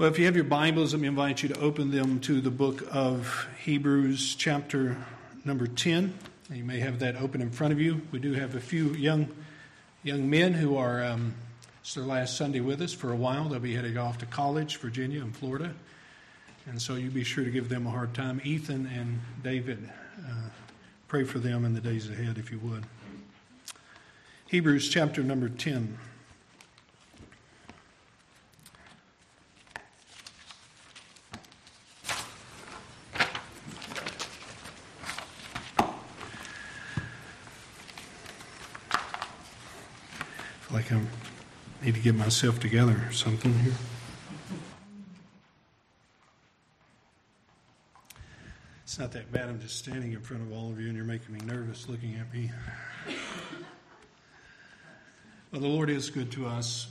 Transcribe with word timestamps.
Well, 0.00 0.08
if 0.08 0.18
you 0.18 0.24
have 0.24 0.34
your 0.34 0.44
Bibles, 0.44 0.94
let 0.94 1.02
me 1.02 1.08
invite 1.08 1.42
you 1.42 1.50
to 1.50 1.60
open 1.60 1.90
them 1.90 2.20
to 2.20 2.40
the 2.40 2.50
book 2.50 2.88
of 2.90 3.46
Hebrews, 3.62 4.34
chapter 4.34 4.96
number 5.44 5.66
10. 5.66 6.14
You 6.50 6.64
may 6.64 6.80
have 6.80 7.00
that 7.00 7.16
open 7.16 7.42
in 7.42 7.50
front 7.50 7.74
of 7.74 7.80
you. 7.80 8.00
We 8.10 8.18
do 8.18 8.32
have 8.32 8.54
a 8.54 8.60
few 8.60 8.94
young 8.94 9.28
young 10.02 10.30
men 10.30 10.54
who 10.54 10.78
are, 10.78 11.04
um, 11.04 11.34
it's 11.82 11.92
their 11.92 12.04
last 12.04 12.38
Sunday 12.38 12.60
with 12.60 12.80
us 12.80 12.94
for 12.94 13.12
a 13.12 13.14
while. 13.14 13.50
They'll 13.50 13.60
be 13.60 13.74
heading 13.74 13.98
off 13.98 14.16
to 14.20 14.24
college, 14.24 14.78
Virginia 14.78 15.20
and 15.20 15.36
Florida. 15.36 15.74
And 16.64 16.80
so 16.80 16.94
you 16.94 17.10
be 17.10 17.22
sure 17.22 17.44
to 17.44 17.50
give 17.50 17.68
them 17.68 17.86
a 17.86 17.90
hard 17.90 18.14
time. 18.14 18.40
Ethan 18.42 18.86
and 18.86 19.20
David, 19.44 19.86
uh, 20.26 20.48
pray 21.08 21.24
for 21.24 21.40
them 21.40 21.66
in 21.66 21.74
the 21.74 21.80
days 21.82 22.08
ahead 22.08 22.38
if 22.38 22.50
you 22.50 22.58
would. 22.60 22.84
Hebrews 24.46 24.88
chapter 24.88 25.22
number 25.22 25.50
10. 25.50 25.98
I 40.92 41.84
need 41.84 41.94
to 41.94 42.00
get 42.00 42.14
myself 42.14 42.58
together 42.58 43.00
or 43.06 43.12
something 43.12 43.52
here. 43.60 43.72
It's 48.82 48.98
not 48.98 49.12
that 49.12 49.30
bad. 49.30 49.48
I'm 49.48 49.60
just 49.60 49.78
standing 49.78 50.12
in 50.12 50.20
front 50.20 50.42
of 50.42 50.52
all 50.52 50.68
of 50.68 50.80
you 50.80 50.88
and 50.88 50.96
you're 50.96 51.04
making 51.04 51.32
me 51.32 51.40
nervous 51.46 51.88
looking 51.88 52.16
at 52.16 52.32
me. 52.34 52.50
Well, 55.52 55.60
the 55.60 55.68
Lord 55.68 55.90
is 55.90 56.10
good 56.10 56.32
to 56.32 56.46
us. 56.46 56.88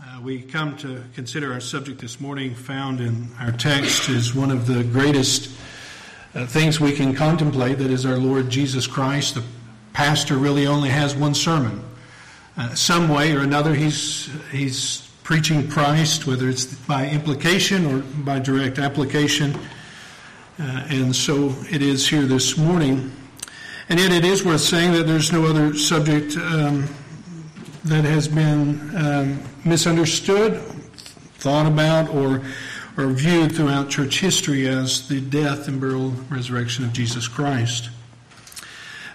Uh, 0.00 0.20
we 0.20 0.42
come 0.42 0.76
to 0.78 1.04
consider 1.14 1.52
our 1.52 1.60
subject 1.60 2.00
this 2.00 2.20
morning, 2.20 2.54
found 2.54 3.00
in 3.00 3.28
our 3.40 3.52
text, 3.52 4.08
is 4.08 4.34
one 4.34 4.50
of 4.50 4.66
the 4.66 4.82
greatest 4.84 5.50
uh, 6.34 6.46
things 6.46 6.80
we 6.80 6.92
can 6.92 7.14
contemplate. 7.14 7.78
That 7.78 7.90
is 7.90 8.04
our 8.04 8.18
Lord 8.18 8.50
Jesus 8.50 8.86
Christ. 8.86 9.36
The 9.36 9.44
pastor 9.92 10.36
really 10.36 10.66
only 10.66 10.90
has 10.90 11.14
one 11.14 11.34
sermon 11.34 11.82
uh, 12.56 12.74
some 12.74 13.08
way 13.08 13.32
or 13.32 13.40
another, 13.40 13.74
he's, 13.74 14.30
he's 14.50 15.08
preaching 15.22 15.68
Christ, 15.68 16.26
whether 16.26 16.48
it's 16.48 16.64
by 16.64 17.08
implication 17.08 17.84
or 17.86 17.98
by 18.24 18.38
direct 18.38 18.78
application. 18.78 19.54
Uh, 20.58 20.86
and 20.88 21.14
so 21.14 21.54
it 21.70 21.82
is 21.82 22.08
here 22.08 22.22
this 22.22 22.56
morning. 22.56 23.12
And 23.88 24.00
yet 24.00 24.10
it 24.10 24.24
is 24.24 24.44
worth 24.44 24.62
saying 24.62 24.92
that 24.92 25.06
there's 25.06 25.32
no 25.32 25.44
other 25.44 25.74
subject 25.74 26.36
um, 26.36 26.88
that 27.84 28.04
has 28.04 28.26
been 28.26 28.96
um, 28.96 29.42
misunderstood, 29.64 30.60
thought 31.38 31.66
about, 31.66 32.08
or, 32.08 32.42
or 32.96 33.08
viewed 33.08 33.54
throughout 33.54 33.90
church 33.90 34.20
history 34.20 34.66
as 34.66 35.08
the 35.08 35.20
death 35.20 35.68
and 35.68 35.80
burial 35.80 36.10
resurrection 36.30 36.84
of 36.84 36.92
Jesus 36.92 37.28
Christ. 37.28 37.90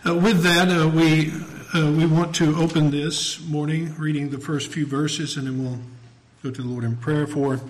Uh, 0.06 0.16
with 0.16 0.44
that, 0.44 0.70
uh, 0.70 0.88
we 0.88 1.34
uh, 1.74 1.90
we 1.90 2.06
want 2.06 2.36
to 2.36 2.54
open 2.58 2.92
this 2.92 3.40
morning 3.48 3.96
reading 3.98 4.30
the 4.30 4.38
first 4.38 4.74
few 4.74 4.86
verses 4.86 5.38
and 5.38 5.48
then 5.48 5.64
we'll 5.64 5.80
go 6.44 6.52
to 6.52 6.62
the 6.62 6.68
Lord 6.68 6.84
in 6.84 6.98
prayer 6.98 7.26
for. 7.26 7.62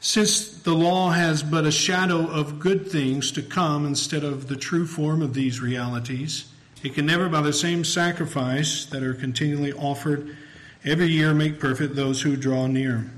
Since 0.00 0.62
the 0.62 0.74
law 0.74 1.10
has 1.10 1.42
but 1.42 1.64
a 1.64 1.70
shadow 1.70 2.28
of 2.28 2.60
good 2.60 2.90
things 2.90 3.32
to 3.32 3.42
come 3.42 3.86
instead 3.86 4.22
of 4.22 4.48
the 4.48 4.56
true 4.56 4.86
form 4.86 5.22
of 5.22 5.32
these 5.32 5.62
realities, 5.62 6.52
it 6.82 6.94
can 6.94 7.06
never, 7.06 7.28
by 7.30 7.40
the 7.40 7.54
same 7.54 7.84
sacrifice 7.84 8.84
that 8.86 9.02
are 9.02 9.14
continually 9.14 9.72
offered 9.72 10.36
every 10.84 11.06
year, 11.06 11.32
make 11.32 11.58
perfect 11.58 11.94
those 11.96 12.20
who 12.20 12.36
draw 12.36 12.66
near. 12.66 13.10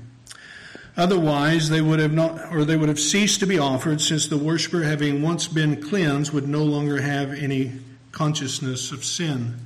Otherwise, 0.95 1.69
they 1.69 1.81
would 1.81 1.99
have 1.99 2.13
not, 2.13 2.53
or 2.53 2.63
they 2.63 2.77
would 2.77 2.89
have 2.89 2.99
ceased 2.99 3.41
to 3.41 3.45
be 3.45 3.59
offered, 3.59 3.99
since 3.99 4.27
the 4.27 4.37
worshiper, 4.37 4.83
having 4.83 5.21
once 5.21 5.47
been 5.47 5.81
cleansed, 5.81 6.31
would 6.31 6.47
no 6.47 6.63
longer 6.63 7.01
have 7.01 7.31
any 7.33 7.73
consciousness 8.13 8.91
of 8.91 9.03
sin. 9.03 9.57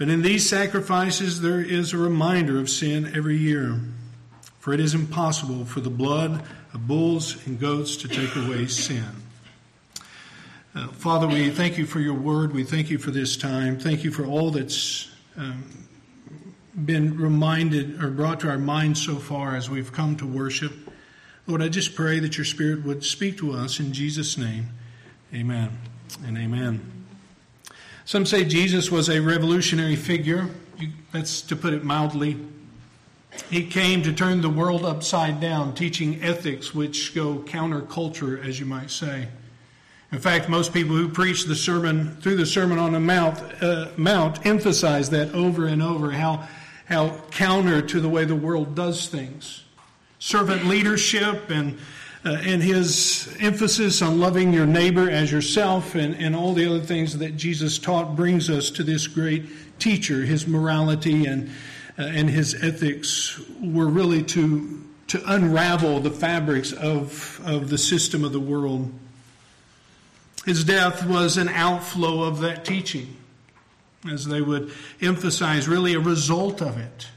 But 0.00 0.08
in 0.08 0.22
these 0.22 0.48
sacrifices, 0.48 1.42
there 1.42 1.60
is 1.60 1.92
a 1.92 1.98
reminder 1.98 2.58
of 2.58 2.70
sin 2.70 3.12
every 3.14 3.36
year. 3.36 3.78
For 4.58 4.72
it 4.72 4.80
is 4.80 4.94
impossible 4.94 5.66
for 5.66 5.80
the 5.80 5.90
blood 5.90 6.42
of 6.72 6.88
bulls 6.88 7.46
and 7.46 7.60
goats 7.60 7.98
to 7.98 8.08
take 8.08 8.34
away 8.34 8.66
sin. 8.66 9.04
Uh, 10.74 10.88
Father, 10.88 11.26
we 11.26 11.50
thank 11.50 11.76
you 11.76 11.84
for 11.84 12.00
your 12.00 12.14
word. 12.14 12.54
We 12.54 12.64
thank 12.64 12.88
you 12.88 12.96
for 12.96 13.10
this 13.10 13.36
time. 13.36 13.78
Thank 13.78 14.02
you 14.02 14.10
for 14.10 14.24
all 14.24 14.50
that's 14.50 15.10
um, 15.36 15.64
been 16.82 17.18
reminded 17.18 18.02
or 18.02 18.08
brought 18.08 18.40
to 18.40 18.48
our 18.48 18.56
minds 18.56 19.04
so 19.04 19.16
far 19.16 19.54
as 19.54 19.68
we've 19.68 19.92
come 19.92 20.16
to 20.16 20.26
worship. 20.26 20.72
Lord, 21.46 21.60
I 21.60 21.68
just 21.68 21.94
pray 21.94 22.20
that 22.20 22.38
your 22.38 22.46
Spirit 22.46 22.86
would 22.86 23.04
speak 23.04 23.36
to 23.38 23.52
us 23.52 23.78
in 23.78 23.92
Jesus' 23.92 24.38
name. 24.38 24.70
Amen 25.34 25.76
and 26.24 26.38
amen. 26.38 26.99
Some 28.10 28.26
say 28.26 28.44
Jesus 28.44 28.90
was 28.90 29.08
a 29.08 29.20
revolutionary 29.20 29.94
figure. 29.94 30.48
That's 31.12 31.42
to 31.42 31.54
put 31.54 31.72
it 31.72 31.84
mildly. 31.84 32.36
He 33.50 33.64
came 33.64 34.02
to 34.02 34.12
turn 34.12 34.40
the 34.40 34.50
world 34.50 34.84
upside 34.84 35.38
down, 35.38 35.76
teaching 35.76 36.20
ethics 36.20 36.74
which 36.74 37.14
go 37.14 37.36
counterculture, 37.36 38.44
as 38.44 38.58
you 38.58 38.66
might 38.66 38.90
say. 38.90 39.28
In 40.10 40.18
fact, 40.18 40.48
most 40.48 40.72
people 40.72 40.96
who 40.96 41.08
preach 41.08 41.44
the 41.44 41.54
sermon 41.54 42.16
through 42.16 42.34
the 42.34 42.46
Sermon 42.46 42.80
on 42.80 42.94
the 42.94 42.98
Mount, 42.98 43.38
uh, 43.62 43.90
Mount 43.96 44.44
emphasize 44.44 45.10
that 45.10 45.32
over 45.32 45.66
and 45.66 45.80
over 45.80 46.10
how, 46.10 46.48
how 46.86 47.16
counter 47.30 47.80
to 47.80 48.00
the 48.00 48.08
way 48.08 48.24
the 48.24 48.34
world 48.34 48.74
does 48.74 49.06
things. 49.06 49.62
Servant 50.18 50.66
leadership 50.66 51.48
and 51.48 51.78
uh, 52.24 52.36
and 52.42 52.62
his 52.62 53.34
emphasis 53.40 54.02
on 54.02 54.20
loving 54.20 54.52
your 54.52 54.66
neighbor 54.66 55.08
as 55.08 55.32
yourself 55.32 55.94
and, 55.94 56.14
and 56.16 56.36
all 56.36 56.52
the 56.52 56.66
other 56.66 56.80
things 56.80 57.16
that 57.18 57.36
Jesus 57.36 57.78
taught 57.78 58.14
brings 58.14 58.50
us 58.50 58.70
to 58.70 58.82
this 58.82 59.06
great 59.06 59.78
teacher. 59.78 60.22
His 60.22 60.46
morality 60.46 61.24
and, 61.26 61.48
uh, 61.98 62.02
and 62.02 62.28
his 62.28 62.62
ethics 62.62 63.40
were 63.62 63.86
really 63.86 64.22
to, 64.24 64.84
to 65.08 65.22
unravel 65.32 66.00
the 66.00 66.10
fabrics 66.10 66.72
of, 66.72 67.40
of 67.44 67.70
the 67.70 67.78
system 67.78 68.22
of 68.22 68.32
the 68.32 68.40
world. 68.40 68.92
His 70.44 70.64
death 70.64 71.06
was 71.06 71.38
an 71.38 71.48
outflow 71.48 72.24
of 72.24 72.40
that 72.40 72.64
teaching, 72.64 73.16
as 74.10 74.26
they 74.26 74.40
would 74.40 74.72
emphasize, 75.00 75.68
really 75.68 75.94
a 75.94 76.00
result 76.00 76.60
of 76.60 76.78
it. 76.78 77.08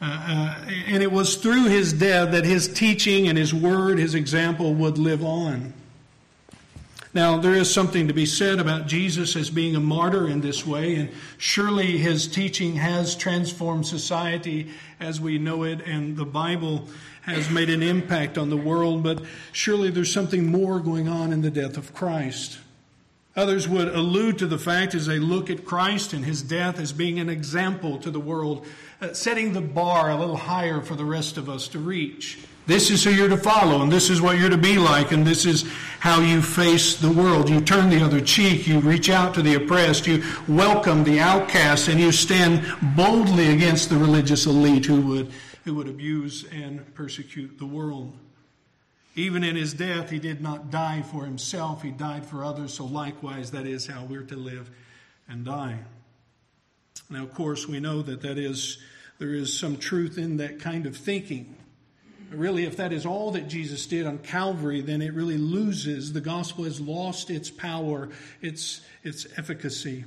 Uh, 0.00 0.04
uh, 0.04 0.70
and 0.86 1.02
it 1.02 1.10
was 1.10 1.36
through 1.36 1.64
his 1.64 1.92
death 1.92 2.30
that 2.30 2.44
his 2.44 2.68
teaching 2.68 3.28
and 3.28 3.36
his 3.36 3.52
word, 3.52 3.98
his 3.98 4.14
example 4.14 4.74
would 4.74 4.96
live 4.96 5.24
on. 5.24 5.72
Now, 7.14 7.38
there 7.38 7.54
is 7.54 7.72
something 7.72 8.06
to 8.08 8.14
be 8.14 8.26
said 8.26 8.60
about 8.60 8.86
Jesus 8.86 9.34
as 9.34 9.50
being 9.50 9.74
a 9.74 9.80
martyr 9.80 10.28
in 10.28 10.40
this 10.40 10.66
way, 10.66 10.94
and 10.94 11.10
surely 11.38 11.96
his 11.98 12.28
teaching 12.28 12.76
has 12.76 13.16
transformed 13.16 13.86
society 13.86 14.70
as 15.00 15.20
we 15.20 15.38
know 15.38 15.64
it, 15.64 15.80
and 15.86 16.16
the 16.16 16.26
Bible 16.26 16.86
has 17.22 17.50
made 17.50 17.70
an 17.70 17.82
impact 17.82 18.38
on 18.38 18.50
the 18.50 18.56
world, 18.56 19.02
but 19.02 19.22
surely 19.52 19.90
there's 19.90 20.12
something 20.12 20.46
more 20.46 20.80
going 20.80 21.08
on 21.08 21.32
in 21.32 21.40
the 21.40 21.50
death 21.50 21.76
of 21.76 21.94
Christ. 21.94 22.58
Others 23.36 23.68
would 23.68 23.88
allude 23.88 24.38
to 24.38 24.46
the 24.46 24.58
fact 24.58 24.94
as 24.94 25.06
they 25.06 25.18
look 25.18 25.48
at 25.48 25.64
Christ 25.64 26.12
and 26.12 26.24
his 26.24 26.42
death 26.42 26.78
as 26.78 26.92
being 26.92 27.18
an 27.20 27.28
example 27.28 27.98
to 27.98 28.10
the 28.10 28.20
world 28.20 28.66
uh, 29.00 29.12
setting 29.12 29.52
the 29.52 29.60
bar 29.60 30.10
a 30.10 30.16
little 30.16 30.36
higher 30.36 30.80
for 30.80 30.94
the 30.94 31.04
rest 31.04 31.36
of 31.36 31.48
us 31.48 31.68
to 31.68 31.78
reach. 31.78 32.38
This 32.66 32.90
is 32.90 33.02
who 33.02 33.10
you're 33.10 33.30
to 33.30 33.36
follow, 33.38 33.80
and 33.80 33.90
this 33.90 34.10
is 34.10 34.20
what 34.20 34.38
you're 34.38 34.50
to 34.50 34.58
be 34.58 34.76
like, 34.76 35.10
and 35.10 35.26
this 35.26 35.46
is 35.46 35.64
how 36.00 36.20
you 36.20 36.42
face 36.42 36.96
the 36.96 37.10
world. 37.10 37.48
You 37.48 37.62
turn 37.62 37.88
the 37.88 38.04
other 38.04 38.20
cheek, 38.20 38.66
you 38.66 38.80
reach 38.80 39.08
out 39.08 39.32
to 39.34 39.42
the 39.42 39.54
oppressed, 39.54 40.06
you 40.06 40.22
welcome 40.46 41.02
the 41.02 41.18
outcast, 41.18 41.88
and 41.88 41.98
you 41.98 42.12
stand 42.12 42.66
boldly 42.94 43.52
against 43.52 43.88
the 43.88 43.96
religious 43.96 44.44
elite 44.44 44.84
who 44.84 45.00
would, 45.00 45.32
who 45.64 45.76
would 45.76 45.88
abuse 45.88 46.44
and 46.52 46.94
persecute 46.94 47.58
the 47.58 47.64
world. 47.64 48.12
Even 49.14 49.42
in 49.42 49.56
his 49.56 49.72
death, 49.72 50.10
he 50.10 50.18
did 50.18 50.42
not 50.42 50.70
die 50.70 51.00
for 51.00 51.24
himself, 51.24 51.82
he 51.82 51.90
died 51.90 52.26
for 52.26 52.44
others, 52.44 52.74
so 52.74 52.84
likewise, 52.84 53.50
that 53.52 53.66
is 53.66 53.86
how 53.86 54.04
we're 54.04 54.22
to 54.24 54.36
live 54.36 54.70
and 55.26 55.42
die. 55.42 55.78
Now, 57.10 57.22
of 57.22 57.32
course, 57.34 57.66
we 57.66 57.80
know 57.80 58.02
that 58.02 58.22
that 58.22 58.38
is, 58.38 58.78
there 59.18 59.34
is 59.34 59.58
some 59.58 59.78
truth 59.78 60.18
in 60.18 60.36
that 60.38 60.60
kind 60.60 60.86
of 60.86 60.96
thinking. 60.96 61.56
Really, 62.30 62.64
if 62.64 62.76
that 62.76 62.92
is 62.92 63.06
all 63.06 63.30
that 63.30 63.48
Jesus 63.48 63.86
did 63.86 64.06
on 64.06 64.18
Calvary, 64.18 64.82
then 64.82 65.00
it 65.00 65.14
really 65.14 65.38
loses. 65.38 66.12
The 66.12 66.20
gospel 66.20 66.64
has 66.64 66.80
lost 66.80 67.30
its 67.30 67.50
power, 67.50 68.10
its, 68.42 68.82
its 69.02 69.26
efficacy. 69.38 70.04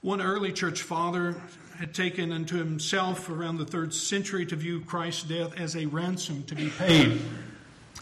One 0.00 0.20
early 0.20 0.50
church 0.52 0.82
father 0.82 1.40
had 1.78 1.94
taken 1.94 2.32
unto 2.32 2.58
himself 2.58 3.28
around 3.28 3.58
the 3.58 3.64
third 3.64 3.94
century 3.94 4.44
to 4.46 4.56
view 4.56 4.80
Christ's 4.80 5.22
death 5.22 5.58
as 5.58 5.76
a 5.76 5.86
ransom 5.86 6.42
to 6.44 6.56
be 6.56 6.70
paid, 6.70 7.20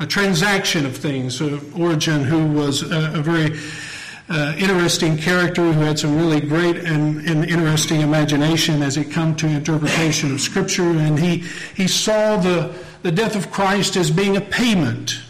a 0.00 0.06
transaction 0.06 0.86
of 0.86 0.96
things. 0.96 1.42
Origen, 1.42 2.24
who 2.24 2.46
was 2.46 2.82
a, 2.82 3.18
a 3.18 3.22
very 3.22 3.58
uh, 4.30 4.54
interesting 4.56 5.18
character 5.18 5.72
who 5.72 5.80
had 5.80 5.98
some 5.98 6.16
really 6.16 6.40
great 6.40 6.76
and, 6.76 7.28
and 7.28 7.44
interesting 7.44 8.00
imagination 8.00 8.80
as 8.82 8.96
it 8.96 9.10
come 9.10 9.34
to 9.36 9.46
interpretation 9.46 10.32
of 10.32 10.40
Scripture, 10.40 10.88
and 10.88 11.18
he 11.18 11.38
he 11.74 11.86
saw 11.88 12.36
the 12.36 12.72
the 13.02 13.10
death 13.10 13.34
of 13.34 13.50
Christ 13.50 13.96
as 13.96 14.10
being 14.10 14.36
a 14.36 14.40
payment. 14.40 15.20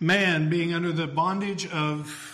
Man 0.00 0.48
being 0.48 0.74
under 0.74 0.92
the 0.92 1.06
bondage 1.06 1.70
of 1.70 2.28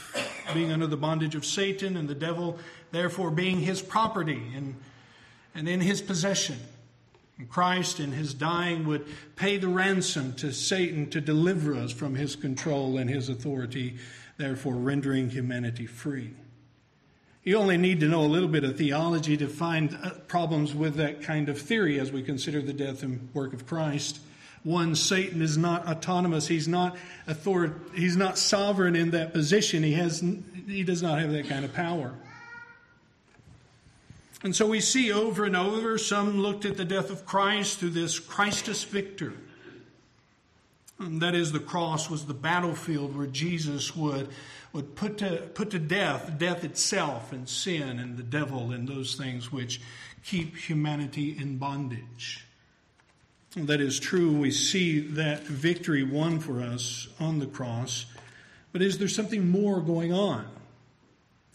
being 0.53 0.73
under 0.73 0.87
the 0.87 0.97
bondage 0.97 1.35
of 1.35 1.44
Satan 1.44 1.97
and 1.97 2.09
the 2.09 2.15
devil, 2.15 2.59
therefore 2.93 3.31
being 3.31 3.61
his 3.61 3.82
property 3.82 4.43
and, 4.55 4.75
and 5.55 5.69
in 5.69 5.81
his 5.81 6.00
possession. 6.00 6.56
And 7.38 7.49
Christ 7.49 7.99
in 7.99 8.12
his 8.12 8.35
dying 8.35 8.87
would 8.87 9.06
pay 9.35 9.56
the 9.56 9.69
ransom 9.69 10.35
to 10.35 10.53
Satan 10.53 11.11
to 11.11 11.20
deliver 11.20 11.75
us 11.75 11.91
from 11.91 12.15
his 12.15 12.37
control 12.37 12.99
and 12.99 13.11
his 13.11 13.29
authority, 13.29 13.97
therefore 14.36 14.75
rendering 14.75 15.31
humanity 15.31 15.86
free. 15.86 16.34
You 17.44 17.58
only 17.58 17.76
need 17.76 18.00
to 18.00 18.08
know 18.08 18.22
a 18.22 18.26
little 18.26 18.48
bit 18.48 18.64
of 18.64 18.78
theology 18.78 19.36
to 19.36 19.48
find 19.48 19.98
uh, 20.02 20.10
problems 20.28 20.75
with 20.75 20.94
that 20.94 21.22
kind 21.22 21.50
of 21.50 21.60
theory 21.60 22.00
as 22.00 22.10
we 22.10 22.22
consider 22.22 22.62
the 22.62 22.72
death 22.72 23.02
and 23.02 23.28
work 23.34 23.52
of 23.52 23.66
Christ. 23.66 24.20
One, 24.62 24.94
Satan 24.94 25.42
is 25.42 25.58
not 25.58 25.86
autonomous. 25.86 26.48
He's 26.48 26.66
not 26.66 26.96
author- 27.28 27.75
He's 27.94 28.16
not 28.16 28.38
sovereign 28.38 28.96
in 28.96 29.10
that 29.10 29.34
position. 29.34 29.82
He 29.82 29.92
has. 29.92 30.25
He 30.66 30.82
does 30.84 31.02
not 31.02 31.20
have 31.20 31.32
that 31.32 31.46
kind 31.48 31.66
of 31.66 31.75
power. 31.75 32.14
And 34.42 34.56
so 34.56 34.66
we 34.66 34.81
see 34.81 35.12
over 35.12 35.44
and 35.44 35.54
over, 35.54 35.98
some 35.98 36.38
looked 36.40 36.64
at 36.64 36.78
the 36.78 36.84
death 36.84 37.10
of 37.10 37.26
Christ 37.26 37.78
through 37.78 37.90
this 37.90 38.19
Christus 38.19 38.84
Victor. 38.84 39.34
That 40.99 41.35
is, 41.35 41.52
the 41.52 41.61
cross 41.61 42.08
was 42.08 42.26
the 42.26 42.35
battlefield 42.35 43.17
where 43.17 43.26
Jesus 43.26 43.96
would, 43.96 44.29
would 44.73 44.94
put, 44.94 45.19
to, 45.19 45.38
put 45.55 45.70
to 45.70 45.79
death 45.79 46.38
death 46.38 46.62
itself 46.62 47.32
and 47.32 47.49
sin 47.49 47.99
and 47.99 48.17
the 48.17 48.23
devil 48.23 48.70
and 48.70 48.88
those 48.88 49.17
things 49.17 49.50
which 49.50 49.81
keep 50.25 50.56
humanity 50.56 51.37
in 51.37 51.58
bondage. 51.58 52.46
That 53.56 53.81
is 53.81 54.00
true. 54.00 54.32
We 54.32 54.50
see 54.50 55.00
that 55.00 55.43
victory 55.43 56.02
won 56.02 56.41
for 56.41 56.61
us 56.61 57.08
on 57.20 57.38
the 57.38 57.46
cross. 57.46 58.06
But 58.73 58.82
is 58.82 58.99
there 58.99 59.08
something 59.08 59.49
more 59.49 59.81
going 59.81 60.12
on? 60.12 60.46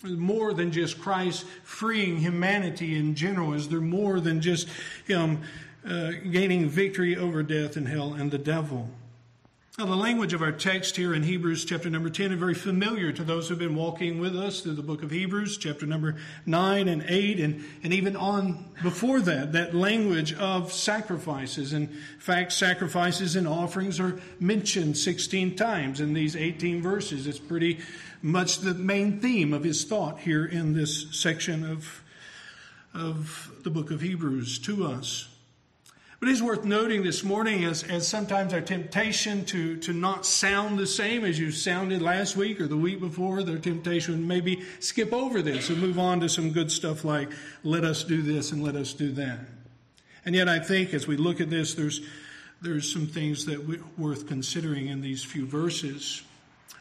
more 0.04 0.54
than 0.54 0.72
just 0.72 1.00
Christ 1.00 1.46
freeing 1.64 2.18
humanity 2.18 2.98
in 2.98 3.16
general? 3.16 3.54
Is 3.54 3.68
there 3.68 3.82
more 3.82 4.20
than 4.20 4.40
just 4.42 4.70
Him 5.06 5.42
uh, 5.86 6.12
gaining 6.32 6.70
victory 6.70 7.18
over 7.18 7.44
death 7.44 7.76
and 7.76 7.88
hell 7.88 8.14
and 8.14 8.32
the 8.32 8.38
devil? 8.38 8.90
Now, 9.78 9.86
the 9.86 9.96
language 9.96 10.34
of 10.34 10.42
our 10.42 10.52
text 10.52 10.98
here 10.98 11.14
in 11.14 11.24
Hebrews 11.24 11.64
chapter 11.64 11.90
number 11.90 12.10
10 12.10 12.34
is 12.34 12.40
very 12.40 12.56
familiar 12.56 13.14
to 13.14 13.24
those 13.24 13.48
who've 13.48 13.60
been 13.60 13.76
walking 13.76 14.20
with 14.20 14.36
us 14.36 14.62
through 14.62 14.74
the 14.74 14.82
book 14.82 15.04
of 15.04 15.12
Hebrews, 15.12 15.58
chapter 15.58 15.86
number 15.86 16.16
9 16.46 16.88
and 16.88 17.06
8, 17.08 17.40
and, 17.40 17.64
and 17.84 17.94
even 17.94 18.16
on 18.16 18.66
before 18.82 19.22
that, 19.22 19.54
that 19.54 19.76
language 19.76 20.34
of 20.34 20.74
sacrifices. 20.74 21.72
In 21.72 21.88
fact, 22.18 22.52
sacrifices 22.52 23.36
and 23.36 23.48
offerings 23.48 24.00
are 24.00 24.20
mentioned 24.40 24.98
16 24.98 25.56
times 25.56 26.02
in 26.02 26.14
these 26.14 26.36
18 26.36 26.82
verses. 26.82 27.28
It's 27.28 27.40
pretty 27.40 27.80
much 28.22 28.60
the 28.60 28.74
main 28.74 29.20
theme 29.22 29.54
of 29.54 29.64
his 29.64 29.86
thought 29.86 30.20
here 30.20 30.46
in 30.46 30.74
this 30.74 31.16
section 31.16 31.64
of, 31.64 32.04
of 32.94 33.52
the 33.64 33.70
book 33.70 33.92
of 33.92 34.02
Hebrews 34.02 34.60
to 34.60 34.86
us. 34.88 35.30
But 36.20 36.28
it 36.28 36.34
is 36.34 36.44
worth 36.44 36.66
noting 36.66 37.04
this 37.04 37.24
morning 37.24 37.64
as, 37.64 37.84
as 37.84 38.06
sometimes 38.06 38.54
our 38.54 38.60
temptation 38.60 39.46
to, 39.46 39.78
to 39.78 39.94
not 39.94 40.26
sound 40.26 40.78
the 40.78 40.86
same 40.86 41.24
as 41.24 41.40
you 41.40 41.50
sounded 41.50 42.02
last 42.02 42.36
week 42.36 42.60
or 42.60 42.68
the 42.68 42.76
week 42.76 43.00
before, 43.00 43.42
their 43.42 43.58
temptation 43.58 44.28
maybe 44.28 44.64
skip 44.80 45.14
over 45.14 45.42
this 45.42 45.70
and 45.70 45.80
move 45.80 45.98
on 45.98 46.20
to 46.20 46.28
some 46.28 46.52
good 46.52 46.72
stuff 46.72 47.06
like, 47.06 47.32
let 47.64 47.86
us 47.86 48.04
do 48.04 48.22
this 48.22 48.52
and 48.52 48.62
let 48.62 48.76
us 48.76 48.92
do 48.92 49.14
that. 49.14 49.40
And 50.26 50.36
yet 50.36 50.50
I 50.50 50.60
think 50.60 50.94
as 50.94 51.08
we 51.08 51.16
look 51.16 51.40
at 51.40 51.50
this, 51.50 51.74
there's, 51.74 52.02
there's 52.62 52.92
some 52.92 53.08
things 53.08 53.46
that 53.46 53.66
we, 53.66 53.80
worth 53.98 54.28
considering 54.28 54.88
in 54.88 55.00
these 55.00 55.24
few 55.24 55.46
verses. 55.46 56.22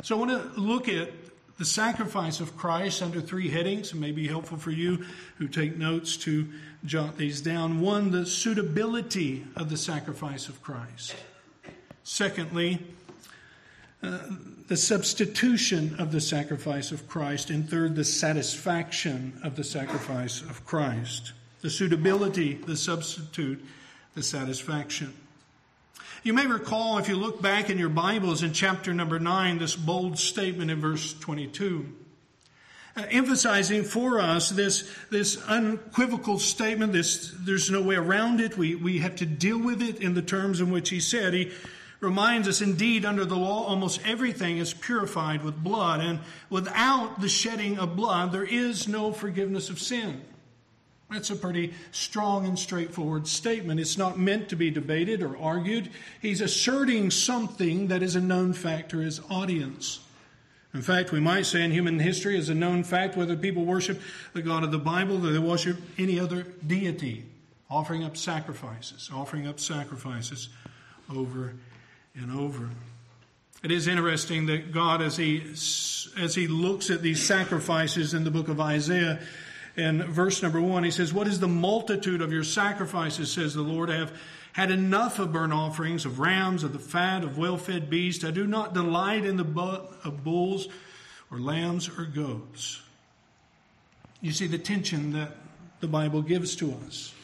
So 0.02 0.16
I 0.16 0.18
want 0.18 0.54
to 0.54 0.60
look 0.60 0.88
at 0.88 1.10
the 1.58 1.64
sacrifice 1.64 2.38
of 2.40 2.56
Christ 2.56 3.02
under 3.02 3.20
three 3.20 3.48
headings. 3.48 3.92
May 3.92 4.12
be 4.12 4.28
helpful 4.28 4.58
for 4.58 4.70
you 4.70 5.04
who 5.38 5.48
take 5.48 5.76
notes 5.76 6.16
to 6.18 6.48
jot 6.84 7.18
these 7.18 7.40
down. 7.40 7.80
One, 7.80 8.12
the 8.12 8.24
suitability 8.24 9.44
of 9.56 9.68
the 9.68 9.76
sacrifice 9.76 10.48
of 10.48 10.62
Christ. 10.62 11.16
Secondly, 12.04 12.80
uh, 14.02 14.18
the 14.68 14.76
substitution 14.76 15.96
of 15.98 16.12
the 16.12 16.20
sacrifice 16.20 16.92
of 16.92 17.08
Christ. 17.08 17.50
And 17.50 17.68
third, 17.68 17.96
the 17.96 18.04
satisfaction 18.04 19.40
of 19.42 19.56
the 19.56 19.64
sacrifice 19.64 20.40
of 20.42 20.64
Christ. 20.64 21.32
The 21.60 21.70
suitability, 21.70 22.54
the 22.54 22.76
substitute, 22.76 23.64
the 24.14 24.22
satisfaction. 24.22 25.12
You 26.28 26.34
may 26.34 26.46
recall, 26.46 26.98
if 26.98 27.08
you 27.08 27.16
look 27.16 27.40
back 27.40 27.70
in 27.70 27.78
your 27.78 27.88
Bibles 27.88 28.42
in 28.42 28.52
chapter 28.52 28.92
number 28.92 29.18
9, 29.18 29.56
this 29.56 29.74
bold 29.74 30.18
statement 30.18 30.70
in 30.70 30.78
verse 30.78 31.14
22, 31.14 31.90
uh, 32.98 33.04
emphasizing 33.10 33.82
for 33.82 34.20
us 34.20 34.50
this, 34.50 34.94
this 35.10 35.42
unequivocal 35.44 36.38
statement. 36.38 36.92
This, 36.92 37.34
there's 37.40 37.70
no 37.70 37.80
way 37.80 37.94
around 37.94 38.42
it. 38.42 38.58
We, 38.58 38.74
we 38.74 38.98
have 38.98 39.16
to 39.16 39.24
deal 39.24 39.58
with 39.58 39.80
it 39.80 40.02
in 40.02 40.12
the 40.12 40.20
terms 40.20 40.60
in 40.60 40.70
which 40.70 40.90
he 40.90 41.00
said. 41.00 41.32
He 41.32 41.50
reminds 41.98 42.46
us, 42.46 42.60
indeed, 42.60 43.06
under 43.06 43.24
the 43.24 43.34
law, 43.34 43.64
almost 43.64 44.06
everything 44.06 44.58
is 44.58 44.74
purified 44.74 45.42
with 45.42 45.56
blood, 45.56 46.02
and 46.02 46.20
without 46.50 47.22
the 47.22 47.30
shedding 47.30 47.78
of 47.78 47.96
blood, 47.96 48.32
there 48.32 48.44
is 48.44 48.86
no 48.86 49.14
forgiveness 49.14 49.70
of 49.70 49.80
sin. 49.80 50.20
That's 51.10 51.30
a 51.30 51.36
pretty 51.36 51.72
strong 51.90 52.46
and 52.46 52.58
straightforward 52.58 53.26
statement. 53.26 53.80
It's 53.80 53.96
not 53.96 54.18
meant 54.18 54.50
to 54.50 54.56
be 54.56 54.70
debated 54.70 55.22
or 55.22 55.38
argued. 55.38 55.90
He's 56.20 56.42
asserting 56.42 57.10
something 57.10 57.88
that 57.88 58.02
is 58.02 58.14
a 58.14 58.20
known 58.20 58.52
fact 58.52 58.90
to 58.90 58.98
his 58.98 59.20
audience. 59.30 60.00
In 60.74 60.82
fact, 60.82 61.10
we 61.10 61.20
might 61.20 61.46
say 61.46 61.64
in 61.64 61.70
human 61.70 61.98
history 61.98 62.36
is 62.36 62.50
a 62.50 62.54
known 62.54 62.84
fact 62.84 63.16
whether 63.16 63.36
people 63.36 63.64
worship 63.64 64.00
the 64.34 64.42
God 64.42 64.64
of 64.64 64.70
the 64.70 64.78
Bible 64.78 65.26
or 65.26 65.32
they 65.32 65.38
worship 65.38 65.78
any 65.96 66.20
other 66.20 66.42
deity, 66.66 67.24
offering 67.70 68.04
up 68.04 68.18
sacrifices, 68.18 69.08
offering 69.12 69.46
up 69.46 69.60
sacrifices 69.60 70.50
over 71.10 71.54
and 72.14 72.30
over. 72.30 72.68
It 73.62 73.72
is 73.72 73.88
interesting 73.88 74.46
that 74.46 74.72
God, 74.72 75.00
as 75.00 75.16
he, 75.16 75.42
as 76.18 76.34
he 76.34 76.46
looks 76.46 76.90
at 76.90 77.00
these 77.00 77.24
sacrifices 77.24 78.12
in 78.12 78.24
the 78.24 78.30
book 78.30 78.48
of 78.48 78.60
Isaiah, 78.60 79.20
in 79.78 80.02
verse 80.02 80.42
number 80.42 80.60
one, 80.60 80.84
he 80.84 80.90
says, 80.90 81.12
What 81.12 81.28
is 81.28 81.40
the 81.40 81.48
multitude 81.48 82.20
of 82.20 82.32
your 82.32 82.44
sacrifices, 82.44 83.30
says 83.30 83.54
the 83.54 83.62
Lord? 83.62 83.90
I 83.90 83.96
have 83.96 84.12
had 84.52 84.70
enough 84.70 85.18
of 85.18 85.32
burnt 85.32 85.52
offerings, 85.52 86.04
of 86.04 86.18
rams, 86.18 86.64
of 86.64 86.72
the 86.72 86.78
fat, 86.78 87.22
of 87.22 87.38
well 87.38 87.56
fed 87.56 87.88
beasts. 87.88 88.24
I 88.24 88.30
do 88.30 88.46
not 88.46 88.74
delight 88.74 89.24
in 89.24 89.36
the 89.36 89.44
blood 89.44 89.86
of 90.04 90.24
bulls 90.24 90.68
or 91.30 91.38
lambs 91.38 91.88
or 91.88 92.04
goats. 92.04 92.82
You 94.20 94.32
see 94.32 94.48
the 94.48 94.58
tension 94.58 95.12
that 95.12 95.36
the 95.80 95.86
Bible 95.86 96.22
gives 96.22 96.56
to 96.56 96.74
us. 96.86 97.14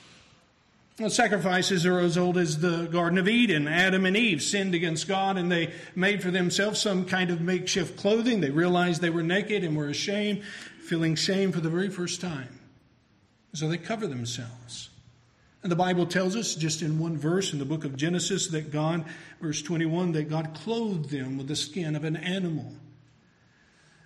Well, 1.00 1.10
sacrifices 1.10 1.86
are 1.86 1.98
as 1.98 2.16
old 2.16 2.38
as 2.38 2.60
the 2.60 2.86
Garden 2.86 3.18
of 3.18 3.26
Eden. 3.26 3.66
Adam 3.66 4.06
and 4.06 4.16
Eve 4.16 4.40
sinned 4.40 4.76
against 4.76 5.08
God 5.08 5.36
and 5.36 5.50
they 5.50 5.72
made 5.96 6.22
for 6.22 6.30
themselves 6.30 6.80
some 6.80 7.04
kind 7.04 7.30
of 7.30 7.40
makeshift 7.40 7.96
clothing. 7.96 8.40
They 8.40 8.50
realized 8.50 9.00
they 9.00 9.10
were 9.10 9.24
naked 9.24 9.64
and 9.64 9.76
were 9.76 9.88
ashamed 9.88 10.44
feeling 10.84 11.14
shame 11.14 11.50
for 11.50 11.60
the 11.60 11.70
very 11.70 11.88
first 11.88 12.20
time. 12.20 12.60
So 13.54 13.68
they 13.68 13.78
cover 13.78 14.06
themselves. 14.06 14.90
And 15.62 15.72
the 15.72 15.76
Bible 15.76 16.04
tells 16.04 16.36
us, 16.36 16.54
just 16.54 16.82
in 16.82 16.98
one 16.98 17.16
verse 17.16 17.54
in 17.54 17.58
the 17.58 17.64
book 17.64 17.86
of 17.86 17.96
Genesis, 17.96 18.48
that 18.48 18.70
God, 18.70 19.04
verse 19.40 19.62
21, 19.62 20.12
that 20.12 20.28
God 20.28 20.52
clothed 20.54 21.08
them 21.08 21.38
with 21.38 21.48
the 21.48 21.56
skin 21.56 21.96
of 21.96 22.04
an 22.04 22.16
animal. 22.16 22.70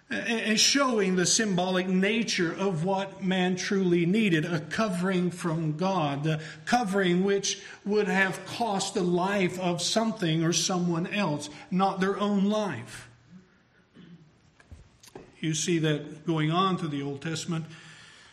And 0.08 0.58
showing 0.58 1.16
the 1.16 1.26
symbolic 1.26 1.86
nature 1.86 2.54
of 2.54 2.84
what 2.84 3.22
man 3.22 3.56
truly 3.56 4.06
needed 4.06 4.46
a 4.46 4.60
covering 4.60 5.30
from 5.30 5.76
God, 5.76 6.24
the 6.24 6.40
covering 6.64 7.24
which 7.24 7.60
would 7.84 8.08
have 8.08 8.46
cost 8.46 8.94
the 8.94 9.02
life 9.02 9.58
of 9.58 9.82
something 9.82 10.44
or 10.44 10.52
someone 10.54 11.08
else, 11.08 11.50
not 11.70 12.00
their 12.00 12.18
own 12.18 12.44
life. 12.44 13.07
You 15.40 15.54
see 15.54 15.78
that 15.78 16.26
going 16.26 16.50
on 16.50 16.78
through 16.78 16.88
the 16.88 17.02
Old 17.02 17.22
Testament, 17.22 17.64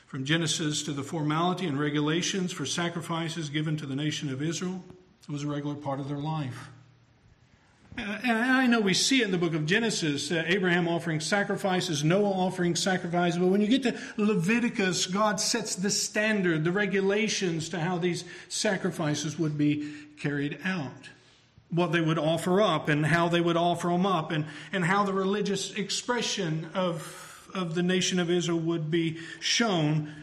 from 0.08 0.24
Genesis 0.24 0.84
to 0.84 0.94
the 0.94 1.04
formality 1.04 1.66
and 1.66 1.80
regulations 1.80 2.52
for 2.54 2.66
sacrifices 2.66 3.50
given 3.50 3.76
to 3.78 3.86
the 3.86 3.96
nation 3.96 4.32
of 4.32 4.42
Israel. 4.42 4.82
It 5.28 5.32
was 5.32 5.44
a 5.44 5.48
regular 5.48 5.76
part 5.76 6.00
of 6.00 6.08
their 6.08 6.20
life. 6.20 6.70
And 7.98 8.32
I 8.32 8.68
know 8.68 8.82
we 8.82 8.94
see 8.94 9.22
it 9.22 9.26
in 9.26 9.32
the 9.32 9.38
book 9.38 9.54
of 9.54 9.66
Genesis, 9.66 10.32
uh, 10.32 10.44
Abraham 10.48 10.88
offering 10.88 11.20
sacrifices, 11.22 12.04
Noah 12.04 12.30
offering 12.30 12.76
sacrifices, 12.76 13.40
but 13.40 13.48
when 13.48 13.62
you 13.62 13.68
get 13.68 13.84
to 13.84 13.98
Leviticus, 14.18 15.06
God 15.06 15.40
sets 15.40 15.76
the 15.76 15.90
standard, 15.90 16.66
the 16.66 16.72
regulations 16.72 17.70
to 17.70 17.80
how 17.80 17.98
these 17.98 18.26
sacrifices 18.50 19.40
would 19.40 19.58
be 19.58 19.94
carried 20.18 20.60
out 20.66 21.10
what 21.76 21.92
they 21.92 22.02
would 22.02 22.18
offer 22.18 22.62
up 22.62 22.88
and 22.90 23.06
how 23.06 23.28
they 23.28 23.42
would 23.42 23.58
offer 23.58 23.90
them 23.90 24.06
up 24.06 24.32
and, 24.32 24.46
and 24.72 24.86
how 24.86 25.04
the 25.04 25.14
religious 25.14 25.74
expression 25.74 26.70
of, 26.74 27.50
of 27.54 27.76
the 27.76 27.84
nation 27.84 28.20
of 28.20 28.30
Israel 28.32 28.60
would 28.60 28.90
be 28.90 29.18
shown 29.40 30.14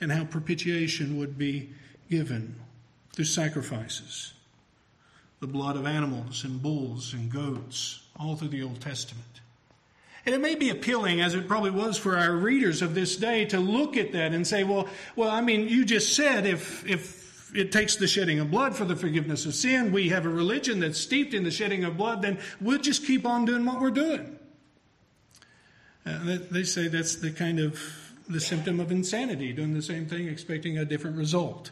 and 0.00 0.12
how 0.12 0.24
propitiation 0.24 1.18
would 1.18 1.36
be 1.36 1.70
given 2.08 2.54
through 3.12 3.24
sacrifices. 3.24 4.32
the 5.40 5.46
blood 5.46 5.76
of 5.76 5.86
animals 5.86 6.44
and 6.44 6.62
bulls 6.62 7.14
and 7.14 7.32
goats, 7.32 8.02
all 8.18 8.36
through 8.36 8.48
the 8.48 8.62
Old 8.62 8.80
Testament. 8.80 9.24
And 10.26 10.34
it 10.34 10.40
may 10.40 10.54
be 10.54 10.68
appealing, 10.68 11.22
as 11.22 11.34
it 11.34 11.48
probably 11.48 11.70
was 11.70 11.96
for 11.96 12.16
our 12.16 12.32
readers 12.32 12.82
of 12.82 12.94
this 12.94 13.16
day, 13.16 13.46
to 13.46 13.58
look 13.58 13.96
at 13.96 14.12
that 14.12 14.32
and 14.32 14.46
say, 14.46 14.64
well, 14.64 14.86
well, 15.16 15.30
I 15.30 15.40
mean, 15.40 15.66
you 15.66 15.86
just 15.86 16.14
said 16.14 16.44
if, 16.44 16.86
if 16.86 17.19
it 17.54 17.72
takes 17.72 17.96
the 17.96 18.06
shedding 18.06 18.38
of 18.40 18.50
blood 18.50 18.76
for 18.76 18.84
the 18.84 18.96
forgiveness 18.96 19.46
of 19.46 19.54
sin, 19.54 19.92
we 19.92 20.08
have 20.10 20.26
a 20.26 20.28
religion 20.28 20.80
that's 20.80 21.00
steeped 21.00 21.34
in 21.34 21.44
the 21.44 21.50
shedding 21.50 21.84
of 21.84 21.96
blood, 21.96 22.22
then 22.22 22.38
we'll 22.60 22.78
just 22.78 23.06
keep 23.06 23.26
on 23.26 23.44
doing 23.44 23.64
what 23.64 23.80
we're 23.80 23.90
doing. 23.90 24.38
Uh, 26.06 26.38
they 26.50 26.62
say 26.62 26.88
that's 26.88 27.16
the 27.16 27.30
kind 27.30 27.58
of 27.60 27.78
the 28.28 28.40
symptom 28.40 28.80
of 28.80 28.92
insanity, 28.92 29.52
doing 29.52 29.74
the 29.74 29.82
same 29.82 30.06
thing, 30.06 30.28
expecting 30.28 30.78
a 30.78 30.84
different 30.84 31.16
result. 31.16 31.70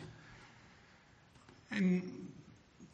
And 1.71 2.31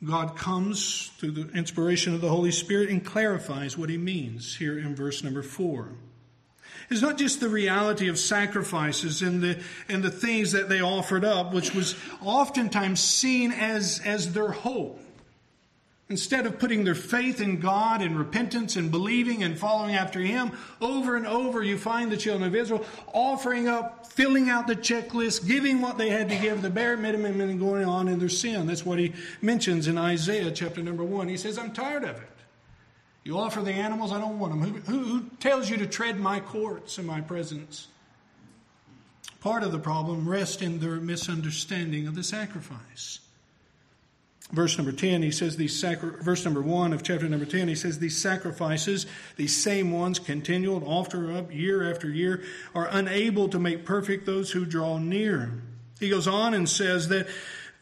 God 0.05 0.37
comes 0.37 1.11
through 1.19 1.33
the 1.33 1.49
inspiration 1.57 2.14
of 2.14 2.21
the 2.21 2.29
Holy 2.29 2.50
Spirit 2.50 2.91
and 2.91 3.05
clarifies 3.05 3.79
what 3.79 3.88
he 3.88 3.97
means 3.97 4.57
here 4.57 4.79
in 4.79 4.95
verse 4.95 5.25
number 5.25 5.43
four. 5.43 5.93
It's 6.91 7.03
not 7.03 7.19
just 7.19 7.41
the 7.41 7.49
reality 7.49 8.09
of 8.09 8.19
sacrifices 8.19 9.23
and 9.23 9.43
the, 9.43 9.59
and 9.88 10.03
the 10.03 10.11
things 10.11 10.53
that 10.53 10.69
they 10.69 10.81
offered 10.81 11.25
up, 11.25 11.53
which 11.53 11.75
was 11.75 11.97
oftentimes 12.23 13.00
seen 13.00 13.53
as, 13.53 14.00
as 14.05 14.33
their 14.33 14.50
hope. 14.50 15.00
Instead 16.11 16.45
of 16.45 16.59
putting 16.59 16.85
their 16.85 16.95
faith 16.95 17.41
in 17.41 17.61
God 17.61 18.03
and 18.03 18.19
repentance 18.19 18.76
and 18.76 18.91
believing 18.91 19.43
and 19.43 19.59
following 19.59 19.95
after 19.95 20.21
Him, 20.21 20.53
over 20.83 21.17
and 21.17 21.26
over 21.26 21.62
you 21.62 21.79
find 21.79 22.12
the 22.12 22.17
children 22.17 22.47
of 22.47 22.55
Israel 22.55 22.85
offering 23.14 23.69
up, 23.69 24.07
filling 24.09 24.50
out 24.50 24.67
the 24.67 24.76
checklist, 24.76 25.49
giving 25.49 25.81
what 25.81 25.97
they 25.97 26.11
had 26.11 26.29
to 26.29 26.37
give, 26.37 26.61
the 26.61 26.69
bare 26.69 26.99
minimum, 26.99 27.41
and 27.41 27.59
going 27.59 27.87
on 27.87 28.09
in 28.09 28.19
their 28.19 28.29
sin. 28.29 28.67
That's 28.67 28.85
what 28.85 28.99
He 28.99 29.14
mentions 29.41 29.88
in 29.88 29.97
Isaiah 29.97 30.50
chapter 30.50 30.83
number 30.83 31.03
one. 31.03 31.26
He 31.26 31.38
says, 31.38 31.57
I'm 31.57 31.73
tired 31.73 32.05
of 32.05 32.17
it. 32.17 32.29
You 33.25 33.38
offer 33.38 33.62
the 33.62 33.73
animals, 33.73 34.12
I 34.12 34.21
don't 34.21 34.38
want 34.38 34.52
them. 34.52 34.61
Who, 34.61 34.93
who, 34.93 35.04
who 35.04 35.31
tells 35.40 35.69
you 35.71 35.78
to 35.78 35.87
tread 35.87 36.21
my 36.21 36.40
courts 36.40 36.99
in 36.99 37.07
my 37.07 37.23
presence? 37.23 37.88
Part 39.40 39.62
of 39.62 39.73
the 39.73 39.78
problem 39.78 40.28
rests 40.28 40.62
in 40.62 40.78
their 40.78 40.97
misunderstanding 40.97 42.07
of 42.07 42.14
the 42.14 42.23
sacrifice 42.23 43.21
verse 44.52 44.76
number 44.76 44.93
10 44.93 45.23
he 45.23 45.31
says 45.31 45.57
these 45.57 45.78
sacri- 45.78 46.23
verse 46.23 46.45
number 46.45 46.61
1 46.61 46.93
of 46.93 47.02
chapter 47.02 47.28
number 47.28 47.47
10 47.47 47.69
he 47.69 47.75
says 47.75 47.99
these 47.99 48.16
sacrifices 48.16 49.07
these 49.37 49.57
same 49.57 49.90
ones 49.90 50.19
continual 50.19 50.87
offered 50.87 51.35
up 51.35 51.52
year 51.52 51.90
after 51.90 52.09
year 52.09 52.43
are 52.75 52.88
unable 52.90 53.49
to 53.49 53.59
make 53.59 53.85
perfect 53.85 54.26
those 54.26 54.50
who 54.52 54.64
draw 54.64 54.99
near 54.99 55.62
he 55.99 56.11
goes 56.11 56.28
on 56.28 56.54
and 56.54 56.69
says 56.69 57.09
that 57.09 57.26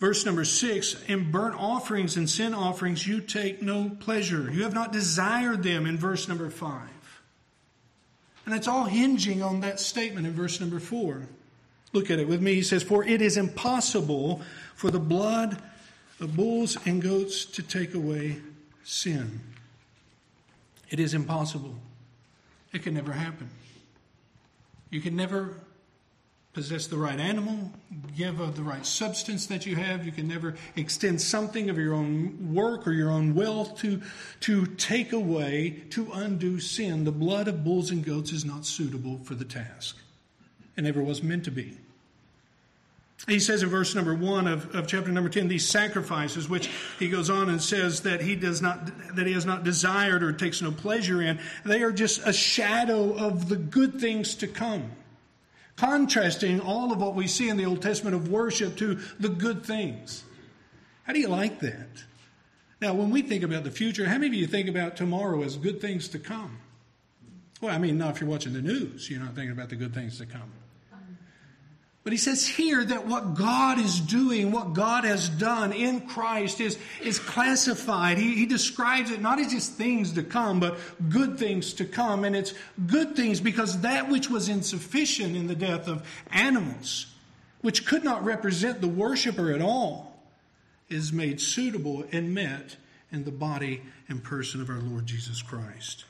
verse 0.02 0.26
number 0.26 0.44
6 0.44 0.96
in 1.06 1.30
burnt 1.30 1.54
offerings 1.54 2.16
and 2.16 2.28
sin 2.28 2.54
offerings 2.54 3.06
you 3.06 3.20
take 3.20 3.62
no 3.62 3.88
pleasure 4.00 4.50
you 4.50 4.64
have 4.64 4.74
not 4.74 4.92
desired 4.92 5.62
them 5.62 5.86
in 5.86 5.96
verse 5.96 6.26
number 6.26 6.50
5 6.50 6.88
and 8.44 8.54
it's 8.54 8.66
all 8.66 8.86
hinging 8.86 9.42
on 9.42 9.60
that 9.60 9.78
statement 9.78 10.26
in 10.26 10.32
verse 10.32 10.60
number 10.60 10.80
4 10.80 11.28
look 11.92 12.10
at 12.10 12.18
it 12.18 12.26
with 12.26 12.42
me 12.42 12.54
he 12.54 12.62
says 12.62 12.82
for 12.82 13.04
it 13.04 13.22
is 13.22 13.36
impossible 13.36 14.42
for 14.74 14.90
the 14.90 14.98
blood 14.98 15.62
of 16.22 16.36
bulls 16.36 16.78
and 16.86 17.02
goats 17.02 17.44
to 17.44 17.62
take 17.62 17.94
away 17.94 18.40
sin. 18.84 19.40
It 20.88 21.00
is 21.00 21.14
impossible. 21.14 21.74
It 22.72 22.82
can 22.82 22.94
never 22.94 23.12
happen. 23.12 23.50
You 24.90 25.00
can 25.00 25.16
never 25.16 25.56
possess 26.52 26.86
the 26.86 26.98
right 26.98 27.18
animal, 27.18 27.70
give 28.14 28.38
of 28.38 28.56
the 28.56 28.62
right 28.62 28.84
substance 28.84 29.46
that 29.46 29.64
you 29.64 29.74
have. 29.76 30.04
You 30.04 30.12
can 30.12 30.28
never 30.28 30.54
extend 30.76 31.20
something 31.20 31.70
of 31.70 31.78
your 31.78 31.94
own 31.94 32.54
work 32.54 32.86
or 32.86 32.92
your 32.92 33.10
own 33.10 33.34
wealth 33.34 33.78
to, 33.78 34.02
to 34.40 34.66
take 34.66 35.12
away, 35.12 35.82
to 35.90 36.10
undo 36.12 36.60
sin. 36.60 37.04
The 37.04 37.12
blood 37.12 37.48
of 37.48 37.64
bulls 37.64 37.90
and 37.90 38.04
goats 38.04 38.32
is 38.32 38.44
not 38.44 38.66
suitable 38.66 39.20
for 39.24 39.34
the 39.34 39.46
task. 39.46 39.96
and 40.76 40.84
never 40.84 41.02
was 41.02 41.22
meant 41.22 41.44
to 41.44 41.50
be. 41.50 41.78
He 43.28 43.38
says 43.38 43.62
in 43.62 43.68
verse 43.68 43.94
number 43.94 44.14
one 44.14 44.48
of, 44.48 44.74
of 44.74 44.88
chapter 44.88 45.10
number 45.12 45.30
10, 45.30 45.46
these 45.46 45.66
sacrifices, 45.66 46.48
which 46.48 46.68
he 46.98 47.08
goes 47.08 47.30
on 47.30 47.48
and 47.48 47.62
says 47.62 48.00
that 48.00 48.20
he 48.20 48.34
does 48.34 48.60
not, 48.60 48.90
that 49.14 49.26
he 49.26 49.32
has 49.32 49.46
not 49.46 49.62
desired 49.62 50.24
or 50.24 50.32
takes 50.32 50.60
no 50.60 50.72
pleasure 50.72 51.22
in, 51.22 51.38
they 51.64 51.82
are 51.82 51.92
just 51.92 52.20
a 52.26 52.32
shadow 52.32 53.16
of 53.16 53.48
the 53.48 53.56
good 53.56 54.00
things 54.00 54.34
to 54.36 54.48
come. 54.48 54.90
Contrasting 55.76 56.60
all 56.60 56.92
of 56.92 57.00
what 57.00 57.14
we 57.14 57.26
see 57.26 57.48
in 57.48 57.56
the 57.56 57.64
Old 57.64 57.82
Testament 57.82 58.14
of 58.14 58.28
worship 58.28 58.76
to 58.76 59.00
the 59.18 59.28
good 59.28 59.64
things. 59.64 60.24
How 61.04 61.12
do 61.12 61.18
you 61.18 61.28
like 61.28 61.60
that? 61.60 62.04
Now, 62.80 62.94
when 62.94 63.10
we 63.10 63.22
think 63.22 63.42
about 63.42 63.64
the 63.64 63.70
future, 63.70 64.06
how 64.06 64.14
many 64.14 64.26
of 64.26 64.34
you 64.34 64.46
think 64.46 64.68
about 64.68 64.96
tomorrow 64.96 65.42
as 65.42 65.56
good 65.56 65.80
things 65.80 66.08
to 66.08 66.18
come? 66.18 66.58
Well, 67.60 67.74
I 67.74 67.78
mean, 67.78 67.96
not 67.96 68.16
if 68.16 68.20
you're 68.20 68.30
watching 68.30 68.52
the 68.52 68.62
news, 68.62 69.08
you're 69.08 69.20
not 69.20 69.34
thinking 69.34 69.52
about 69.52 69.68
the 69.68 69.76
good 69.76 69.94
things 69.94 70.18
to 70.18 70.26
come. 70.26 70.50
But 72.04 72.12
he 72.12 72.18
says 72.18 72.46
here 72.46 72.84
that 72.84 73.06
what 73.06 73.34
God 73.34 73.78
is 73.78 74.00
doing, 74.00 74.50
what 74.50 74.72
God 74.72 75.04
has 75.04 75.28
done 75.28 75.72
in 75.72 76.00
Christ 76.00 76.60
is, 76.60 76.76
is 77.00 77.20
classified. 77.20 78.18
He, 78.18 78.34
he 78.34 78.46
describes 78.46 79.12
it 79.12 79.20
not 79.20 79.38
as 79.38 79.52
just 79.52 79.74
things 79.74 80.12
to 80.14 80.24
come, 80.24 80.58
but 80.58 80.78
good 81.08 81.38
things 81.38 81.74
to 81.74 81.84
come. 81.84 82.24
And 82.24 82.34
it's 82.34 82.54
good 82.88 83.14
things 83.14 83.40
because 83.40 83.82
that 83.82 84.08
which 84.08 84.28
was 84.28 84.48
insufficient 84.48 85.36
in 85.36 85.46
the 85.46 85.54
death 85.54 85.86
of 85.86 86.04
animals, 86.32 87.06
which 87.60 87.86
could 87.86 88.02
not 88.02 88.24
represent 88.24 88.80
the 88.80 88.88
worshiper 88.88 89.52
at 89.52 89.62
all, 89.62 90.20
is 90.88 91.12
made 91.12 91.40
suitable 91.40 92.04
and 92.10 92.34
met 92.34 92.76
in 93.12 93.22
the 93.24 93.30
body 93.30 93.80
and 94.08 94.24
person 94.24 94.60
of 94.60 94.68
our 94.68 94.80
Lord 94.80 95.06
Jesus 95.06 95.40
Christ. 95.40 96.04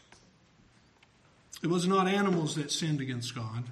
It 1.62 1.68
was 1.68 1.86
not 1.86 2.08
animals 2.08 2.54
that 2.54 2.72
sinned 2.72 3.02
against 3.02 3.34
God 3.34 3.64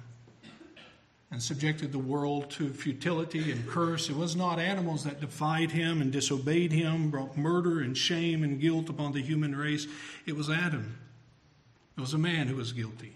and 1.31 1.41
subjected 1.41 1.93
the 1.93 1.99
world 1.99 2.49
to 2.51 2.69
futility 2.69 3.51
and 3.51 3.67
curse. 3.67 4.09
It 4.09 4.17
was 4.17 4.35
not 4.35 4.59
animals 4.59 5.05
that 5.05 5.21
defied 5.21 5.71
him 5.71 6.01
and 6.01 6.11
disobeyed 6.11 6.73
him, 6.73 7.09
brought 7.09 7.37
murder 7.37 7.79
and 7.79 7.97
shame 7.97 8.43
and 8.43 8.59
guilt 8.59 8.89
upon 8.89 9.13
the 9.13 9.21
human 9.21 9.55
race. 9.55 9.87
It 10.25 10.35
was 10.35 10.49
Adam. 10.49 10.97
It 11.97 12.01
was 12.01 12.13
a 12.13 12.17
man 12.17 12.47
who 12.47 12.57
was 12.57 12.73
guilty. 12.73 13.15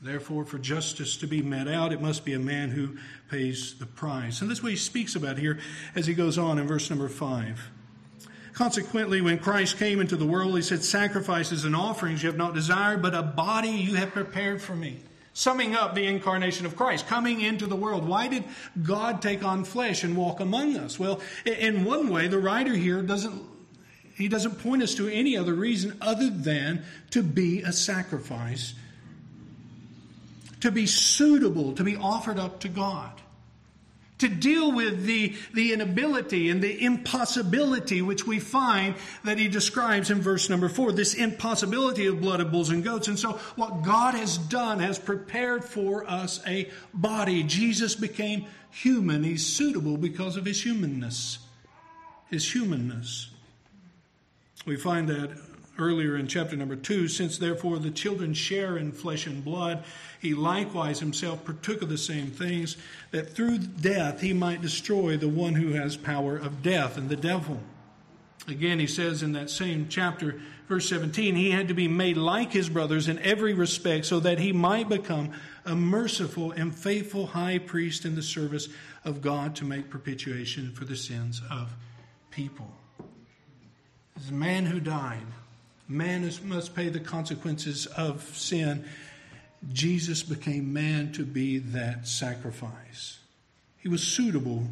Therefore, 0.00 0.44
for 0.44 0.58
justice 0.58 1.16
to 1.18 1.26
be 1.26 1.42
met 1.42 1.68
out, 1.68 1.92
it 1.92 2.00
must 2.00 2.24
be 2.24 2.34
a 2.34 2.38
man 2.38 2.70
who 2.70 2.96
pays 3.30 3.74
the 3.78 3.86
price. 3.86 4.40
And 4.40 4.50
that's 4.50 4.62
what 4.62 4.72
he 4.72 4.78
speaks 4.78 5.14
about 5.14 5.38
here 5.38 5.58
as 5.94 6.06
he 6.06 6.14
goes 6.14 6.38
on 6.38 6.58
in 6.58 6.66
verse 6.66 6.88
number 6.90 7.08
five. 7.08 7.70
Consequently, 8.52 9.20
when 9.20 9.38
Christ 9.38 9.78
came 9.78 10.00
into 10.00 10.16
the 10.16 10.26
world, 10.26 10.54
he 10.56 10.62
said, 10.62 10.84
Sacrifices 10.84 11.64
and 11.64 11.74
offerings 11.74 12.22
you 12.22 12.28
have 12.28 12.36
not 12.36 12.54
desired, 12.54 13.00
but 13.00 13.14
a 13.14 13.22
body 13.22 13.70
you 13.70 13.94
have 13.94 14.10
prepared 14.10 14.60
for 14.60 14.74
me. 14.74 14.98
Summing 15.34 15.74
up 15.74 15.94
the 15.94 16.06
incarnation 16.06 16.66
of 16.66 16.76
Christ, 16.76 17.06
coming 17.06 17.40
into 17.40 17.66
the 17.66 17.76
world. 17.76 18.06
Why 18.06 18.28
did 18.28 18.44
God 18.82 19.22
take 19.22 19.42
on 19.42 19.64
flesh 19.64 20.04
and 20.04 20.16
walk 20.16 20.40
among 20.40 20.76
us? 20.76 20.98
Well, 20.98 21.20
in 21.46 21.84
one 21.84 22.10
way, 22.10 22.28
the 22.28 22.38
writer 22.38 22.74
here 22.74 23.02
doesn't 23.02 23.42
he 24.14 24.28
doesn't 24.28 24.62
point 24.62 24.82
us 24.82 24.94
to 24.96 25.08
any 25.08 25.38
other 25.38 25.54
reason 25.54 25.96
other 26.02 26.28
than 26.28 26.84
to 27.10 27.22
be 27.22 27.62
a 27.62 27.72
sacrifice, 27.72 28.74
to 30.60 30.70
be 30.70 30.86
suitable, 30.86 31.72
to 31.72 31.82
be 31.82 31.96
offered 31.96 32.38
up 32.38 32.60
to 32.60 32.68
God 32.68 33.22
to 34.22 34.28
deal 34.28 34.72
with 34.72 35.04
the, 35.04 35.34
the 35.52 35.72
inability 35.72 36.48
and 36.48 36.62
the 36.62 36.84
impossibility 36.84 38.00
which 38.02 38.26
we 38.26 38.38
find 38.38 38.94
that 39.24 39.36
he 39.36 39.48
describes 39.48 40.10
in 40.10 40.20
verse 40.20 40.48
number 40.48 40.68
four 40.68 40.92
this 40.92 41.14
impossibility 41.14 42.06
of 42.06 42.20
blood 42.20 42.40
of 42.40 42.50
bulls 42.50 42.70
and 42.70 42.82
goats. 42.82 43.08
And 43.08 43.18
so, 43.18 43.32
what 43.56 43.82
God 43.82 44.14
has 44.14 44.38
done 44.38 44.78
has 44.78 44.98
prepared 44.98 45.64
for 45.64 46.08
us 46.08 46.40
a 46.46 46.70
body. 46.94 47.42
Jesus 47.42 47.94
became 47.94 48.46
human. 48.70 49.24
He's 49.24 49.44
suitable 49.44 49.96
because 49.96 50.36
of 50.36 50.46
his 50.46 50.62
humanness. 50.62 51.38
His 52.30 52.50
humanness. 52.50 53.28
We 54.64 54.76
find 54.76 55.08
that 55.08 55.36
earlier 55.82 56.16
in 56.16 56.28
chapter 56.28 56.56
number 56.56 56.76
two, 56.76 57.08
since 57.08 57.36
therefore 57.36 57.78
the 57.78 57.90
children 57.90 58.32
share 58.32 58.76
in 58.76 58.92
flesh 58.92 59.26
and 59.26 59.44
blood, 59.44 59.84
he 60.20 60.32
likewise 60.34 61.00
himself 61.00 61.44
partook 61.44 61.82
of 61.82 61.88
the 61.88 61.98
same 61.98 62.28
things, 62.28 62.76
that 63.10 63.34
through 63.34 63.58
death 63.58 64.20
he 64.20 64.32
might 64.32 64.62
destroy 64.62 65.16
the 65.16 65.28
one 65.28 65.54
who 65.54 65.72
has 65.72 65.96
power 65.96 66.36
of 66.36 66.62
death 66.62 66.96
and 66.96 67.08
the 67.08 67.16
devil. 67.16 67.60
Again, 68.48 68.78
he 68.78 68.86
says 68.86 69.22
in 69.22 69.32
that 69.32 69.50
same 69.50 69.86
chapter, 69.88 70.40
verse 70.68 70.88
17, 70.88 71.36
he 71.36 71.50
had 71.50 71.68
to 71.68 71.74
be 71.74 71.86
made 71.86 72.16
like 72.16 72.52
his 72.52 72.68
brothers 72.68 73.08
in 73.08 73.18
every 73.20 73.54
respect 73.54 74.04
so 74.04 74.18
that 74.20 74.40
he 74.40 74.52
might 74.52 74.88
become 74.88 75.30
a 75.64 75.76
merciful 75.76 76.50
and 76.52 76.74
faithful 76.74 77.28
high 77.28 77.58
priest 77.58 78.04
in 78.04 78.16
the 78.16 78.22
service 78.22 78.68
of 79.04 79.20
God 79.20 79.54
to 79.56 79.64
make 79.64 79.90
propitiation 79.90 80.72
for 80.72 80.84
the 80.84 80.96
sins 80.96 81.40
of 81.50 81.72
people. 82.30 82.72
A 84.28 84.32
man 84.32 84.66
who 84.66 84.80
died, 84.80 85.26
Man 85.88 86.24
is, 86.24 86.42
must 86.42 86.74
pay 86.74 86.88
the 86.88 87.00
consequences 87.00 87.86
of 87.86 88.22
sin. 88.36 88.84
Jesus 89.72 90.22
became 90.22 90.72
man 90.72 91.12
to 91.12 91.24
be 91.24 91.58
that 91.58 92.06
sacrifice. 92.06 93.18
He 93.78 93.88
was 93.88 94.02
suitable. 94.02 94.64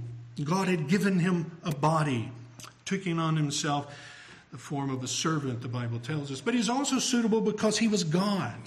God 0.43 0.69
had 0.69 0.89
given 0.89 1.19
him 1.19 1.59
a 1.65 1.75
body 1.75 2.31
taking 2.85 3.19
on 3.19 3.37
himself 3.37 3.95
the 4.51 4.59
form 4.59 4.91
of 4.91 5.05
a 5.05 5.09
servant, 5.09 5.61
the 5.61 5.69
Bible 5.69 6.01
tells 6.01 6.31
us. 6.33 6.41
But 6.41 6.55
he's 6.55 6.69
also 6.69 6.99
suitable 6.99 7.41
because 7.41 7.79
he 7.79 7.87
was 7.87 8.03
God. 8.03 8.59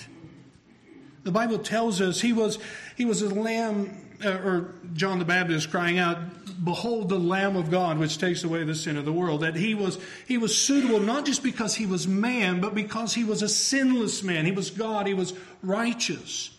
The 1.24 1.32
Bible 1.32 1.60
tells 1.60 2.02
us 2.02 2.22
he 2.22 2.34
was, 2.34 2.60
he 2.96 3.06
was 3.06 3.22
a 3.22 3.34
lamb, 3.34 3.98
uh, 4.24 4.30
or 4.30 4.74
John 4.94 5.20
the 5.20 5.26
Baptist 5.26 5.72
crying 5.72 5.98
out, 5.98 6.18
Behold 6.64 7.10
the 7.10 7.20
Lamb 7.20 7.56
of 7.56 7.72
God, 7.72 7.98
which 7.98 8.18
takes 8.18 8.44
away 8.44 8.64
the 8.64 8.76
sin 8.76 8.98
of 8.98 9.06
the 9.06 9.12
world. 9.12 9.42
That 9.42 9.56
he 9.56 9.74
was, 9.74 9.98
he 10.28 10.38
was 10.38 10.58
suitable 10.58 11.00
not 11.00 11.26
just 11.26 11.44
because 11.44 11.76
he 11.76 11.86
was 11.86 12.08
man, 12.08 12.62
but 12.62 12.76
because 12.76 13.14
he 13.14 13.24
was 13.24 13.42
a 13.42 13.50
sinless 13.50 14.24
man. 14.24 14.46
He 14.46 14.52
was 14.52 14.70
God, 14.70 15.08
he 15.08 15.14
was 15.14 15.34
righteous. 15.62 16.52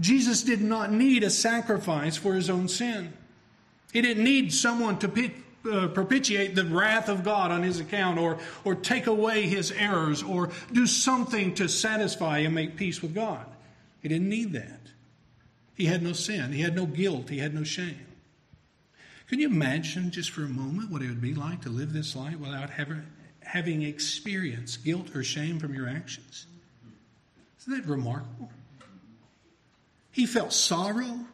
Jesus 0.00 0.42
did 0.42 0.60
not 0.60 0.92
need 0.92 1.24
a 1.24 1.30
sacrifice 1.30 2.16
for 2.16 2.34
his 2.34 2.48
own 2.48 2.68
sin. 2.68 3.12
He 3.92 4.00
didn't 4.00 4.24
need 4.24 4.52
someone 4.52 4.98
to 4.98 5.08
pit, 5.08 5.32
uh, 5.70 5.88
propitiate 5.88 6.54
the 6.54 6.64
wrath 6.64 7.08
of 7.08 7.24
God 7.24 7.50
on 7.50 7.62
his 7.62 7.80
account 7.80 8.18
or, 8.18 8.38
or 8.64 8.74
take 8.74 9.06
away 9.06 9.42
his 9.42 9.72
errors 9.72 10.22
or 10.22 10.50
do 10.72 10.86
something 10.86 11.54
to 11.54 11.68
satisfy 11.68 12.38
and 12.38 12.54
make 12.54 12.76
peace 12.76 13.02
with 13.02 13.14
God. 13.14 13.44
He 14.00 14.08
didn't 14.08 14.28
need 14.28 14.52
that. 14.52 14.80
He 15.74 15.86
had 15.86 16.02
no 16.02 16.12
sin, 16.12 16.52
he 16.52 16.62
had 16.62 16.74
no 16.74 16.86
guilt, 16.86 17.28
he 17.28 17.38
had 17.38 17.54
no 17.54 17.64
shame. 17.64 18.06
Can 19.28 19.40
you 19.40 19.46
imagine 19.46 20.10
just 20.10 20.30
for 20.30 20.42
a 20.42 20.48
moment 20.48 20.90
what 20.90 21.02
it 21.02 21.08
would 21.08 21.20
be 21.20 21.34
like 21.34 21.62
to 21.62 21.68
live 21.68 21.92
this 21.92 22.16
life 22.16 22.38
without 22.38 22.70
ever 22.78 23.04
having 23.40 23.82
experienced 23.82 24.84
guilt 24.84 25.14
or 25.14 25.22
shame 25.22 25.58
from 25.58 25.74
your 25.74 25.88
actions? 25.88 26.46
Isn't 27.60 27.76
that 27.76 27.90
remarkable? 27.90 28.50
He 30.10 30.26
felt 30.26 30.52
sorrow. 30.52 31.26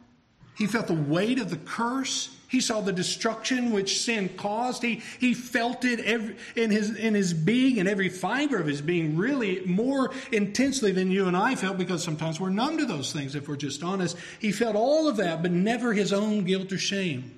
He 0.57 0.67
felt 0.67 0.87
the 0.87 0.93
weight 0.93 1.39
of 1.39 1.49
the 1.49 1.57
curse. 1.57 2.35
He 2.55 2.61
saw 2.61 2.79
the 2.79 2.93
destruction 2.93 3.71
which 3.71 3.99
sin 3.99 4.29
caused. 4.29 4.81
He, 4.81 5.01
he 5.19 5.33
felt 5.33 5.83
it 5.83 5.99
every, 5.99 6.37
in, 6.55 6.71
his, 6.71 6.95
in 6.95 7.13
his 7.13 7.33
being, 7.33 7.79
in 7.79 7.85
every 7.85 8.07
fiber 8.07 8.55
of 8.55 8.65
his 8.65 8.81
being, 8.81 9.17
really 9.17 9.59
more 9.65 10.11
intensely 10.31 10.93
than 10.93 11.11
you 11.11 11.27
and 11.27 11.35
I 11.35 11.55
felt 11.55 11.77
because 11.77 12.01
sometimes 12.01 12.39
we're 12.39 12.51
numb 12.51 12.77
to 12.77 12.85
those 12.85 13.11
things 13.11 13.35
if 13.35 13.49
we're 13.49 13.57
just 13.57 13.83
honest. 13.83 14.15
He 14.39 14.53
felt 14.53 14.77
all 14.77 15.09
of 15.09 15.17
that, 15.17 15.41
but 15.41 15.51
never 15.51 15.91
his 15.91 16.13
own 16.13 16.45
guilt 16.45 16.71
or 16.71 16.77
shame. 16.77 17.37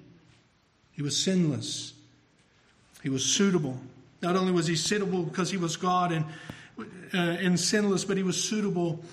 He 0.92 1.02
was 1.02 1.18
sinless. 1.18 1.94
He 3.02 3.10
was 3.10 3.26
suitable. 3.26 3.80
Not 4.22 4.36
only 4.36 4.52
was 4.52 4.68
he 4.68 4.76
suitable 4.76 5.24
because 5.24 5.50
he 5.50 5.58
was 5.58 5.78
God 5.78 6.12
and, 6.12 6.26
uh, 7.12 7.18
and 7.18 7.60
sinless, 7.60 8.06
but 8.06 8.18
he 8.18 8.24
was 8.24 8.38
suitable 8.44 9.04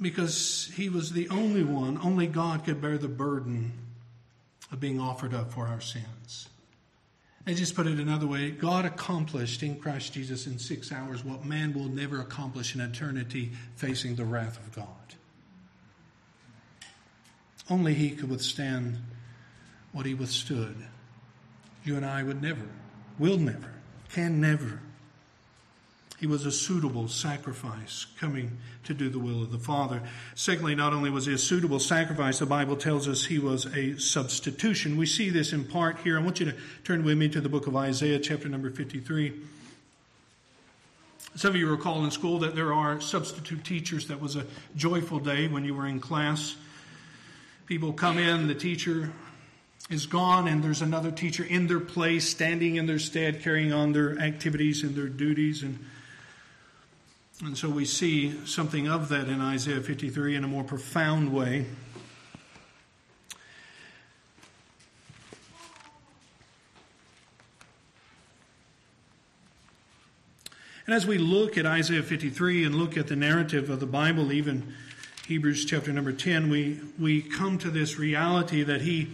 because 0.00 0.70
he 0.74 0.88
was 0.88 1.12
the 1.12 1.28
only 1.28 1.64
one, 1.64 1.98
only 2.02 2.26
God 2.26 2.64
could 2.64 2.80
bear 2.80 2.98
the 2.98 3.08
burden 3.08 3.72
of 4.70 4.80
being 4.80 5.00
offered 5.00 5.34
up 5.34 5.52
for 5.52 5.66
our 5.66 5.80
sins. 5.80 6.48
And 7.46 7.56
just 7.56 7.74
put 7.74 7.86
it 7.86 7.98
another 7.98 8.26
way 8.26 8.50
God 8.50 8.84
accomplished 8.84 9.62
in 9.62 9.76
Christ 9.76 10.12
Jesus 10.12 10.46
in 10.46 10.58
six 10.58 10.92
hours 10.92 11.24
what 11.24 11.46
man 11.46 11.72
will 11.72 11.88
never 11.88 12.20
accomplish 12.20 12.74
in 12.74 12.80
eternity 12.80 13.52
facing 13.76 14.16
the 14.16 14.24
wrath 14.24 14.58
of 14.58 14.74
God. 14.74 14.86
Only 17.70 17.94
he 17.94 18.10
could 18.10 18.30
withstand 18.30 18.98
what 19.92 20.06
he 20.06 20.14
withstood. 20.14 20.76
You 21.84 21.96
and 21.96 22.04
I 22.04 22.22
would 22.22 22.42
never, 22.42 22.68
will 23.18 23.38
never, 23.38 23.72
can 24.12 24.40
never. 24.40 24.80
He 26.18 26.26
was 26.26 26.44
a 26.44 26.50
suitable 26.50 27.06
sacrifice 27.06 28.06
coming 28.18 28.58
to 28.84 28.92
do 28.92 29.08
the 29.08 29.20
will 29.20 29.42
of 29.42 29.52
the 29.52 29.58
Father. 29.58 30.02
Secondly, 30.34 30.74
not 30.74 30.92
only 30.92 31.10
was 31.10 31.26
he 31.26 31.32
a 31.32 31.38
suitable 31.38 31.78
sacrifice, 31.78 32.40
the 32.40 32.46
Bible 32.46 32.76
tells 32.76 33.06
us 33.06 33.26
he 33.26 33.38
was 33.38 33.66
a 33.66 33.96
substitution. 33.98 34.96
We 34.96 35.06
see 35.06 35.30
this 35.30 35.52
in 35.52 35.64
part 35.64 35.98
here. 35.98 36.18
I 36.18 36.22
want 36.22 36.40
you 36.40 36.46
to 36.46 36.56
turn 36.82 37.04
with 37.04 37.16
me 37.16 37.28
to 37.28 37.40
the 37.40 37.48
book 37.48 37.68
of 37.68 37.76
Isaiah, 37.76 38.18
chapter 38.18 38.48
number 38.48 38.68
53. 38.68 39.32
Some 41.36 41.50
of 41.50 41.56
you 41.56 41.70
recall 41.70 42.04
in 42.04 42.10
school 42.10 42.40
that 42.40 42.56
there 42.56 42.74
are 42.74 43.00
substitute 43.00 43.62
teachers. 43.62 44.08
That 44.08 44.20
was 44.20 44.34
a 44.34 44.44
joyful 44.74 45.20
day 45.20 45.46
when 45.46 45.64
you 45.64 45.72
were 45.72 45.86
in 45.86 46.00
class. 46.00 46.56
People 47.66 47.92
come 47.92 48.18
in, 48.18 48.48
the 48.48 48.56
teacher 48.56 49.12
is 49.88 50.06
gone, 50.06 50.48
and 50.48 50.64
there's 50.64 50.82
another 50.82 51.12
teacher 51.12 51.44
in 51.44 51.68
their 51.68 51.78
place, 51.78 52.28
standing 52.28 52.74
in 52.74 52.86
their 52.86 52.98
stead, 52.98 53.40
carrying 53.40 53.72
on 53.72 53.92
their 53.92 54.18
activities 54.18 54.82
and 54.82 54.96
their 54.96 55.06
duties. 55.06 55.62
And 55.62 55.78
and 57.44 57.56
so 57.56 57.68
we 57.68 57.84
see 57.84 58.44
something 58.46 58.88
of 58.88 59.08
that 59.10 59.28
in 59.28 59.40
Isaiah 59.40 59.80
53 59.80 60.34
in 60.34 60.44
a 60.44 60.48
more 60.48 60.64
profound 60.64 61.32
way. 61.32 61.66
And 70.86 70.94
as 70.94 71.06
we 71.06 71.18
look 71.18 71.56
at 71.58 71.66
Isaiah 71.66 72.02
53 72.02 72.64
and 72.64 72.74
look 72.74 72.96
at 72.96 73.08
the 73.08 73.14
narrative 73.14 73.70
of 73.70 73.78
the 73.78 73.86
Bible, 73.86 74.32
even 74.32 74.74
Hebrews 75.26 75.64
chapter 75.64 75.92
number 75.92 76.12
10, 76.12 76.48
we, 76.48 76.80
we 76.98 77.20
come 77.22 77.58
to 77.58 77.70
this 77.70 77.98
reality 77.98 78.62
that 78.62 78.80
he 78.80 79.08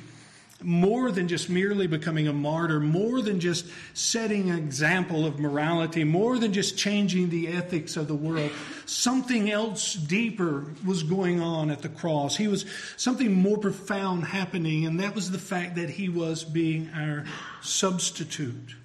more 0.62 1.10
than 1.10 1.28
just 1.28 1.50
merely 1.50 1.86
becoming 1.86 2.28
a 2.28 2.32
martyr, 2.32 2.80
more 2.80 3.20
than 3.20 3.40
just 3.40 3.66
setting 3.92 4.50
an 4.50 4.58
example 4.58 5.26
of 5.26 5.38
morality, 5.38 6.04
more 6.04 6.38
than 6.38 6.52
just 6.52 6.78
changing 6.78 7.28
the 7.28 7.48
ethics 7.48 7.96
of 7.96 8.08
the 8.08 8.14
world. 8.14 8.50
Something 8.86 9.50
else 9.50 9.94
deeper 9.94 10.66
was 10.86 11.02
going 11.02 11.40
on 11.40 11.70
at 11.70 11.82
the 11.82 11.88
cross. 11.88 12.36
He 12.36 12.48
was 12.48 12.64
something 12.96 13.32
more 13.32 13.58
profound 13.58 14.24
happening, 14.24 14.86
and 14.86 15.00
that 15.00 15.14
was 15.14 15.30
the 15.30 15.38
fact 15.38 15.76
that 15.76 15.90
he 15.90 16.08
was 16.08 16.44
being 16.44 16.90
our 16.94 17.24
substitute. 17.60 18.76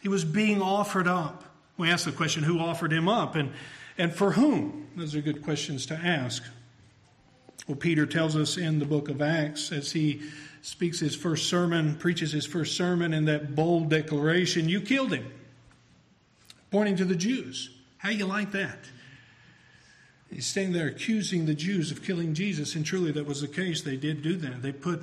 He 0.00 0.08
was 0.08 0.24
being 0.24 0.62
offered 0.62 1.08
up. 1.08 1.44
We 1.76 1.90
ask 1.90 2.06
the 2.06 2.12
question, 2.12 2.42
who 2.42 2.58
offered 2.58 2.92
him 2.92 3.08
up 3.08 3.36
and, 3.36 3.52
and 3.98 4.12
for 4.12 4.32
whom? 4.32 4.88
Those 4.96 5.14
are 5.14 5.20
good 5.20 5.42
questions 5.44 5.86
to 5.86 5.94
ask. 5.94 6.42
Well, 7.68 7.76
Peter 7.76 8.06
tells 8.06 8.34
us 8.34 8.56
in 8.56 8.78
the 8.78 8.86
book 8.86 9.08
of 9.08 9.20
Acts 9.20 9.70
as 9.70 9.92
he 9.92 10.22
speaks 10.62 11.00
his 11.00 11.14
first 11.14 11.48
sermon, 11.48 11.96
preaches 11.96 12.32
his 12.32 12.46
first 12.46 12.76
sermon 12.76 13.12
in 13.12 13.24
that 13.26 13.54
bold 13.54 13.88
declaration, 13.88 14.68
You 14.68 14.80
killed 14.80 15.12
him, 15.12 15.30
pointing 16.70 16.96
to 16.96 17.04
the 17.04 17.16
Jews. 17.16 17.70
How 17.98 18.10
you 18.10 18.26
like 18.26 18.52
that? 18.52 18.78
He's 20.30 20.46
standing 20.46 20.74
there 20.74 20.88
accusing 20.88 21.46
the 21.46 21.54
Jews 21.54 21.90
of 21.90 22.02
killing 22.02 22.34
Jesus, 22.34 22.74
and 22.74 22.84
truly 22.84 23.12
that 23.12 23.26
was 23.26 23.40
the 23.40 23.48
case. 23.48 23.82
They 23.82 23.96
did 23.96 24.22
do 24.22 24.36
that. 24.36 24.62
They 24.62 24.72
put, 24.72 25.02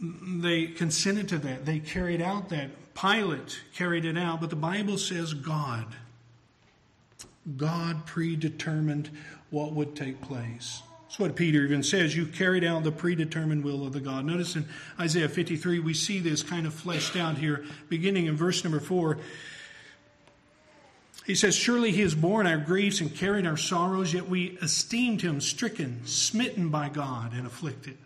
they 0.00 0.66
consented 0.66 1.28
to 1.30 1.38
that. 1.38 1.66
They 1.66 1.80
carried 1.80 2.22
out 2.22 2.48
that. 2.50 2.70
Pilate 2.94 3.60
carried 3.74 4.04
it 4.04 4.16
out, 4.16 4.40
but 4.40 4.50
the 4.50 4.56
Bible 4.56 4.98
says 4.98 5.34
God. 5.34 5.86
God 7.56 8.06
predetermined 8.06 9.10
what 9.50 9.72
would 9.72 9.96
take 9.96 10.20
place. 10.20 10.82
That's 11.14 11.20
what 11.20 11.36
Peter 11.36 11.62
even 11.62 11.84
says. 11.84 12.16
You 12.16 12.26
carried 12.26 12.64
out 12.64 12.82
the 12.82 12.90
predetermined 12.90 13.62
will 13.62 13.86
of 13.86 13.92
the 13.92 14.00
God. 14.00 14.24
Notice 14.24 14.56
in 14.56 14.66
Isaiah 14.98 15.28
53, 15.28 15.78
we 15.78 15.94
see 15.94 16.18
this 16.18 16.42
kind 16.42 16.66
of 16.66 16.74
fleshed 16.74 17.14
out 17.14 17.38
here, 17.38 17.64
beginning 17.88 18.26
in 18.26 18.36
verse 18.36 18.64
number 18.64 18.80
4. 18.80 19.18
He 21.24 21.36
says, 21.36 21.54
Surely 21.54 21.92
he 21.92 22.00
has 22.00 22.16
borne 22.16 22.48
our 22.48 22.56
griefs 22.56 23.00
and 23.00 23.14
carried 23.14 23.46
our 23.46 23.56
sorrows, 23.56 24.12
yet 24.12 24.28
we 24.28 24.58
esteemed 24.60 25.22
him 25.22 25.40
stricken, 25.40 26.04
smitten 26.04 26.70
by 26.70 26.88
God, 26.88 27.32
and 27.32 27.46
afflicted. 27.46 27.96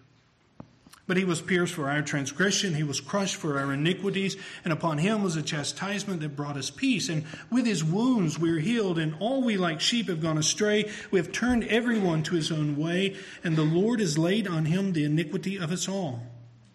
But 1.08 1.16
he 1.16 1.24
was 1.24 1.40
pierced 1.40 1.72
for 1.72 1.88
our 1.88 2.02
transgression, 2.02 2.74
he 2.74 2.82
was 2.82 3.00
crushed 3.00 3.36
for 3.36 3.58
our 3.58 3.72
iniquities, 3.72 4.36
and 4.62 4.74
upon 4.74 4.98
him 4.98 5.22
was 5.22 5.36
a 5.36 5.42
chastisement 5.42 6.20
that 6.20 6.36
brought 6.36 6.58
us 6.58 6.70
peace. 6.70 7.08
And 7.08 7.24
with 7.50 7.64
his 7.64 7.82
wounds 7.82 8.38
we 8.38 8.50
are 8.50 8.58
healed, 8.58 8.98
and 8.98 9.16
all 9.18 9.42
we 9.42 9.56
like 9.56 9.80
sheep 9.80 10.08
have 10.08 10.20
gone 10.20 10.36
astray. 10.36 10.90
We 11.10 11.18
have 11.18 11.32
turned 11.32 11.64
everyone 11.64 12.22
to 12.24 12.34
his 12.34 12.52
own 12.52 12.76
way, 12.76 13.16
and 13.42 13.56
the 13.56 13.64
Lord 13.64 14.00
has 14.00 14.18
laid 14.18 14.46
on 14.46 14.66
him 14.66 14.92
the 14.92 15.04
iniquity 15.04 15.56
of 15.56 15.72
us 15.72 15.88
all. 15.88 16.22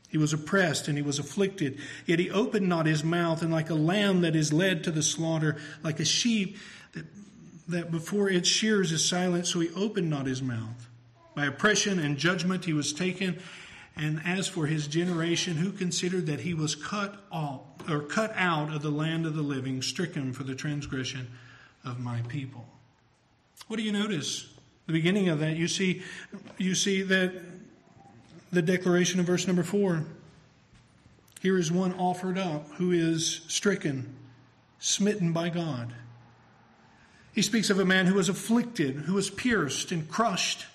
He 0.09 0.17
was 0.17 0.33
oppressed 0.33 0.87
and 0.87 0.97
he 0.97 1.03
was 1.03 1.19
afflicted, 1.19 1.77
yet 2.07 2.17
he 2.19 2.31
opened 2.31 2.67
not 2.67 2.87
his 2.87 3.03
mouth, 3.03 3.43
and 3.43 3.51
like 3.51 3.69
a 3.69 3.75
lamb 3.75 4.21
that 4.21 4.35
is 4.35 4.51
led 4.51 4.83
to 4.83 4.91
the 4.91 5.03
slaughter, 5.03 5.57
like 5.83 5.99
a 5.99 6.05
sheep 6.05 6.57
that, 6.93 7.05
that 7.67 7.91
before 7.91 8.29
its 8.29 8.49
shears 8.49 8.91
is 8.91 9.07
silent, 9.07 9.45
so 9.45 9.59
he 9.59 9.69
opened 9.75 10.09
not 10.09 10.25
his 10.25 10.41
mouth. 10.41 10.87
By 11.35 11.45
oppression 11.45 11.99
and 11.99 12.17
judgment 12.17 12.65
he 12.65 12.73
was 12.73 12.93
taken. 12.93 13.39
And 13.95 14.21
as 14.25 14.47
for 14.47 14.65
his 14.65 14.87
generation, 14.87 15.55
who 15.55 15.71
considered 15.71 16.25
that 16.25 16.39
he 16.39 16.53
was 16.53 16.75
cut 16.75 17.23
off 17.31 17.61
or 17.87 17.99
cut 17.99 18.33
out 18.35 18.73
of 18.73 18.81
the 18.81 18.89
land 18.89 19.25
of 19.25 19.35
the 19.35 19.41
living, 19.41 19.81
stricken 19.81 20.33
for 20.33 20.43
the 20.43 20.55
transgression 20.55 21.27
of 21.85 21.99
my 21.99 22.21
people. 22.27 22.65
What 23.67 23.77
do 23.77 23.83
you 23.83 23.91
notice? 23.91 24.47
The 24.87 24.93
beginning 24.93 25.29
of 25.29 25.39
that, 25.39 25.55
you 25.55 25.67
see, 25.67 26.01
you 26.57 26.75
see 26.75 27.03
that 27.03 27.33
the 28.51 28.61
declaration 28.61 29.19
of 29.19 29.25
verse 29.25 29.47
number 29.47 29.63
four. 29.63 30.05
Here 31.41 31.57
is 31.57 31.71
one 31.71 31.93
offered 31.95 32.37
up 32.37 32.69
who 32.73 32.91
is 32.91 33.41
stricken, 33.47 34.15
smitten 34.79 35.33
by 35.33 35.49
God. 35.49 35.93
He 37.33 37.41
speaks 37.41 37.69
of 37.69 37.79
a 37.79 37.85
man 37.85 38.05
who 38.05 38.13
was 38.15 38.29
afflicted, 38.29 38.95
who 38.95 39.15
was 39.15 39.29
pierced 39.29 39.91
and 39.91 40.07
crushed 40.09 40.67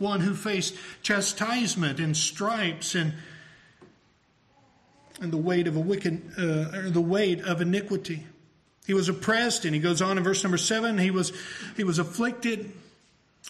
one 0.00 0.20
who 0.20 0.34
faced 0.34 0.74
chastisement 1.02 2.00
and 2.00 2.16
stripes 2.16 2.94
and 2.94 3.14
and 5.20 5.30
the 5.30 5.36
weight 5.36 5.66
of 5.66 5.76
a 5.76 5.80
wicked, 5.80 6.22
uh, 6.38 6.88
the 6.90 7.00
weight 7.00 7.42
of 7.42 7.60
iniquity. 7.60 8.26
He 8.86 8.94
was 8.94 9.10
oppressed, 9.10 9.66
and 9.66 9.74
he 9.74 9.80
goes 9.80 10.00
on 10.00 10.16
in 10.16 10.24
verse 10.24 10.42
number 10.42 10.56
seven. 10.56 10.98
He 10.98 11.10
was 11.10 11.32
he 11.76 11.84
was 11.84 11.98
afflicted. 11.98 12.72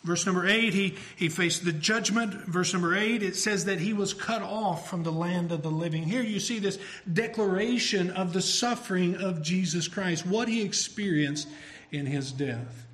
Verse 0.05 0.25
number 0.25 0.47
eight, 0.47 0.73
he, 0.73 0.97
he 1.17 1.29
faced 1.29 1.65
the 1.65 1.73
judgment. 1.73 2.33
Verse 2.33 2.73
number 2.73 2.97
eight, 2.97 3.23
it 3.23 3.37
says 3.37 3.65
that 3.67 3.81
he 3.81 3.93
was 3.93 4.15
cut 4.15 4.41
off 4.41 4.89
from 4.89 5.03
the 5.03 5.11
land 5.11 5.53
of 5.53 5.63
the 5.63 5.71
living. 5.71 6.05
Here 6.05 6.23
you 6.23 6.41
see 6.41 6.59
this 6.59 6.79
declaration 7.13 8.11
of 8.11 8.33
the 8.33 8.41
suffering 8.41 9.17
of 9.17 9.43
Jesus 9.43 9.89
Christ, 9.89 10.25
what 10.25 10.49
he 10.49 10.63
experienced 10.63 11.49
in 11.91 12.07
his 12.07 12.33
death. 12.33 12.87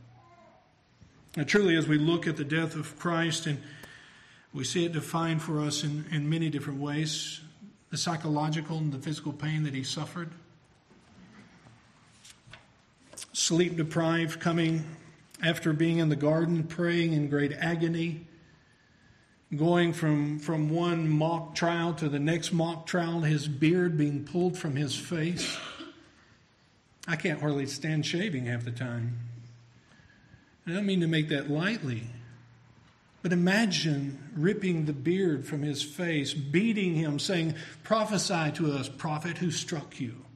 Now, 1.37 1.44
truly, 1.44 1.77
as 1.77 1.87
we 1.87 1.99
look 1.99 2.27
at 2.27 2.38
the 2.38 2.44
death 2.44 2.77
of 2.77 2.99
Christ 2.99 3.46
and 3.46 3.61
we 4.55 4.64
see 4.64 4.87
it 4.87 4.92
defined 4.92 5.42
for 5.42 5.61
us 5.61 5.85
in, 5.85 6.07
in 6.11 6.31
many 6.31 6.49
different 6.49 6.81
ways 6.81 7.40
the 7.90 7.99
psychological 7.99 8.79
and 8.79 8.90
the 8.90 8.99
physical 8.99 9.33
pain 9.33 9.62
that 9.64 9.75
he 9.75 9.85
suffered, 9.85 10.31
sleep 13.33 13.77
deprived, 13.77 14.40
coming 14.40 14.85
after 15.42 15.75
being 15.75 15.99
in 15.99 16.09
the 16.09 16.16
garden, 16.16 16.64
praying 16.64 17.12
in 17.12 17.29
great 17.29 17.53
agony, 17.53 18.27
going 19.55 19.92
from, 19.92 20.38
from 20.38 20.70
one 20.70 21.09
mock 21.09 21.55
trial 21.55 21.92
to 21.92 22.09
the 22.09 22.18
next 22.18 22.51
mock 22.51 22.87
trial, 22.87 23.20
his 23.20 23.46
beard 23.46 23.96
being 23.99 24.25
pulled 24.25 24.59
from 24.59 24.75
his 24.75 24.96
face. 24.96 25.57
I 27.07 27.16
can't 27.16 27.40
hardly 27.40 27.66
stand 27.66 28.05
shaving 28.07 28.46
half 28.46 28.64
the 28.64 28.72
time. 28.72 29.18
I 30.66 30.72
don't 30.72 30.87
mean 30.87 31.00
to 31.00 31.07
make 31.07 31.29
that 31.29 31.50
lightly. 31.50 32.05
But 33.22 33.33
imagine 33.33 34.18
ripping 34.37 34.85
the 34.85 34.92
beard 34.92 35.46
from 35.46 35.62
his 35.62 35.83
face, 35.83 36.33
beating 36.33 36.94
him, 36.94 37.18
saying, 37.18 37.55
Prophesy 37.83 38.52
to 38.52 38.72
us, 38.72 38.88
prophet 38.88 39.38
who 39.38 39.50
struck 39.50 40.00
you 40.00 40.26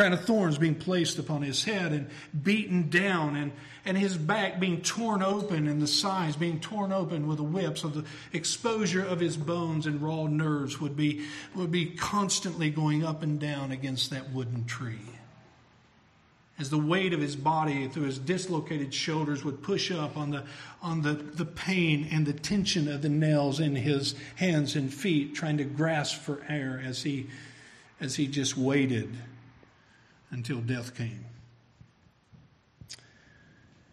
crown 0.00 0.14
of 0.14 0.24
thorns 0.24 0.56
being 0.56 0.74
placed 0.74 1.18
upon 1.18 1.42
his 1.42 1.64
head 1.64 1.92
and 1.92 2.08
beaten 2.42 2.88
down, 2.88 3.36
and, 3.36 3.52
and 3.84 3.98
his 3.98 4.16
back 4.16 4.58
being 4.58 4.80
torn 4.80 5.22
open, 5.22 5.68
and 5.68 5.82
the 5.82 5.86
sides 5.86 6.36
being 6.36 6.58
torn 6.58 6.90
open 6.90 7.26
with 7.26 7.38
a 7.38 7.42
whip, 7.42 7.76
so 7.76 7.88
the 7.88 8.04
exposure 8.32 9.04
of 9.04 9.20
his 9.20 9.36
bones 9.36 9.86
and 9.86 10.00
raw 10.00 10.26
nerves 10.26 10.80
would 10.80 10.96
be, 10.96 11.26
would 11.54 11.70
be 11.70 11.84
constantly 11.84 12.70
going 12.70 13.04
up 13.04 13.22
and 13.22 13.38
down 13.40 13.72
against 13.72 14.10
that 14.10 14.32
wooden 14.32 14.64
tree. 14.64 15.09
As 16.60 16.68
the 16.68 16.78
weight 16.78 17.14
of 17.14 17.20
his 17.20 17.36
body 17.36 17.88
through 17.88 18.02
his 18.02 18.18
dislocated 18.18 18.92
shoulders 18.92 19.42
would 19.46 19.62
push 19.62 19.90
up 19.90 20.18
on 20.18 20.30
the, 20.30 20.44
on 20.82 21.00
the, 21.00 21.14
the 21.14 21.46
pain 21.46 22.06
and 22.12 22.26
the 22.26 22.34
tension 22.34 22.86
of 22.86 23.00
the 23.00 23.08
nails 23.08 23.60
in 23.60 23.74
his 23.74 24.14
hands 24.36 24.76
and 24.76 24.92
feet, 24.92 25.34
trying 25.34 25.56
to 25.56 25.64
grasp 25.64 26.20
for 26.20 26.44
air 26.50 26.82
as 26.84 27.02
he, 27.02 27.28
as 27.98 28.16
he 28.16 28.26
just 28.26 28.58
waited 28.58 29.08
until 30.30 30.60
death 30.60 30.94
came. 30.94 31.24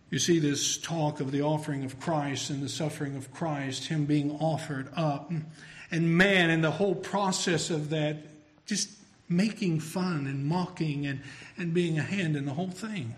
You 0.09 0.19
see 0.19 0.39
this 0.39 0.77
talk 0.77 1.21
of 1.21 1.31
the 1.31 1.43
offering 1.43 1.85
of 1.85 2.01
Christ 2.01 2.49
and 2.49 2.61
the 2.61 2.69
suffering 2.69 3.15
of 3.15 3.33
Christ, 3.33 3.87
Him 3.87 4.03
being 4.03 4.31
offered 4.39 4.89
up. 4.93 5.31
And 5.89 6.17
man, 6.17 6.49
and 6.49 6.61
the 6.61 6.71
whole 6.71 6.95
process 6.95 7.69
of 7.69 7.91
that, 7.91 8.17
just 8.65 8.89
making 9.29 9.79
fun 9.79 10.25
and 10.27 10.45
mocking 10.45 11.05
and, 11.05 11.21
and 11.57 11.73
being 11.73 11.99
a 11.99 12.03
hand 12.03 12.35
in 12.35 12.45
the 12.45 12.53
whole 12.53 12.71
thing. 12.71 13.13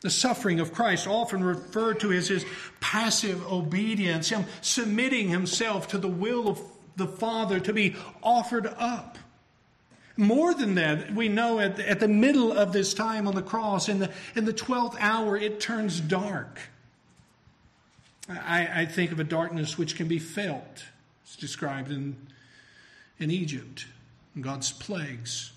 The 0.00 0.10
suffering 0.10 0.60
of 0.60 0.72
Christ, 0.72 1.06
often 1.06 1.42
referred 1.42 2.00
to 2.00 2.12
as 2.12 2.28
his 2.28 2.44
passive 2.80 3.44
obedience, 3.50 4.28
him 4.28 4.44
submitting 4.60 5.28
himself 5.28 5.88
to 5.88 5.98
the 5.98 6.08
will 6.08 6.48
of 6.48 6.60
the 6.96 7.06
Father 7.06 7.60
to 7.60 7.72
be 7.72 7.96
offered 8.22 8.66
up. 8.78 9.18
More 10.16 10.54
than 10.54 10.76
that, 10.76 11.14
we 11.14 11.28
know 11.28 11.60
at 11.60 11.76
the, 11.76 11.88
at 11.88 12.00
the 12.00 12.08
middle 12.08 12.52
of 12.52 12.72
this 12.72 12.94
time 12.94 13.28
on 13.28 13.34
the 13.34 13.42
cross, 13.42 13.88
in 13.88 13.98
the, 13.98 14.10
in 14.34 14.46
the 14.46 14.52
12th 14.52 14.96
hour, 14.98 15.36
it 15.36 15.60
turns 15.60 16.00
dark. 16.00 16.58
I, 18.28 18.82
I 18.82 18.86
think 18.86 19.12
of 19.12 19.20
a 19.20 19.24
darkness 19.24 19.76
which 19.76 19.94
can 19.94 20.08
be 20.08 20.18
felt. 20.18 20.84
It's 21.22 21.36
described 21.36 21.90
in, 21.90 22.16
in 23.18 23.30
Egypt, 23.30 23.86
God's 24.40 24.72
plagues. 24.72 25.52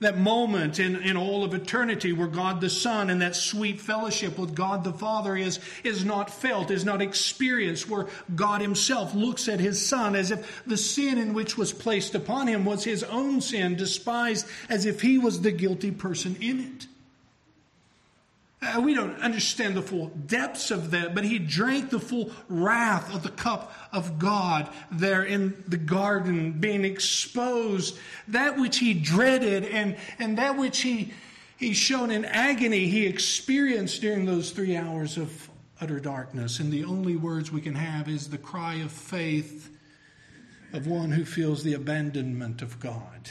That 0.00 0.18
moment 0.18 0.80
in, 0.80 0.96
in 0.96 1.16
all 1.16 1.44
of 1.44 1.54
eternity 1.54 2.12
where 2.12 2.26
God 2.26 2.60
the 2.60 2.68
Son 2.68 3.10
and 3.10 3.22
that 3.22 3.36
sweet 3.36 3.80
fellowship 3.80 4.38
with 4.38 4.54
God 4.54 4.84
the 4.84 4.92
Father 4.92 5.36
is, 5.36 5.60
is 5.82 6.04
not 6.04 6.30
felt, 6.30 6.70
is 6.70 6.84
not 6.84 7.00
experienced, 7.00 7.88
where 7.88 8.08
God 8.34 8.60
Himself 8.60 9.14
looks 9.14 9.48
at 9.48 9.60
His 9.60 9.84
Son 9.84 10.14
as 10.16 10.30
if 10.30 10.64
the 10.66 10.76
sin 10.76 11.16
in 11.16 11.32
which 11.32 11.56
was 11.56 11.72
placed 11.72 12.14
upon 12.14 12.48
Him 12.48 12.64
was 12.64 12.84
His 12.84 13.02
own 13.04 13.40
sin, 13.40 13.76
despised 13.76 14.46
as 14.68 14.84
if 14.84 15.00
He 15.00 15.16
was 15.16 15.40
the 15.40 15.52
guilty 15.52 15.92
person 15.92 16.36
in 16.40 16.60
it. 16.60 16.86
Uh, 18.64 18.80
we 18.80 18.94
don't 18.94 19.20
understand 19.20 19.76
the 19.76 19.82
full 19.82 20.06
depths 20.08 20.70
of 20.70 20.92
that, 20.92 21.14
but 21.14 21.24
he 21.24 21.38
drank 21.38 21.90
the 21.90 22.00
full 22.00 22.30
wrath 22.48 23.14
of 23.14 23.22
the 23.22 23.28
cup 23.30 23.72
of 23.92 24.18
God 24.18 24.68
there 24.90 25.22
in 25.22 25.62
the 25.68 25.76
garden, 25.76 26.52
being 26.52 26.84
exposed. 26.84 27.98
That 28.28 28.58
which 28.58 28.78
he 28.78 28.94
dreaded 28.94 29.64
and, 29.66 29.96
and 30.18 30.38
that 30.38 30.56
which 30.56 30.80
he, 30.80 31.12
he 31.58 31.74
shown 31.74 32.10
in 32.10 32.24
agony, 32.24 32.86
he 32.86 33.06
experienced 33.06 34.00
during 34.00 34.24
those 34.24 34.50
three 34.50 34.76
hours 34.76 35.18
of 35.18 35.50
utter 35.80 36.00
darkness. 36.00 36.58
And 36.58 36.72
the 36.72 36.84
only 36.84 37.16
words 37.16 37.52
we 37.52 37.60
can 37.60 37.74
have 37.74 38.08
is 38.08 38.30
the 38.30 38.38
cry 38.38 38.76
of 38.76 38.92
faith 38.92 39.70
of 40.72 40.86
one 40.86 41.10
who 41.10 41.26
feels 41.26 41.62
the 41.62 41.74
abandonment 41.74 42.62
of 42.62 42.80
God. 42.80 43.30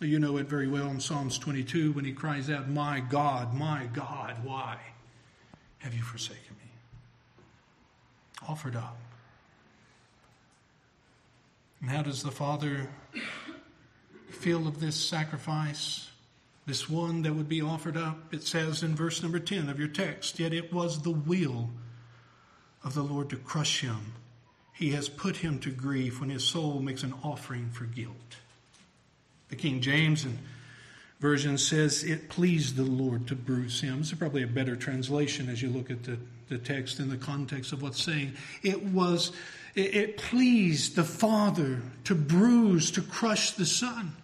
You 0.00 0.18
know 0.18 0.36
it 0.38 0.48
very 0.48 0.66
well 0.66 0.88
in 0.88 1.00
Psalms 1.00 1.38
22 1.38 1.92
when 1.92 2.04
he 2.04 2.12
cries 2.12 2.50
out, 2.50 2.68
My 2.68 3.00
God, 3.00 3.54
my 3.54 3.88
God, 3.92 4.36
why 4.42 4.78
have 5.78 5.94
you 5.94 6.02
forsaken 6.02 6.56
me? 6.60 6.70
Offered 8.48 8.74
up. 8.74 8.98
And 11.80 11.90
how 11.90 12.02
does 12.02 12.22
the 12.22 12.30
Father 12.30 12.88
feel 14.30 14.66
of 14.66 14.80
this 14.80 14.96
sacrifice? 14.96 16.10
This 16.66 16.88
one 16.88 17.22
that 17.22 17.34
would 17.34 17.48
be 17.48 17.60
offered 17.60 17.96
up? 17.96 18.32
It 18.32 18.42
says 18.42 18.82
in 18.82 18.96
verse 18.96 19.22
number 19.22 19.38
10 19.38 19.68
of 19.68 19.78
your 19.78 19.88
text, 19.88 20.40
Yet 20.40 20.52
it 20.52 20.72
was 20.72 21.02
the 21.02 21.10
will 21.10 21.70
of 22.82 22.94
the 22.94 23.02
Lord 23.02 23.30
to 23.30 23.36
crush 23.36 23.82
him. 23.82 24.14
He 24.72 24.90
has 24.90 25.08
put 25.08 25.36
him 25.36 25.60
to 25.60 25.70
grief 25.70 26.20
when 26.20 26.30
his 26.30 26.42
soul 26.42 26.80
makes 26.80 27.02
an 27.04 27.14
offering 27.22 27.70
for 27.70 27.84
guilt. 27.84 28.36
The 29.48 29.56
King 29.56 29.80
James 29.80 30.26
version 31.20 31.56
says 31.56 32.04
it 32.04 32.28
pleased 32.28 32.76
the 32.76 32.84
Lord 32.84 33.26
to 33.28 33.34
bruise 33.34 33.80
him. 33.80 34.00
It's 34.00 34.12
probably 34.12 34.42
a 34.42 34.46
better 34.46 34.76
translation 34.76 35.48
as 35.48 35.62
you 35.62 35.70
look 35.70 35.90
at 35.90 36.02
the, 36.04 36.18
the 36.48 36.58
text 36.58 36.98
in 36.98 37.08
the 37.08 37.16
context 37.16 37.72
of 37.72 37.82
what's 37.82 38.02
saying. 38.02 38.34
It 38.62 38.82
was 38.82 39.32
it, 39.74 39.94
it 39.94 40.16
pleased 40.16 40.96
the 40.96 41.04
Father 41.04 41.80
to 42.04 42.14
bruise, 42.14 42.90
to 42.92 43.02
crush 43.02 43.52
the 43.52 43.66
Son. 43.66 44.14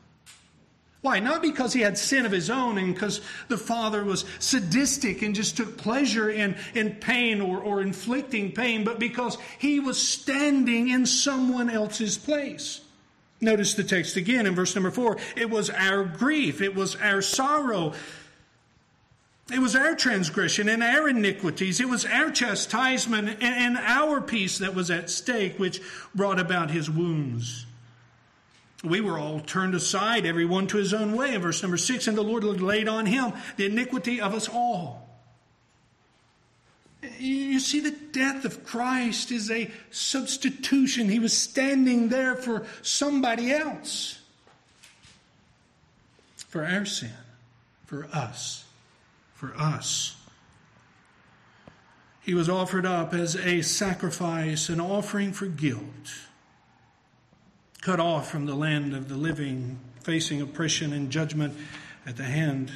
Why? 1.02 1.18
Not 1.18 1.40
because 1.40 1.72
he 1.72 1.80
had 1.80 1.96
sin 1.96 2.26
of 2.26 2.32
his 2.32 2.50
own 2.50 2.76
and 2.76 2.92
because 2.92 3.22
the 3.48 3.56
Father 3.56 4.04
was 4.04 4.26
sadistic 4.38 5.22
and 5.22 5.34
just 5.34 5.56
took 5.56 5.78
pleasure 5.78 6.28
in, 6.28 6.56
in 6.74 6.96
pain 6.96 7.40
or, 7.40 7.58
or 7.60 7.80
inflicting 7.80 8.52
pain, 8.52 8.84
but 8.84 8.98
because 8.98 9.38
he 9.58 9.80
was 9.80 9.96
standing 9.96 10.88
in 10.88 11.06
someone 11.06 11.70
else's 11.70 12.18
place. 12.18 12.82
Notice 13.40 13.74
the 13.74 13.84
text 13.84 14.16
again 14.16 14.46
in 14.46 14.54
verse 14.54 14.74
number 14.74 14.90
four. 14.90 15.16
It 15.36 15.48
was 15.48 15.70
our 15.70 16.04
grief, 16.04 16.60
it 16.60 16.74
was 16.74 16.96
our 16.96 17.22
sorrow, 17.22 17.94
it 19.52 19.58
was 19.58 19.74
our 19.74 19.94
transgression 19.94 20.68
and 20.68 20.82
our 20.82 21.08
iniquities, 21.08 21.80
it 21.80 21.88
was 21.88 22.04
our 22.04 22.30
chastisement 22.30 23.42
and 23.42 23.78
our 23.78 24.20
peace 24.20 24.58
that 24.58 24.74
was 24.74 24.90
at 24.90 25.08
stake, 25.08 25.58
which 25.58 25.80
brought 26.14 26.38
about 26.38 26.70
his 26.70 26.90
wounds. 26.90 27.66
We 28.84 29.00
were 29.00 29.18
all 29.18 29.40
turned 29.40 29.74
aside, 29.74 30.24
everyone 30.24 30.66
to 30.68 30.78
his 30.78 30.94
own 30.94 31.14
way. 31.14 31.34
In 31.34 31.42
verse 31.42 31.62
number 31.62 31.76
six, 31.76 32.06
and 32.08 32.16
the 32.16 32.22
Lord 32.22 32.44
laid 32.44 32.88
on 32.88 33.06
him 33.06 33.32
the 33.56 33.66
iniquity 33.66 34.20
of 34.20 34.34
us 34.34 34.48
all. 34.48 34.99
You 37.20 37.60
see, 37.60 37.80
the 37.80 37.90
death 37.90 38.46
of 38.46 38.64
Christ 38.64 39.30
is 39.30 39.50
a 39.50 39.70
substitution. 39.90 41.08
He 41.08 41.18
was 41.18 41.36
standing 41.36 42.08
there 42.08 42.34
for 42.34 42.66
somebody 42.80 43.52
else, 43.52 44.20
for 46.36 46.64
our 46.64 46.86
sin, 46.86 47.10
for 47.84 48.06
us, 48.12 48.64
for 49.34 49.54
us. 49.56 50.16
He 52.22 52.32
was 52.32 52.48
offered 52.48 52.86
up 52.86 53.12
as 53.12 53.36
a 53.36 53.60
sacrifice, 53.60 54.70
an 54.70 54.80
offering 54.80 55.32
for 55.32 55.46
guilt, 55.46 56.14
cut 57.82 58.00
off 58.00 58.30
from 58.30 58.46
the 58.46 58.54
land 58.54 58.94
of 58.94 59.08
the 59.08 59.16
living, 59.16 59.78
facing 60.02 60.40
oppression 60.40 60.94
and 60.94 61.10
judgment 61.10 61.54
at 62.06 62.16
the 62.16 62.24
hand 62.24 62.72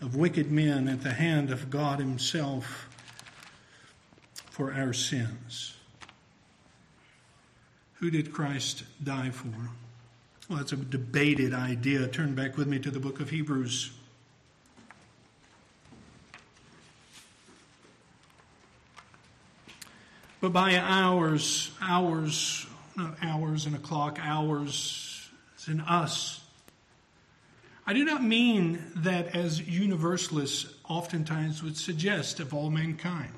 of 0.00 0.14
wicked 0.14 0.52
men, 0.52 0.86
at 0.86 1.02
the 1.02 1.14
hand 1.14 1.50
of 1.50 1.68
God 1.68 1.98
Himself 1.98 2.87
for 4.58 4.74
our 4.74 4.92
sins. 4.92 5.76
Who 8.00 8.10
did 8.10 8.32
Christ 8.32 8.82
die 9.02 9.30
for? 9.30 9.54
Well, 10.48 10.58
that's 10.58 10.72
a 10.72 10.76
debated 10.76 11.54
idea. 11.54 12.08
Turn 12.08 12.34
back 12.34 12.56
with 12.56 12.66
me 12.66 12.80
to 12.80 12.90
the 12.90 12.98
book 12.98 13.20
of 13.20 13.30
Hebrews. 13.30 13.92
But 20.40 20.52
by 20.52 20.76
ours, 20.76 21.70
ours, 21.80 22.66
not 22.96 23.16
hours 23.22 23.64
and 23.64 23.76
a 23.76 23.78
clock, 23.78 24.18
ours 24.20 25.30
is 25.56 25.68
in 25.68 25.80
us. 25.82 26.40
I 27.86 27.92
do 27.92 28.04
not 28.04 28.24
mean 28.24 28.82
that 28.96 29.36
as 29.36 29.60
universalists 29.60 30.66
oftentimes 30.88 31.62
would 31.62 31.76
suggest 31.76 32.40
of 32.40 32.52
all 32.52 32.70
mankind. 32.70 33.30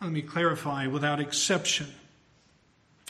Let 0.00 0.12
me 0.12 0.22
clarify 0.22 0.86
without 0.86 1.20
exception 1.20 1.88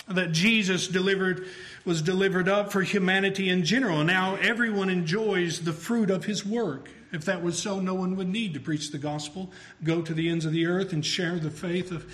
that 0.09 0.33
Jesus 0.33 0.89
delivered 0.89 1.47
was 1.85 2.03
delivered 2.03 2.49
up 2.49 2.73
for 2.73 2.83
humanity 2.83 3.49
in 3.49 3.65
general. 3.65 4.05
Now 4.05 4.37
everyone 4.37 4.91
enjoys 4.91 5.61
the 5.61 5.73
fruit 5.73 6.11
of 6.11 6.25
his 6.25 6.45
work. 6.45 6.91
If 7.13 7.25
that 7.25 7.43
was 7.43 7.59
so, 7.59 7.81
no 7.81 7.95
one 7.95 8.17
would 8.17 8.29
need 8.29 8.55
to 8.55 8.61
preach 8.61 8.91
the 8.91 8.99
gospel, 8.99 9.51
go 9.83 10.03
to 10.03 10.13
the 10.13 10.29
ends 10.29 10.45
of 10.45 10.53
the 10.53 10.67
earth, 10.67 10.93
and 10.93 11.05
share 11.05 11.39
the 11.39 11.51
faith 11.51 11.91
of 11.91 12.11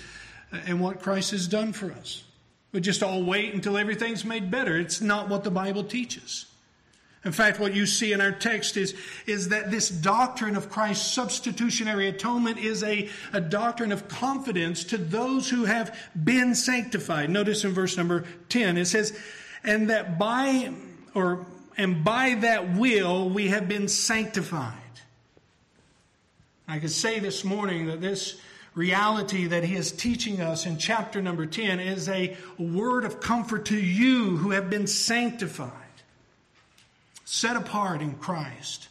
and 0.65 0.79
what 0.79 1.01
Christ 1.01 1.31
has 1.31 1.47
done 1.47 1.73
for 1.73 1.91
us. 1.91 2.23
We 2.71 2.79
just 2.81 3.03
all 3.03 3.23
wait 3.23 3.53
until 3.53 3.77
everything's 3.77 4.23
made 4.23 4.51
better. 4.51 4.77
It's 4.77 5.01
not 5.01 5.27
what 5.27 5.43
the 5.43 5.51
Bible 5.51 5.83
teaches. 5.83 6.45
In 7.25 7.31
fact, 7.31 7.59
what 7.59 7.73
you 7.73 7.87
see 7.87 8.13
in 8.13 8.21
our 8.21 8.31
text 8.31 8.77
is, 8.77 8.95
is 9.25 9.49
that 9.49 9.71
this 9.71 9.89
doctrine 9.89 10.55
of 10.55 10.69
Christ's 10.69 11.11
substitutionary 11.11 12.07
atonement 12.07 12.59
is 12.59 12.83
a, 12.83 13.09
a 13.33 13.41
doctrine 13.41 13.91
of 13.91 14.07
confidence 14.07 14.83
to 14.85 14.97
those 14.97 15.49
who 15.49 15.65
have 15.65 15.97
been 16.23 16.53
sanctified. 16.53 17.31
Notice 17.31 17.63
in 17.63 17.71
verse 17.71 17.97
number 17.97 18.25
10, 18.49 18.77
it 18.77 18.85
says, 18.85 19.17
and 19.63 19.89
that 19.89 20.19
by, 20.19 20.71
or, 21.15 21.45
and 21.77 22.03
by 22.03 22.35
that 22.35 22.75
will 22.75 23.27
we 23.27 23.47
have 23.47 23.67
been 23.67 23.87
sanctified. 23.87 24.73
I 26.67 26.79
could 26.79 26.91
say 26.91 27.19
this 27.19 27.43
morning 27.43 27.87
that 27.87 28.01
this 28.01 28.39
reality 28.75 29.47
that 29.47 29.63
he 29.63 29.75
is 29.75 29.91
teaching 29.91 30.41
us 30.41 30.65
in 30.65 30.77
chapter 30.77 31.21
number 31.21 31.45
10 31.45 31.79
is 31.79 32.09
a 32.09 32.35
word 32.57 33.05
of 33.05 33.19
comfort 33.19 33.65
to 33.65 33.77
you 33.77 34.37
who 34.37 34.51
have 34.51 34.69
been 34.69 34.85
sanctified, 34.85 35.71
set 37.25 37.57
apart 37.57 38.01
in 38.01 38.13
Christ, 38.15 38.87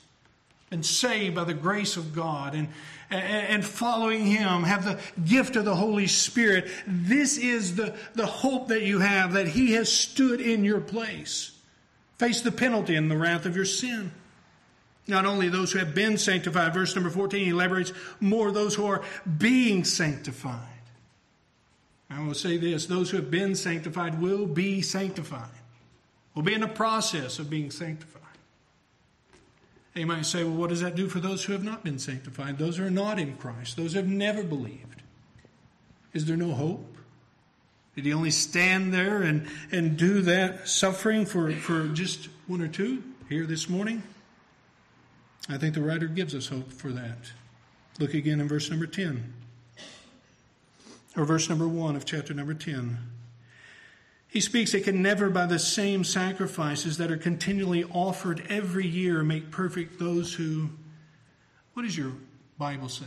and 0.71 0.85
saved 0.85 1.37
by 1.37 1.45
the 1.45 1.55
grace 1.55 1.97
of 1.97 2.15
God, 2.15 2.55
and, 2.55 2.69
and 3.11 3.65
following 3.65 4.27
him, 4.27 4.65
have 4.65 4.85
the 4.85 4.99
gift 5.25 5.57
of 5.57 5.65
the 5.65 5.77
Holy 5.77 6.09
Spirit. 6.09 6.69
This 6.87 7.39
is 7.39 7.77
the, 7.77 7.95
the 8.15 8.27
hope 8.27 8.69
that 8.69 8.83
you 8.83 8.99
have 8.99 9.35
that 9.35 9.49
he 9.49 9.73
has 9.73 9.91
stood 9.91 10.41
in 10.41 10.65
your 10.65 10.81
place, 10.81 11.53
faced 12.19 12.45
the 12.45 12.53
penalty 12.53 12.97
and 12.97 13.11
the 13.11 13.17
wrath 13.17 13.47
of 13.47 13.55
your 13.55 13.65
sin. 13.65 14.13
Not 15.07 15.27
only 15.27 15.49
those 15.49 15.71
who 15.71 15.79
have 15.79 15.95
been 15.95 16.17
sanctified, 16.17 16.73
verse 16.73 16.95
number 16.95 17.11
14 17.11 17.49
elaborates 17.49 17.93
more 18.21 18.51
those 18.51 18.75
who 18.75 18.87
are 18.87 19.03
being 19.39 19.85
sanctified. 19.85 20.69
I 22.09 22.25
will 22.25 22.35
say 22.35 22.57
this 22.57 22.87
those 22.87 23.11
who 23.11 23.19
have 23.19 23.31
been 23.31 23.55
sanctified 23.55 24.21
will 24.21 24.47
be 24.47 24.83
sanctified, 24.83 25.51
will 26.35 26.43
be 26.43 26.55
in 26.55 26.61
the 26.61 26.69
process 26.69 27.39
of 27.39 27.51
being 27.51 27.71
sanctified. 27.71 28.14
And 29.95 30.01
you 30.01 30.07
might 30.07 30.27
say, 30.27 30.43
well, 30.43 30.55
what 30.55 30.71
does 30.71 30.81
that 30.81 30.97
do 30.97 31.09
for 31.09 31.21
those 31.21 31.45
who 31.45 31.53
have 31.53 31.63
not 31.63 31.85
been 31.85 31.99
sanctified? 31.99 32.59
Those 32.59 32.79
who 32.79 32.87
are 32.87 32.91
not 32.91 33.19
in 33.21 33.37
Christ, 33.37 33.77
those 33.77 33.93
who 33.93 33.99
have 33.99 34.09
never 34.09 34.43
believed. 34.43 35.03
Is 36.13 36.25
there 36.27 36.37
no 36.37 36.53
hope? 36.53 36.97
Did 37.95 38.07
he 38.07 38.13
only 38.13 38.33
stand 38.33 38.93
there 38.93 39.23
and, 39.23 39.47
and 39.71 39.97
do 39.97 40.21
that 40.23 40.69
suffering 40.69 41.27
for, 41.27 41.53
for 41.53 41.87
just 41.89 42.29
one 42.49 42.61
or 42.61 42.67
two 42.67 43.05
here 43.29 43.47
this 43.47 43.69
morning? 43.69 44.03
I 45.49 45.59
think 45.59 45.75
the 45.75 45.83
writer 45.83 46.07
gives 46.07 46.35
us 46.35 46.49
hope 46.49 46.73
for 46.73 46.91
that. 46.91 47.33
Look 48.01 48.15
again 48.15 48.41
in 48.41 48.49
verse 48.49 48.71
number 48.71 48.87
10, 48.87 49.33
or 51.17 51.25
verse 51.25 51.49
number 51.49 51.69
1 51.69 51.95
of 51.95 52.05
chapter 52.05 52.35
number 52.35 52.55
10. 52.55 52.99
He 54.35 54.41
speaks, 54.41 54.75
it 54.75 54.83
can 54.83 55.01
never, 55.01 55.31
by 55.31 55.47
the 55.47 55.61
same 55.61 56.03
sacrifices 56.03 56.97
that 56.99 57.13
are 57.13 57.17
continually 57.17 57.85
offered 57.85 58.43
every 58.49 58.85
year, 58.85 59.23
make 59.23 59.53
perfect 59.53 60.01
those 60.01 60.35
who, 60.35 60.71
what 61.75 61.85
does 61.85 61.97
your 61.97 62.15
Bible 62.59 62.89
say? 62.89 63.05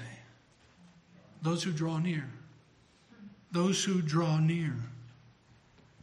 Those 1.41 1.63
who 1.63 1.73
draw 1.73 1.97
near. 1.99 2.29
Those 3.51 3.83
who 3.83 4.01
draw 4.01 4.39
near. 4.39 4.73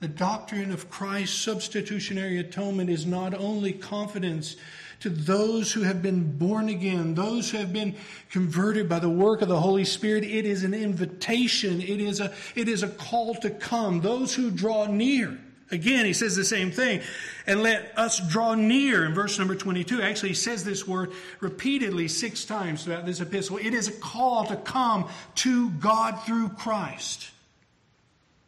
The 0.00 0.08
doctrine 0.08 0.70
of 0.70 0.90
Christ's 0.90 1.38
substitutionary 1.38 2.36
atonement 2.36 2.90
is 2.90 3.06
not 3.06 3.32
only 3.32 3.72
confidence 3.72 4.56
to 5.04 5.10
those 5.10 5.70
who 5.70 5.82
have 5.82 6.00
been 6.00 6.38
born 6.38 6.70
again, 6.70 7.14
those 7.14 7.50
who 7.50 7.58
have 7.58 7.74
been 7.74 7.94
converted 8.30 8.88
by 8.88 8.98
the 8.98 9.08
work 9.08 9.42
of 9.42 9.48
the 9.48 9.60
Holy 9.60 9.84
Spirit. 9.84 10.24
It 10.24 10.46
is 10.46 10.64
an 10.64 10.72
invitation. 10.72 11.82
It 11.82 12.00
is 12.00 12.20
a, 12.20 12.32
it 12.54 12.70
is 12.70 12.82
a 12.82 12.88
call 12.88 13.34
to 13.34 13.50
come. 13.50 14.00
Those 14.00 14.34
who 14.34 14.50
draw 14.50 14.86
near. 14.86 15.38
Again, 15.70 16.06
he 16.06 16.14
says 16.14 16.36
the 16.36 16.44
same 16.44 16.70
thing. 16.70 17.02
And 17.46 17.62
let 17.62 17.92
us 17.98 18.18
draw 18.30 18.54
near 18.54 19.04
in 19.04 19.12
verse 19.12 19.38
number 19.38 19.54
22. 19.54 20.00
Actually, 20.00 20.30
he 20.30 20.34
says 20.36 20.64
this 20.64 20.88
word 20.88 21.12
repeatedly 21.40 22.08
six 22.08 22.46
times 22.46 22.84
throughout 22.84 23.04
this 23.04 23.20
epistle. 23.20 23.58
It 23.58 23.74
is 23.74 23.88
a 23.88 23.92
call 23.92 24.46
to 24.46 24.56
come 24.56 25.10
to 25.34 25.68
God 25.68 26.24
through 26.24 26.48
Christ. 26.48 27.28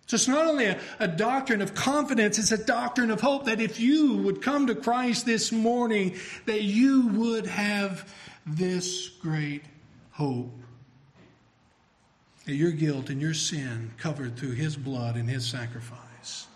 So 0.06 0.14
it's 0.14 0.28
not 0.28 0.46
only 0.46 0.66
a, 0.66 0.78
a, 1.00 1.08
doctrine 1.08 1.60
of 1.60 1.74
confidence, 1.74 2.38
it's 2.38 2.52
a 2.52 2.64
doctrine 2.64 3.10
of 3.10 3.20
hope 3.20 3.46
that 3.46 3.60
if 3.60 3.80
you 3.80 4.14
would 4.18 4.40
come 4.40 4.68
to 4.68 4.74
Christ 4.76 5.26
this 5.26 5.50
morning, 5.50 6.14
that 6.46 6.62
you 6.62 7.08
would 7.08 7.46
have 7.46 8.08
this 8.46 9.08
great 9.08 9.64
hope. 10.12 10.52
That 12.44 12.54
your 12.54 12.70
guilt 12.70 13.10
and 13.10 13.20
your 13.20 13.34
sin 13.34 13.90
covered 13.98 14.36
through 14.36 14.52
his 14.52 14.76
blood 14.76 15.16
and 15.16 15.28
his 15.28 15.44
sacrifice. 15.44 16.46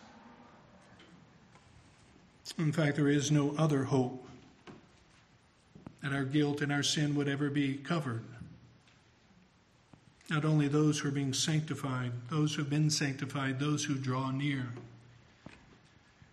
In 2.56 2.70
fact, 2.70 2.96
there 2.96 3.08
is 3.08 3.32
no 3.32 3.54
other 3.58 3.84
hope 3.84 4.26
that 6.02 6.12
our 6.12 6.24
guilt 6.24 6.60
and 6.60 6.70
our 6.72 6.82
sin 6.82 7.16
would 7.16 7.28
ever 7.28 7.50
be 7.50 7.74
covered. 7.74 8.22
Not 10.30 10.44
only 10.44 10.68
those 10.68 11.00
who 11.00 11.08
are 11.08 11.12
being 11.12 11.34
sanctified, 11.34 12.12
those 12.30 12.54
who 12.54 12.62
have 12.62 12.70
been 12.70 12.88
sanctified, 12.88 13.58
those 13.58 13.84
who 13.84 13.96
draw 13.96 14.30
near. 14.30 14.68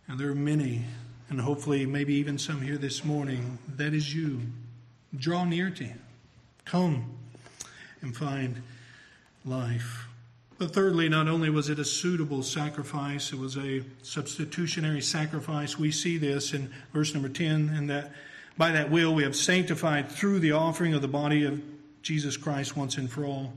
And 0.08 0.20
there 0.20 0.30
are 0.30 0.36
many, 0.36 0.86
and 1.30 1.42
hopefully 1.42 1.88
maybe 1.88 2.14
even 2.14 2.38
some 2.38 2.62
here 2.62 2.78
this 2.78 3.04
morning, 3.04 3.58
that 3.76 3.96
is 3.96 4.14
you. 4.14 4.42
Draw 5.18 5.46
near 5.46 5.72
to 5.72 5.84
Him. 5.84 6.00
Come 6.64 7.18
and 8.02 8.16
find 8.16 8.62
life. 9.44 10.08
But 10.60 10.74
thirdly, 10.74 11.10
not 11.10 11.28
only 11.28 11.50
was 11.50 11.70
it 11.70 11.80
a 11.80 11.86
suitable 11.86 12.44
sacrifice, 12.44 13.34
it 13.34 13.40
was 13.40 13.58
a 13.58 13.84
substitutionary 14.04 15.02
sacrifice. 15.02 15.78
We 15.78 15.92
see 15.92 16.20
this 16.20 16.54
in 16.54 16.72
verse 16.94 17.16
number 17.16 17.30
10, 17.30 17.74
and 17.76 17.90
that 17.90 18.12
by 18.58 18.72
that 18.72 18.92
will 18.92 19.16
we 19.16 19.24
have 19.24 19.36
sanctified 19.36 20.10
through 20.10 20.40
the 20.40 20.52
offering 20.52 20.94
of 20.94 21.02
the 21.02 21.08
body 21.08 21.46
of 21.46 21.62
Jesus 22.04 22.38
Christ 22.38 22.78
once 22.78 22.98
and 22.98 23.10
for 23.10 23.26
all 23.26 23.54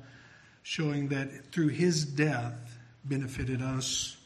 showing 0.63 1.09
that 1.09 1.53
through 1.53 1.69
his 1.69 2.05
death 2.05 2.79
benefited 3.05 3.63
us, 3.63 4.17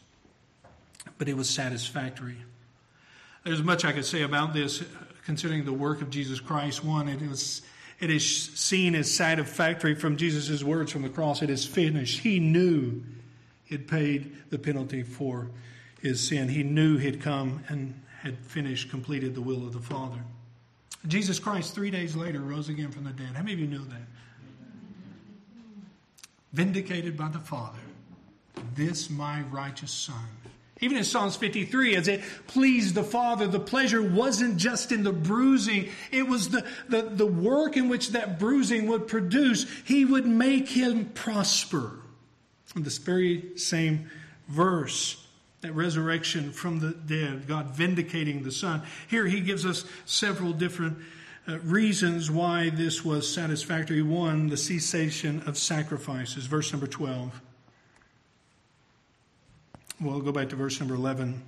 but 1.18 1.28
it 1.28 1.36
was 1.36 1.48
satisfactory. 1.48 2.36
There's 3.44 3.62
much 3.62 3.84
I 3.84 3.92
could 3.92 4.04
say 4.04 4.22
about 4.22 4.52
this, 4.54 4.82
considering 5.24 5.64
the 5.64 5.72
work 5.72 6.02
of 6.02 6.10
Jesus 6.10 6.40
Christ. 6.40 6.84
One, 6.84 7.08
it 7.08 7.22
is 7.22 7.62
it 8.00 8.10
is 8.10 8.50
seen 8.54 8.94
as 8.94 9.12
satisfactory 9.14 9.94
from 9.94 10.16
Jesus' 10.16 10.64
words 10.64 10.90
from 10.90 11.02
the 11.02 11.08
cross. 11.08 11.42
It 11.42 11.50
is 11.50 11.64
finished. 11.64 12.20
He 12.20 12.40
knew 12.40 13.02
he'd 13.64 13.86
paid 13.86 14.50
the 14.50 14.58
penalty 14.58 15.02
for 15.02 15.48
his 16.02 16.26
sin. 16.26 16.48
He 16.48 16.62
knew 16.62 16.98
he'd 16.98 17.22
come 17.22 17.62
and 17.68 18.00
had 18.20 18.38
finished, 18.38 18.90
completed 18.90 19.34
the 19.34 19.40
will 19.40 19.66
of 19.66 19.72
the 19.72 19.80
Father. 19.80 20.18
Jesus 21.06 21.38
Christ, 21.38 21.74
three 21.74 21.90
days 21.90 22.16
later, 22.16 22.40
rose 22.40 22.68
again 22.68 22.90
from 22.90 23.04
the 23.04 23.10
dead. 23.10 23.34
How 23.34 23.42
many 23.42 23.52
of 23.52 23.60
you 23.60 23.66
know 23.66 23.84
that? 23.84 24.02
Vindicated 26.54 27.16
by 27.16 27.28
the 27.28 27.40
Father, 27.40 27.80
this 28.76 29.10
my 29.10 29.42
righteous 29.50 29.90
Son. 29.90 30.24
Even 30.80 30.96
in 30.96 31.04
Psalms 31.04 31.36
53, 31.36 31.96
as 31.96 32.08
it 32.08 32.22
pleased 32.46 32.94
the 32.94 33.02
Father, 33.02 33.46
the 33.46 33.60
pleasure 33.60 34.02
wasn't 34.02 34.56
just 34.56 34.92
in 34.92 35.02
the 35.02 35.12
bruising, 35.12 35.88
it 36.12 36.26
was 36.28 36.50
the, 36.50 36.64
the, 36.88 37.02
the 37.02 37.26
work 37.26 37.76
in 37.76 37.88
which 37.88 38.10
that 38.10 38.38
bruising 38.38 38.86
would 38.86 39.08
produce. 39.08 39.66
He 39.84 40.04
would 40.04 40.26
make 40.26 40.68
him 40.68 41.06
prosper. 41.06 41.98
In 42.76 42.82
this 42.82 42.98
very 42.98 43.56
same 43.56 44.10
verse, 44.48 45.24
that 45.62 45.72
resurrection 45.72 46.52
from 46.52 46.78
the 46.78 46.90
dead, 46.90 47.48
God 47.48 47.70
vindicating 47.70 48.42
the 48.42 48.52
Son. 48.52 48.82
Here 49.08 49.26
he 49.26 49.40
gives 49.40 49.66
us 49.66 49.84
several 50.04 50.52
different 50.52 50.98
uh, 51.46 51.58
reasons 51.60 52.30
why 52.30 52.70
this 52.70 53.04
was 53.04 53.32
satisfactory. 53.32 54.02
One, 54.02 54.48
the 54.48 54.56
cessation 54.56 55.42
of 55.46 55.58
sacrifices. 55.58 56.46
Verse 56.46 56.72
number 56.72 56.86
12. 56.86 57.40
We'll 60.00 60.20
go 60.20 60.32
back 60.32 60.48
to 60.50 60.56
verse 60.56 60.80
number 60.80 60.94
11. 60.94 61.42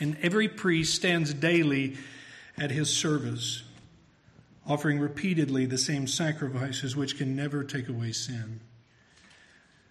And 0.00 0.16
every 0.22 0.48
priest 0.48 0.94
stands 0.94 1.34
daily 1.34 1.96
at 2.56 2.70
his 2.70 2.94
service, 2.94 3.62
offering 4.66 4.98
repeatedly 4.98 5.66
the 5.66 5.78
same 5.78 6.06
sacrifices 6.06 6.96
which 6.96 7.16
can 7.18 7.36
never 7.36 7.64
take 7.64 7.88
away 7.88 8.12
sin. 8.12 8.60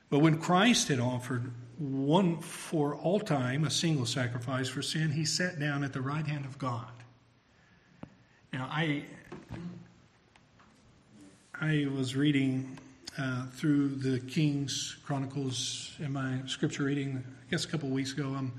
But 0.10 0.20
when 0.20 0.40
Christ 0.40 0.88
had 0.88 1.00
offered 1.00 1.52
one 1.78 2.40
for 2.42 2.96
all 2.96 3.20
time, 3.20 3.64
a 3.64 3.70
single 3.70 4.06
sacrifice 4.06 4.70
for 4.70 4.82
sin, 4.82 5.12
he 5.12 5.26
sat 5.26 5.60
down 5.60 5.84
at 5.84 5.94
the 5.94 6.02
right 6.02 6.26
hand 6.26 6.46
of 6.46 6.58
God. 6.58 6.97
Now, 8.54 8.70
I, 8.72 9.04
I 11.60 11.88
was 11.94 12.16
reading 12.16 12.78
uh, 13.18 13.48
through 13.48 13.90
the 13.90 14.20
King's 14.20 14.96
Chronicles 15.06 15.94
in 16.00 16.14
my 16.14 16.40
scripture 16.46 16.84
reading, 16.84 17.24
I 17.26 17.52
guess 17.52 17.66
a 17.66 17.68
couple 17.68 17.90
weeks 17.90 18.14
ago. 18.14 18.34
I'm 18.38 18.54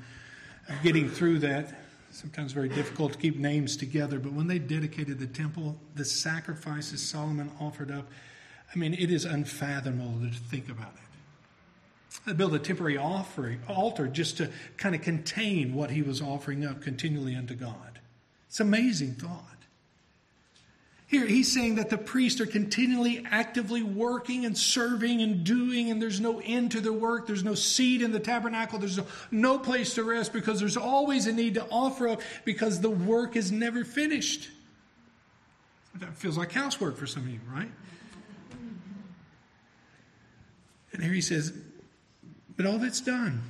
getting 0.82 1.08
through 1.08 1.38
that. 1.40 1.74
Sometimes 2.10 2.52
very 2.52 2.68
difficult 2.68 3.12
to 3.12 3.18
keep 3.18 3.36
names 3.36 3.76
together, 3.76 4.18
but 4.18 4.32
when 4.32 4.46
they 4.46 4.58
dedicated 4.58 5.18
the 5.18 5.26
temple, 5.26 5.76
the 5.94 6.04
sacrifices 6.04 7.06
Solomon 7.06 7.50
offered 7.60 7.90
up, 7.90 8.08
I 8.74 8.78
mean, 8.78 8.92
it 8.92 9.10
is 9.10 9.24
unfathomable 9.24 10.20
to 10.20 10.34
think 10.34 10.68
about 10.68 10.92
it. 10.94 12.20
They 12.26 12.32
built 12.34 12.52
a 12.52 12.58
temporary 12.58 12.98
offering, 12.98 13.60
altar 13.68 14.06
just 14.06 14.36
to 14.38 14.50
kind 14.76 14.94
of 14.94 15.00
contain 15.00 15.74
what 15.74 15.90
he 15.90 16.02
was 16.02 16.20
offering 16.20 16.66
up 16.66 16.82
continually 16.82 17.34
unto 17.34 17.54
God. 17.54 18.00
It's 18.48 18.60
an 18.60 18.68
amazing 18.68 19.14
thought. 19.14 19.57
Here, 21.08 21.26
he's 21.26 21.50
saying 21.50 21.76
that 21.76 21.88
the 21.88 21.96
priests 21.96 22.38
are 22.38 22.46
continually 22.46 23.24
actively 23.30 23.82
working 23.82 24.44
and 24.44 24.56
serving 24.56 25.22
and 25.22 25.42
doing, 25.42 25.90
and 25.90 26.02
there's 26.02 26.20
no 26.20 26.38
end 26.44 26.72
to 26.72 26.82
their 26.82 26.92
work. 26.92 27.26
There's 27.26 27.42
no 27.42 27.54
seat 27.54 28.02
in 28.02 28.12
the 28.12 28.20
tabernacle. 28.20 28.78
There's 28.78 29.00
no, 29.30 29.58
place 29.58 29.94
to 29.94 30.04
rest 30.04 30.34
because 30.34 30.60
there's 30.60 30.76
always 30.76 31.26
a 31.26 31.32
need 31.32 31.54
to 31.54 31.66
offer 31.70 32.08
up 32.08 32.20
because 32.44 32.82
the 32.82 32.90
work 32.90 33.36
is 33.36 33.50
never 33.50 33.86
finished. 33.86 34.50
That 35.94 36.14
feels 36.14 36.36
like 36.36 36.52
housework 36.52 36.98
for 36.98 37.06
some 37.06 37.22
of 37.22 37.30
you, 37.30 37.40
right? 37.50 37.70
And 40.92 41.02
here 41.02 41.12
he 41.12 41.22
says, 41.22 41.54
but 42.54 42.66
all 42.66 42.76
that's 42.76 43.00
done, 43.00 43.42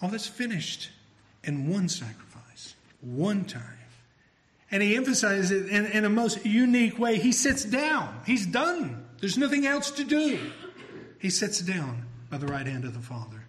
all 0.00 0.08
that's 0.08 0.28
finished 0.28 0.90
in 1.42 1.68
one 1.68 1.88
sacrifice, 1.88 2.76
one 3.00 3.44
time. 3.44 3.83
And 4.74 4.82
he 4.82 4.96
emphasizes 4.96 5.52
it 5.52 5.68
in, 5.68 5.86
in 5.86 6.04
a 6.04 6.08
most 6.08 6.44
unique 6.44 6.98
way. 6.98 7.18
He 7.18 7.30
sits 7.30 7.64
down. 7.64 8.20
He's 8.26 8.44
done. 8.44 9.06
There's 9.20 9.38
nothing 9.38 9.66
else 9.66 9.92
to 9.92 10.04
do. 10.04 10.50
He 11.20 11.30
sits 11.30 11.60
down 11.60 12.06
by 12.28 12.38
the 12.38 12.46
right 12.46 12.66
hand 12.66 12.84
of 12.84 12.92
the 12.92 13.00
Father 13.00 13.44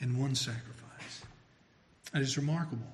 in 0.00 0.18
one 0.18 0.34
sacrifice. 0.34 1.22
That 2.12 2.22
is 2.22 2.36
remarkable. 2.36 2.86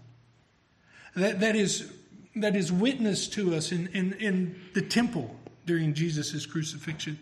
That, 1.15 1.41
that, 1.41 1.57
is, 1.57 1.91
that 2.37 2.55
is 2.55 2.71
witnessed 2.71 3.33
to 3.33 3.55
us 3.55 3.73
in, 3.73 3.87
in, 3.95 4.13
in 4.15 4.61
the 4.75 4.83
temple 4.83 5.35
during 5.65 5.95
Jesus' 5.95 6.45
crucifixion. 6.45 7.19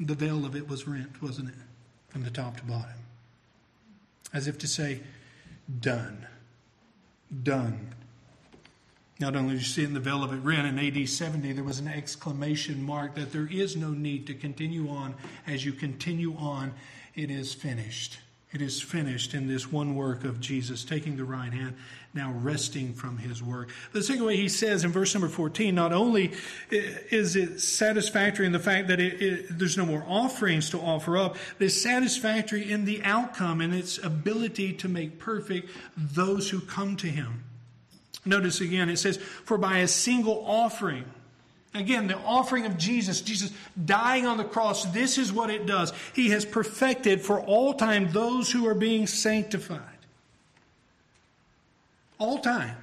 The 0.00 0.14
veil 0.14 0.44
of 0.44 0.56
it 0.56 0.68
was 0.68 0.88
rent, 0.88 1.22
wasn't 1.22 1.50
it? 1.50 1.54
from 2.16 2.24
the 2.24 2.30
top 2.30 2.56
to 2.56 2.64
bottom. 2.64 2.96
As 4.32 4.48
if 4.48 4.56
to 4.60 4.66
say, 4.66 5.00
done. 5.80 6.26
Done. 7.42 7.92
Not 9.18 9.34
only 9.34 9.54
do 9.54 9.58
you 9.58 9.64
see 9.64 9.84
in 9.84 9.94
the 9.94 10.00
it 10.00 10.44
rent 10.44 10.66
in 10.66 10.78
AD 10.78 11.08
70, 11.08 11.52
there 11.52 11.64
was 11.64 11.78
an 11.78 11.88
exclamation 11.88 12.82
mark 12.82 13.14
that 13.14 13.32
there 13.32 13.48
is 13.50 13.74
no 13.74 13.90
need 13.90 14.26
to 14.26 14.34
continue 14.34 14.90
on. 14.90 15.14
As 15.46 15.64
you 15.64 15.72
continue 15.72 16.36
on, 16.36 16.74
it 17.14 17.30
is 17.30 17.54
finished. 17.54 18.18
It 18.52 18.60
is 18.62 18.80
finished 18.80 19.34
in 19.34 19.48
this 19.48 19.72
one 19.72 19.96
work 19.96 20.24
of 20.24 20.38
Jesus, 20.38 20.84
taking 20.84 21.16
the 21.16 21.24
right 21.24 21.52
hand, 21.52 21.76
now 22.14 22.32
resting 22.32 22.92
from 22.92 23.18
his 23.18 23.42
work. 23.42 23.70
The 23.92 24.02
second 24.02 24.24
way 24.24 24.36
he 24.36 24.48
says 24.48 24.84
in 24.84 24.92
verse 24.92 25.14
number 25.14 25.28
14, 25.28 25.74
not 25.74 25.92
only 25.92 26.32
is 26.70 27.36
it 27.36 27.60
satisfactory 27.60 28.46
in 28.46 28.52
the 28.52 28.58
fact 28.58 28.88
that 28.88 29.00
it, 29.00 29.20
it, 29.20 29.58
there's 29.58 29.76
no 29.76 29.84
more 29.84 30.04
offerings 30.06 30.70
to 30.70 30.78
offer 30.78 31.18
up, 31.18 31.36
but 31.58 31.64
it's 31.64 31.82
satisfactory 31.82 32.70
in 32.70 32.84
the 32.84 33.02
outcome 33.02 33.60
and 33.60 33.74
its 33.74 33.98
ability 33.98 34.74
to 34.74 34.88
make 34.88 35.18
perfect 35.18 35.70
those 35.96 36.50
who 36.50 36.60
come 36.60 36.96
to 36.96 37.08
him. 37.08 37.44
Notice 38.26 38.60
again, 38.60 38.90
it 38.90 38.98
says, 38.98 39.16
For 39.16 39.56
by 39.56 39.78
a 39.78 39.88
single 39.88 40.44
offering, 40.46 41.04
Again, 41.76 42.06
the 42.06 42.16
offering 42.16 42.64
of 42.64 42.78
Jesus, 42.78 43.20
Jesus 43.20 43.52
dying 43.84 44.26
on 44.26 44.38
the 44.38 44.44
cross, 44.44 44.86
this 44.86 45.18
is 45.18 45.32
what 45.32 45.50
it 45.50 45.66
does. 45.66 45.92
He 46.14 46.30
has 46.30 46.44
perfected 46.44 47.20
for 47.20 47.40
all 47.40 47.74
time 47.74 48.10
those 48.12 48.50
who 48.50 48.66
are 48.66 48.74
being 48.74 49.06
sanctified. 49.06 49.80
All 52.18 52.38
time. 52.38 52.76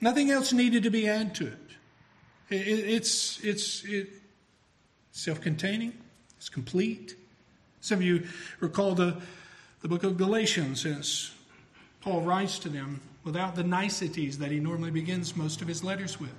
Nothing 0.00 0.30
else 0.30 0.52
needed 0.52 0.82
to 0.82 0.90
be 0.90 1.08
added 1.08 1.34
to 1.36 1.46
it. 1.46 1.58
it's 2.50 3.42
it's 3.42 3.84
it, 3.84 4.10
self-containing. 5.12 5.94
It's 6.36 6.48
complete. 6.48 7.16
Some 7.80 8.00
of 8.00 8.02
you 8.02 8.26
recall 8.60 8.94
the, 8.94 9.16
the 9.80 9.88
book 9.88 10.04
of 10.04 10.18
Galatians 10.18 10.84
as 10.84 11.30
Paul 12.02 12.22
writes 12.22 12.58
to 12.60 12.68
them 12.68 13.00
without 13.24 13.54
the 13.54 13.64
niceties 13.64 14.38
that 14.38 14.50
he 14.50 14.60
normally 14.60 14.90
begins 14.90 15.36
most 15.36 15.60
of 15.62 15.68
his 15.68 15.84
letters 15.84 16.18
with. 16.18 16.34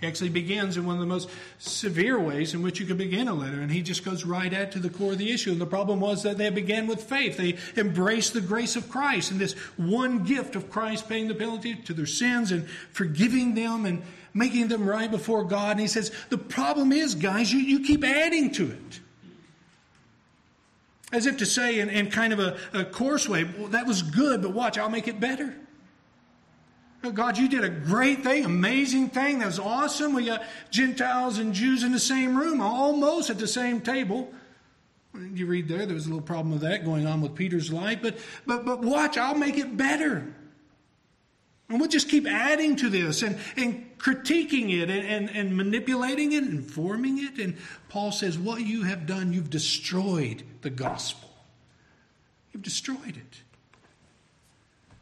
He 0.00 0.06
actually 0.06 0.30
begins 0.30 0.76
in 0.76 0.86
one 0.86 0.94
of 0.94 1.00
the 1.00 1.06
most 1.06 1.28
severe 1.58 2.20
ways 2.20 2.54
in 2.54 2.62
which 2.62 2.78
you 2.78 2.86
could 2.86 2.98
begin 2.98 3.26
a 3.26 3.34
letter, 3.34 3.60
and 3.60 3.70
he 3.70 3.82
just 3.82 4.04
goes 4.04 4.24
right 4.24 4.52
at 4.52 4.70
to 4.72 4.78
the 4.78 4.90
core 4.90 5.12
of 5.12 5.18
the 5.18 5.32
issue. 5.32 5.50
And 5.50 5.60
the 5.60 5.66
problem 5.66 5.98
was 5.98 6.22
that 6.22 6.38
they 6.38 6.50
began 6.50 6.86
with 6.86 7.02
faith. 7.02 7.36
They 7.36 7.58
embraced 7.80 8.32
the 8.32 8.40
grace 8.40 8.76
of 8.76 8.88
Christ 8.88 9.32
and 9.32 9.40
this 9.40 9.54
one 9.76 10.22
gift 10.22 10.54
of 10.54 10.70
Christ 10.70 11.08
paying 11.08 11.26
the 11.26 11.34
penalty 11.34 11.74
to 11.74 11.94
their 11.94 12.06
sins 12.06 12.52
and 12.52 12.68
forgiving 12.92 13.54
them 13.54 13.86
and 13.86 14.02
making 14.32 14.68
them 14.68 14.88
right 14.88 15.10
before 15.10 15.42
God. 15.42 15.72
And 15.72 15.80
he 15.80 15.88
says, 15.88 16.12
The 16.30 16.38
problem 16.38 16.92
is, 16.92 17.16
guys, 17.16 17.52
you, 17.52 17.58
you 17.58 17.80
keep 17.80 18.04
adding 18.04 18.52
to 18.52 18.70
it. 18.70 19.00
As 21.10 21.26
if 21.26 21.38
to 21.38 21.46
say, 21.46 21.80
in, 21.80 21.88
in 21.88 22.10
kind 22.10 22.32
of 22.32 22.38
a, 22.38 22.56
a 22.72 22.84
coarse 22.84 23.28
way, 23.28 23.44
well, 23.44 23.68
that 23.68 23.86
was 23.86 24.02
good, 24.02 24.42
but 24.42 24.52
watch, 24.52 24.78
I'll 24.78 24.90
make 24.90 25.08
it 25.08 25.18
better. 25.18 25.56
God, 27.00 27.38
you 27.38 27.48
did 27.48 27.64
a 27.64 27.68
great 27.68 28.24
thing, 28.24 28.44
amazing 28.44 29.10
thing. 29.10 29.38
That 29.38 29.46
was 29.46 29.58
awesome. 29.58 30.14
We 30.14 30.26
got 30.26 30.42
Gentiles 30.70 31.38
and 31.38 31.54
Jews 31.54 31.84
in 31.84 31.92
the 31.92 31.98
same 31.98 32.36
room, 32.36 32.60
almost 32.60 33.30
at 33.30 33.38
the 33.38 33.46
same 33.46 33.80
table. 33.80 34.32
You 35.14 35.46
read 35.46 35.68
there, 35.68 35.86
there 35.86 35.94
was 35.94 36.06
a 36.06 36.10
little 36.10 36.24
problem 36.24 36.52
with 36.52 36.62
that 36.62 36.84
going 36.84 37.06
on 37.06 37.20
with 37.20 37.34
Peter's 37.34 37.72
life. 37.72 38.00
But, 38.02 38.18
but, 38.46 38.64
but 38.64 38.80
watch, 38.80 39.16
I'll 39.16 39.36
make 39.36 39.56
it 39.56 39.76
better. 39.76 40.34
And 41.68 41.78
we'll 41.78 41.88
just 41.88 42.08
keep 42.08 42.26
adding 42.26 42.76
to 42.76 42.88
this 42.88 43.22
and, 43.22 43.38
and 43.56 43.98
critiquing 43.98 44.70
it 44.70 44.90
and, 44.90 45.06
and, 45.06 45.30
and 45.30 45.56
manipulating 45.56 46.32
it 46.32 46.42
and 46.42 46.68
forming 46.68 47.18
it. 47.18 47.38
And 47.38 47.56
Paul 47.88 48.10
says, 48.10 48.38
What 48.38 48.62
you 48.62 48.82
have 48.84 49.06
done, 49.06 49.32
you've 49.32 49.50
destroyed 49.50 50.42
the 50.62 50.70
gospel. 50.70 51.28
You've 52.52 52.62
destroyed 52.62 53.16
it. 53.16 53.42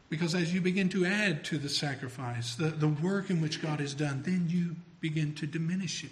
Because 0.09 0.35
as 0.35 0.53
you 0.53 0.61
begin 0.61 0.89
to 0.89 1.05
add 1.05 1.43
to 1.45 1.57
the 1.57 1.69
sacrifice, 1.69 2.55
the, 2.55 2.69
the 2.69 2.87
work 2.87 3.29
in 3.29 3.41
which 3.41 3.61
God 3.61 3.79
has 3.79 3.93
done, 3.93 4.23
then 4.23 4.45
you 4.47 4.75
begin 5.01 5.33
to 5.35 5.45
diminish 5.45 6.03
it. 6.03 6.11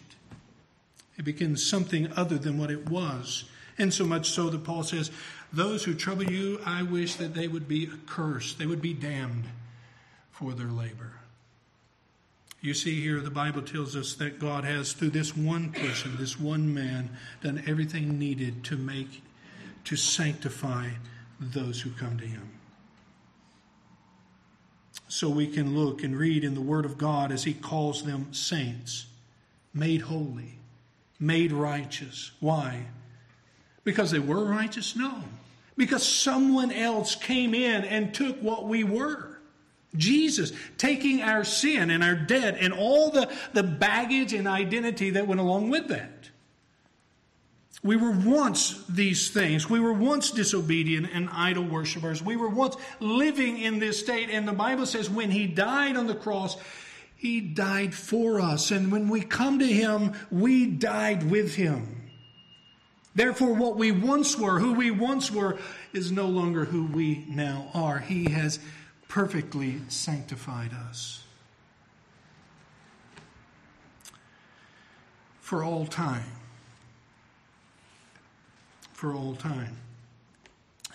It 1.18 1.24
becomes 1.24 1.66
something 1.66 2.12
other 2.14 2.38
than 2.38 2.58
what 2.58 2.72
it 2.72 2.90
was. 2.90 3.46
And 3.78 3.94
so 3.94 4.06
much 4.06 4.30
so 4.30 4.50
that 4.50 4.64
Paul 4.64 4.84
says, 4.84 5.12
Those 5.54 5.84
who 5.84 5.94
trouble 5.94 6.24
you, 6.24 6.60
I 6.66 6.84
wish 6.84 7.16
that 7.16 7.34
they 7.34 7.48
would 7.48 7.68
be 7.68 7.90
accursed, 7.92 8.58
they 8.60 8.66
would 8.66 8.82
be 8.82 8.94
damned 8.94 9.46
for 10.32 10.54
their 10.54 10.68
labor. 10.68 11.14
You 12.60 12.74
see 12.74 13.02
here, 13.02 13.22
the 13.22 13.30
Bible 13.30 13.62
tells 13.62 13.96
us 13.96 14.16
that 14.16 14.40
God 14.40 14.64
has, 14.64 14.94
through 14.94 15.12
this 15.12 15.38
one 15.38 15.72
person, 15.72 16.18
this 16.18 16.40
one 16.40 16.74
man, 16.74 17.12
done 17.44 17.64
everything 17.68 18.18
needed 18.18 18.64
to 18.66 18.76
make, 18.76 19.22
to 19.86 19.96
sanctify 19.96 20.90
those 21.40 21.82
who 21.82 21.92
come 21.92 22.18
to 22.18 22.26
him 22.26 22.55
so 25.08 25.30
we 25.30 25.48
can 25.48 25.78
look 25.78 26.04
and 26.04 26.18
read 26.18 26.44
in 26.44 26.54
the 26.56 26.62
Word 26.62 26.86
of 26.86 26.98
God 26.98 27.32
as 27.32 27.44
He 27.44 27.54
calls 27.54 28.04
them 28.04 28.34
saints, 28.34 29.06
made 29.74 30.02
holy, 30.02 30.60
made 31.20 31.52
righteous. 31.52 32.32
Why? 32.40 32.86
Because 33.84 34.12
they 34.12 34.20
were 34.20 34.44
righteous? 34.44 34.96
No. 34.96 35.24
Because 35.78 36.08
someone 36.08 36.72
else 36.72 37.16
came 37.16 37.54
in 37.54 37.84
and 37.84 38.14
took 38.14 38.42
what 38.42 38.68
we 38.68 38.84
were. 38.84 39.36
Jesus 39.96 40.52
taking 40.78 41.22
our 41.22 41.44
sin 41.44 41.90
and 41.90 42.04
our 42.04 42.16
debt 42.16 42.58
and 42.60 42.74
all 42.74 43.12
the, 43.12 43.32
the 43.54 43.64
baggage 43.64 44.34
and 44.34 44.48
identity 44.48 45.12
that 45.12 45.28
went 45.28 45.40
along 45.40 45.70
with 45.70 45.88
that. 45.88 46.15
We 47.86 47.98
were 47.98 48.10
once 48.10 48.84
these 48.90 49.30
things. 49.30 49.70
We 49.70 49.80
were 49.80 49.94
once 49.94 50.32
disobedient 50.32 51.08
and 51.14 51.30
idol 51.32 51.66
worshippers. 51.66 52.20
We 52.20 52.36
were 52.36 52.50
once 52.50 52.76
living 53.00 53.60
in 53.60 53.78
this 53.78 54.00
state. 54.00 54.32
And 54.32 54.48
the 54.48 54.54
Bible 54.54 54.88
says 54.88 55.08
when 55.08 55.30
he 55.30 55.46
died 55.46 55.96
on 55.96 56.08
the 56.08 56.16
cross, 56.16 56.58
he 57.16 57.42
died 57.42 57.94
for 57.94 58.42
us. 58.42 58.72
And 58.72 58.92
when 58.92 59.08
we 59.08 59.22
come 59.22 59.60
to 59.60 59.68
him, 59.68 60.14
we 60.32 60.66
died 60.66 61.30
with 61.30 61.54
him. 61.54 62.10
Therefore, 63.14 63.54
what 63.54 63.78
we 63.78 63.92
once 63.92 64.36
were, 64.36 64.58
who 64.60 64.74
we 64.74 64.90
once 64.90 65.30
were, 65.30 65.60
is 65.94 66.12
no 66.12 66.26
longer 66.26 66.66
who 66.66 66.88
we 66.88 67.24
now 67.30 67.68
are. 67.76 68.00
He 68.00 68.32
has 68.32 68.58
perfectly 69.08 69.82
sanctified 69.90 70.72
us 70.90 71.24
for 75.40 75.64
all 75.64 75.86
time. 75.86 76.26
For 78.96 79.14
all 79.14 79.36
time. 79.36 79.76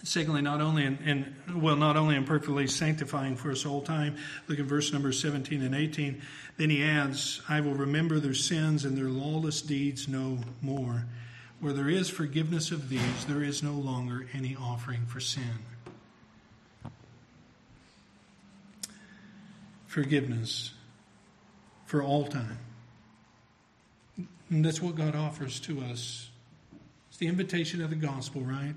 Secondly, 0.02 0.40
not 0.40 0.62
only 0.62 0.86
in, 0.86 0.98
in, 1.04 1.60
well, 1.60 1.76
not 1.76 1.98
only 1.98 2.16
in 2.16 2.24
perfectly 2.24 2.66
sanctifying 2.66 3.36
for 3.36 3.50
us 3.50 3.66
all 3.66 3.82
time. 3.82 4.16
Look 4.48 4.58
at 4.58 4.64
verse 4.64 4.92
number 4.92 5.12
17 5.12 5.62
and 5.62 5.74
18. 5.74 6.22
Then 6.56 6.70
he 6.70 6.82
adds, 6.82 7.42
I 7.48 7.60
will 7.60 7.74
remember 7.74 8.18
their 8.18 8.32
sins 8.32 8.86
and 8.86 8.96
their 8.96 9.10
lawless 9.10 9.60
deeds 9.60 10.08
no 10.08 10.38
more. 10.62 11.04
Where 11.60 11.74
there 11.74 11.90
is 11.90 12.08
forgiveness 12.08 12.70
of 12.70 12.88
these, 12.88 13.26
there 13.26 13.42
is 13.42 13.62
no 13.62 13.74
longer 13.74 14.26
any 14.32 14.56
offering 14.56 15.04
for 15.04 15.20
sin. 15.20 15.58
Forgiveness 19.86 20.72
for 21.84 22.02
all 22.02 22.24
time. 22.24 22.58
And 24.48 24.64
that's 24.64 24.80
what 24.80 24.94
God 24.94 25.14
offers 25.14 25.60
to 25.60 25.82
us. 25.82 26.29
The 27.20 27.28
invitation 27.28 27.82
of 27.82 27.90
the 27.90 27.96
gospel, 27.96 28.40
right? 28.40 28.74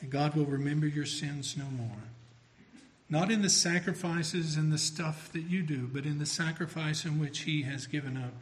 And 0.00 0.10
God 0.10 0.34
will 0.34 0.46
remember 0.46 0.86
your 0.86 1.06
sins 1.06 1.56
no 1.56 1.64
more. 1.64 2.02
Not 3.08 3.30
in 3.30 3.40
the 3.40 3.48
sacrifices 3.48 4.56
and 4.56 4.72
the 4.72 4.78
stuff 4.78 5.32
that 5.32 5.44
you 5.44 5.62
do, 5.62 5.88
but 5.92 6.04
in 6.04 6.18
the 6.18 6.26
sacrifice 6.26 7.04
in 7.04 7.20
which 7.20 7.40
He 7.40 7.62
has 7.62 7.86
given 7.86 8.16
up. 8.16 8.34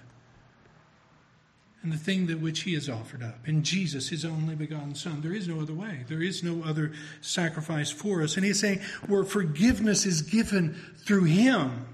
And 1.83 1.93
the 1.93 1.99
thing 1.99 2.29
that 2.29 2.41
which 2.41 2.63
He 2.63 2.73
has 2.73 2.89
offered 2.89 3.23
up. 3.23 3.47
In 3.47 3.63
Jesus, 3.63 4.09
His 4.09 4.25
only 4.25 4.55
begotten 4.55 4.95
Son. 4.95 5.21
There 5.21 5.35
is 5.35 5.47
no 5.47 5.61
other 5.61 5.75
way. 5.75 6.05
There 6.09 6.23
is 6.23 6.43
no 6.43 6.65
other 6.65 6.93
sacrifice 7.21 7.91
for 7.91 8.23
us. 8.23 8.37
And 8.37 8.45
He's 8.45 8.59
saying, 8.59 8.81
where 9.07 9.23
forgiveness 9.23 10.07
is 10.07 10.23
given 10.23 10.75
through 11.05 11.25
Him, 11.25 11.87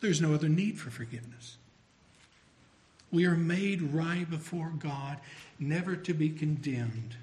there's 0.00 0.20
no 0.20 0.34
other 0.34 0.48
need 0.48 0.80
for 0.80 0.90
forgiveness. 0.90 1.57
We 3.10 3.26
are 3.26 3.36
made 3.36 3.82
right 3.82 4.28
before 4.28 4.72
God, 4.78 5.18
never 5.58 5.96
to 5.96 6.14
be 6.14 6.28
condemned. 6.28 7.16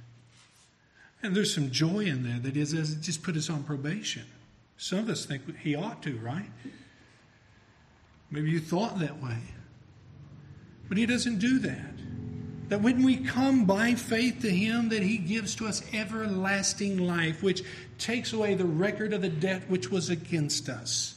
And 1.22 1.36
there's 1.36 1.54
some 1.54 1.72
joy 1.72 2.02
in 2.02 2.24
there 2.24 2.40
that 2.40 2.58
is 2.58 2.74
as 2.74 2.94
it 2.94 3.02
just 3.02 3.24
put 3.24 3.36
us 3.36 3.50
on 3.50 3.64
probation. 3.64 4.26
Some 4.78 5.00
of 5.00 5.10
us 5.10 5.26
think 5.26 5.58
he 5.60 5.76
ought 5.76 6.04
to, 6.04 6.18
right? 6.18 6.50
Maybe 8.32 8.52
you 8.52 8.60
thought 8.60 9.00
that 9.00 9.22
way. 9.22 9.38
But 10.90 10.98
he 10.98 11.06
doesn't 11.06 11.40
do 11.40 11.60
that. 11.60 11.94
That 12.70 12.82
when 12.82 13.04
we 13.04 13.18
come 13.18 13.66
by 13.66 13.94
faith 13.94 14.42
to 14.42 14.50
him, 14.50 14.90
that 14.90 15.04
he 15.04 15.18
gives 15.18 15.56
to 15.56 15.68
us 15.68 15.84
everlasting 15.94 16.98
life, 16.98 17.44
which 17.44 17.64
takes 18.00 18.34
away 18.34 18.56
the 18.56 18.66
record 18.66 19.14
of 19.14 19.22
the 19.22 19.30
debt 19.30 19.64
which 19.68 19.92
was 19.92 20.10
against 20.10 20.68
us, 20.68 21.16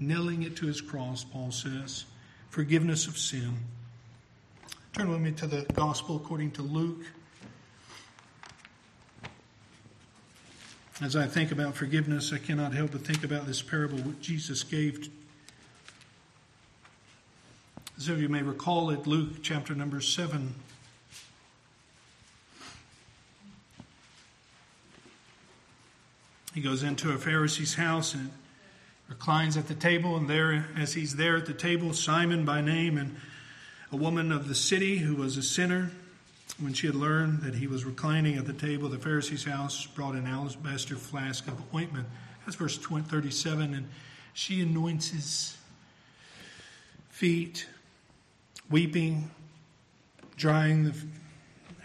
nailing 0.00 0.42
it 0.42 0.56
to 0.56 0.66
his 0.66 0.80
cross, 0.80 1.24
Paul 1.24 1.52
says. 1.52 2.04
Forgiveness 2.50 3.06
of 3.06 3.16
sin. 3.16 3.58
Turn 4.94 5.10
with 5.10 5.20
me 5.20 5.32
to 5.32 5.46
the 5.46 5.62
gospel 5.74 6.16
according 6.16 6.50
to 6.52 6.62
Luke. 6.62 7.04
As 11.00 11.14
I 11.14 11.26
think 11.26 11.52
about 11.52 11.76
forgiveness, 11.76 12.32
I 12.32 12.38
cannot 12.38 12.74
help 12.74 12.90
but 12.92 13.02
think 13.02 13.22
about 13.22 13.46
this 13.46 13.62
parable 13.62 13.98
which 13.98 14.20
Jesus 14.20 14.64
gave. 14.64 15.08
Some 17.98 18.14
of 18.14 18.22
you 18.22 18.28
may 18.28 18.42
recall 18.42 18.90
it, 18.90 19.06
Luke 19.06 19.42
chapter 19.42 19.74
number 19.74 20.00
7. 20.00 20.54
He 26.54 26.60
goes 26.60 26.82
into 26.82 27.12
a 27.12 27.18
Pharisee's 27.18 27.74
house 27.74 28.14
and 28.14 28.32
reclines 29.08 29.56
at 29.56 29.68
the 29.68 29.74
table, 29.74 30.16
and 30.16 30.28
there, 30.28 30.66
as 30.76 30.94
he's 30.94 31.14
there 31.14 31.36
at 31.36 31.46
the 31.46 31.54
table, 31.54 31.92
Simon 31.92 32.44
by 32.44 32.60
name, 32.60 32.98
and 32.98 33.14
a 33.90 33.96
woman 33.96 34.30
of 34.30 34.48
the 34.48 34.54
city 34.54 34.98
who 34.98 35.16
was 35.16 35.36
a 35.36 35.42
sinner, 35.42 35.90
when 36.60 36.72
she 36.72 36.86
had 36.86 36.96
learned 36.96 37.42
that 37.42 37.54
he 37.54 37.66
was 37.66 37.84
reclining 37.84 38.36
at 38.36 38.46
the 38.46 38.52
table 38.52 38.86
of 38.86 38.92
the 38.92 38.98
Pharisee's 38.98 39.44
house, 39.44 39.86
brought 39.86 40.14
an 40.14 40.26
alabaster 40.26 40.96
flask 40.96 41.46
of 41.46 41.62
ointment. 41.74 42.06
That's 42.44 42.56
verse 42.56 42.76
37. 42.76 43.74
And 43.74 43.88
she 44.34 44.60
anoints 44.60 45.08
his 45.10 45.56
feet, 47.10 47.66
weeping, 48.70 49.30
drying 50.36 50.84
the, 50.84 50.94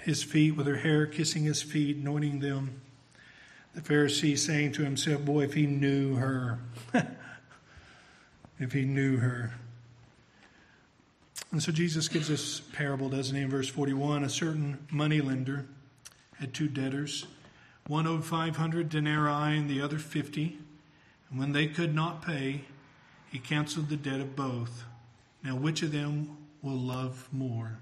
his 0.01 0.23
feet 0.23 0.55
with 0.55 0.67
her 0.67 0.77
hair, 0.77 1.05
kissing 1.05 1.43
his 1.43 1.61
feet, 1.61 1.97
anointing 1.97 2.39
them. 2.39 2.81
The 3.75 3.81
Pharisee 3.81 4.37
saying 4.37 4.73
to 4.73 4.83
himself, 4.83 5.23
Boy, 5.25 5.43
if 5.43 5.53
he 5.53 5.65
knew 5.65 6.15
her, 6.15 6.59
if 8.59 8.73
he 8.73 8.83
knew 8.83 9.17
her. 9.17 9.53
And 11.53 11.61
so 11.61 11.71
Jesus 11.71 12.07
gives 12.07 12.31
us 12.31 12.63
parable, 12.73 13.09
doesn't 13.09 13.35
he? 13.35 13.43
In 13.43 13.49
verse 13.49 13.69
41, 13.69 14.23
a 14.23 14.29
certain 14.29 14.87
moneylender 14.89 15.67
had 16.39 16.51
two 16.51 16.67
debtors. 16.67 17.27
One 17.85 18.07
owed 18.07 18.25
500 18.25 18.89
denarii 18.89 19.59
and 19.59 19.69
the 19.69 19.79
other 19.79 19.99
50. 19.99 20.57
And 21.29 21.39
when 21.39 21.51
they 21.51 21.67
could 21.67 21.93
not 21.93 22.25
pay, 22.25 22.61
he 23.31 23.37
canceled 23.37 23.89
the 23.89 23.95
debt 23.95 24.19
of 24.19 24.35
both. 24.35 24.83
Now, 25.43 25.55
which 25.55 25.83
of 25.83 25.91
them 25.91 26.37
will 26.63 26.77
love 26.77 27.29
more? 27.31 27.77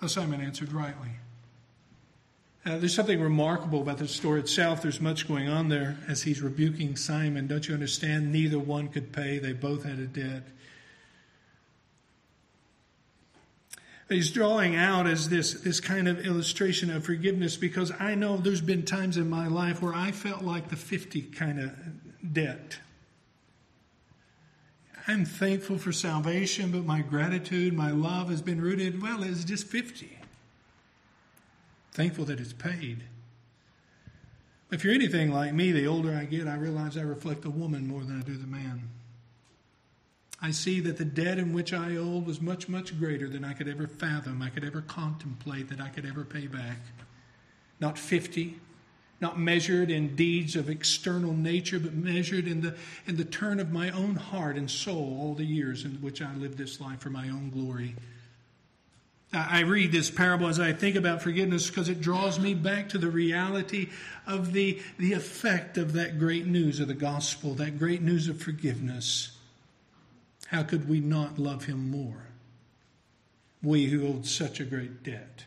Oh, 0.00 0.06
Simon 0.06 0.40
answered 0.40 0.72
rightly. 0.72 1.10
Uh, 2.64 2.78
there's 2.78 2.94
something 2.94 3.20
remarkable 3.20 3.80
about 3.80 3.98
the 3.98 4.06
story 4.06 4.38
itself. 4.38 4.82
There's 4.82 5.00
much 5.00 5.26
going 5.26 5.48
on 5.48 5.68
there 5.68 5.98
as 6.06 6.22
he's 6.22 6.40
rebuking 6.40 6.94
Simon. 6.94 7.48
Don't 7.48 7.66
you 7.66 7.74
understand? 7.74 8.30
Neither 8.30 8.60
one 8.60 8.86
could 8.86 9.12
pay, 9.12 9.38
they 9.40 9.52
both 9.52 9.82
had 9.82 9.98
a 9.98 10.06
debt. 10.06 10.44
He's 14.08 14.30
drawing 14.30 14.76
out 14.76 15.06
as 15.06 15.28
this, 15.28 15.54
this 15.54 15.80
kind 15.80 16.08
of 16.08 16.24
illustration 16.24 16.90
of 16.90 17.04
forgiveness 17.04 17.56
because 17.56 17.92
I 17.98 18.14
know 18.14 18.36
there's 18.36 18.60
been 18.60 18.84
times 18.84 19.16
in 19.16 19.28
my 19.30 19.48
life 19.48 19.82
where 19.82 19.94
I 19.94 20.12
felt 20.12 20.42
like 20.42 20.68
the 20.68 20.76
50 20.76 21.22
kind 21.22 21.60
of 21.60 21.72
debt. 22.32 22.78
I'm 25.06 25.24
thankful 25.24 25.78
for 25.78 25.92
salvation, 25.92 26.70
but 26.70 26.84
my 26.84 27.02
gratitude, 27.02 27.74
my 27.74 27.90
love 27.90 28.30
has 28.30 28.40
been 28.40 28.60
rooted, 28.60 29.02
well, 29.02 29.22
it's 29.22 29.44
just 29.44 29.66
50. 29.66 30.18
Thankful 31.92 32.24
that 32.26 32.40
it's 32.40 32.54
paid. 32.54 33.04
If 34.70 34.82
you're 34.82 34.94
anything 34.94 35.30
like 35.30 35.52
me, 35.52 35.72
the 35.72 35.86
older 35.86 36.16
I 36.16 36.24
get, 36.24 36.48
I 36.48 36.56
realize 36.56 36.96
I 36.96 37.02
reflect 37.02 37.42
the 37.42 37.50
woman 37.50 37.86
more 37.86 38.02
than 38.02 38.18
I 38.18 38.24
do 38.24 38.36
the 38.36 38.46
man. 38.46 38.88
I 40.42 40.50
see 40.50 40.80
that 40.80 40.98
the 40.98 41.04
debt 41.04 41.38
in 41.38 41.52
which 41.52 41.72
I 41.72 41.96
owed 41.96 42.26
was 42.26 42.40
much, 42.40 42.68
much 42.68 42.98
greater 42.98 43.28
than 43.28 43.44
I 43.44 43.54
could 43.54 43.68
ever 43.68 43.86
fathom, 43.86 44.42
I 44.42 44.50
could 44.50 44.64
ever 44.64 44.82
contemplate, 44.82 45.68
that 45.70 45.80
I 45.80 45.88
could 45.88 46.04
ever 46.04 46.24
pay 46.24 46.46
back. 46.46 46.78
Not 47.80 47.98
50, 47.98 48.58
not 49.20 49.38
measured 49.38 49.90
in 49.90 50.16
deeds 50.16 50.56
of 50.56 50.68
external 50.68 51.32
nature, 51.32 51.78
but 51.78 51.94
measured 51.94 52.46
in 52.46 52.60
the, 52.60 52.74
in 53.06 53.16
the 53.16 53.24
turn 53.24 53.60
of 53.60 53.72
my 53.72 53.90
own 53.90 54.16
heart 54.16 54.56
and 54.56 54.70
soul 54.70 55.18
all 55.20 55.34
the 55.34 55.44
years 55.46 55.84
in 55.84 55.92
which 56.02 56.20
I 56.20 56.34
lived 56.34 56.58
this 56.58 56.80
life 56.80 57.00
for 57.00 57.10
my 57.10 57.28
own 57.28 57.50
glory. 57.50 57.94
I 59.32 59.60
read 59.60 59.90
this 59.90 60.10
parable 60.10 60.46
as 60.46 60.60
I 60.60 60.72
think 60.72 60.94
about 60.94 61.22
forgiveness 61.22 61.68
because 61.68 61.88
it 61.88 62.00
draws 62.00 62.38
me 62.38 62.54
back 62.54 62.90
to 62.90 62.98
the 62.98 63.10
reality 63.10 63.88
of 64.26 64.52
the, 64.52 64.80
the 64.98 65.12
effect 65.12 65.76
of 65.76 65.94
that 65.94 66.18
great 66.18 66.46
news 66.46 66.78
of 66.78 66.88
the 66.88 66.94
gospel, 66.94 67.54
that 67.54 67.78
great 67.78 68.02
news 68.02 68.28
of 68.28 68.40
forgiveness. 68.40 69.33
How 70.54 70.62
could 70.62 70.88
we 70.88 71.00
not 71.00 71.36
love 71.36 71.64
him 71.64 71.90
more? 71.90 72.28
We 73.60 73.86
who 73.86 74.06
owed 74.06 74.24
such 74.24 74.60
a 74.60 74.64
great 74.64 75.02
debt. 75.02 75.46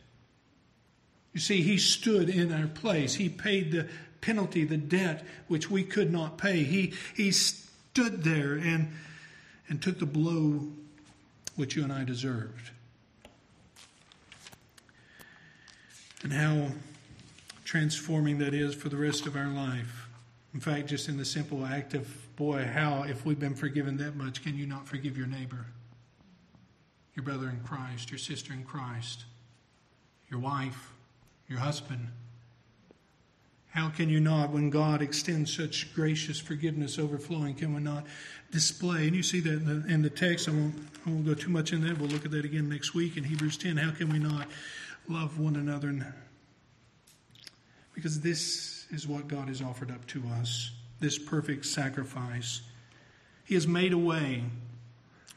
You 1.32 1.40
see, 1.40 1.62
he 1.62 1.78
stood 1.78 2.28
in 2.28 2.52
our 2.52 2.68
place. 2.68 3.16
He 3.16 3.30
paid 3.30 3.72
the 3.72 3.88
penalty, 4.20 4.66
the 4.66 4.76
debt 4.76 5.24
which 5.48 5.72
we 5.72 5.86
could 5.86 6.12
not 6.12 6.38
pay. 6.38 6.64
He, 6.64 6.94
he 7.16 7.32
stood 7.32 8.26
there 8.26 8.56
and, 8.56 8.92
and 9.70 9.82
took 9.82 10.00
the 10.00 10.06
blow 10.06 10.68
which 11.56 11.78
you 11.78 11.86
and 11.86 11.94
I 11.94 12.04
deserved. 12.04 12.72
And 16.22 16.34
how 16.34 16.72
transforming 17.64 18.40
that 18.40 18.54
is 18.54 18.76
for 18.76 18.90
the 18.90 18.98
rest 18.98 19.26
of 19.26 19.38
our 19.38 19.48
life. 19.48 20.10
In 20.54 20.60
fact, 20.60 20.88
just 20.88 21.08
in 21.08 21.16
the 21.16 21.24
simple 21.24 21.66
act 21.66 21.94
of 21.94 22.27
boy, 22.38 22.64
how, 22.64 23.04
if 23.04 23.26
we've 23.26 23.40
been 23.40 23.56
forgiven 23.56 23.98
that 23.98 24.16
much, 24.16 24.44
can 24.44 24.58
you 24.58 24.66
not 24.66 24.88
forgive 24.88 25.18
your 25.18 25.28
neighbor, 25.28 25.66
your 27.16 27.26
brother 27.26 27.50
in 27.50 27.60
Christ, 27.62 28.12
your 28.12 28.20
sister 28.20 28.54
in 28.54 28.64
Christ, 28.64 29.26
your 30.30 30.40
wife, 30.40 30.94
your 31.50 31.60
husband? 31.60 32.08
How 33.72 33.90
can 33.90 34.10
you 34.10 34.20
not, 34.20 34.52
when 34.52 34.70
God 34.70 35.02
extends 35.02 35.56
such 35.56 35.94
gracious 35.94 36.40
forgiveness 36.40 36.98
overflowing, 36.98 37.56
can 37.56 37.74
we 37.74 37.82
not 37.82 38.06
display? 38.52 39.08
And 39.08 39.16
you 39.16 39.24
see 39.24 39.40
that 39.40 39.54
in 39.54 39.66
the, 39.66 39.94
in 39.94 40.02
the 40.04 40.10
text. 40.10 40.48
I 40.48 40.52
won't, 40.52 40.76
I 41.06 41.10
won't 41.10 41.26
go 41.26 41.34
too 41.34 41.50
much 41.50 41.74
in 41.74 41.82
that. 41.82 41.98
We'll 42.00 42.10
look 42.10 42.26
at 42.26 42.32
that 42.32 42.46
again 42.46 42.70
next 42.70 42.94
week 42.94 43.18
in 43.18 43.24
Hebrews 43.24 43.58
10. 43.58 43.78
How 43.78 43.92
can 43.92 44.10
we 44.10 44.20
not 44.20 44.48
love 45.10 45.40
one 45.40 45.56
another? 45.56 46.16
Because 47.94 48.22
this 48.22 48.86
is 48.92 49.08
what 49.08 49.28
God 49.28 49.48
has 49.48 49.62
offered 49.62 49.92
up 49.92 50.06
to 50.08 50.24
us. 50.40 50.72
This 51.00 51.18
perfect 51.18 51.66
sacrifice. 51.66 52.62
He 53.44 53.54
has 53.54 53.68
made 53.68 53.94
a 53.94 53.98
way. 53.98 54.44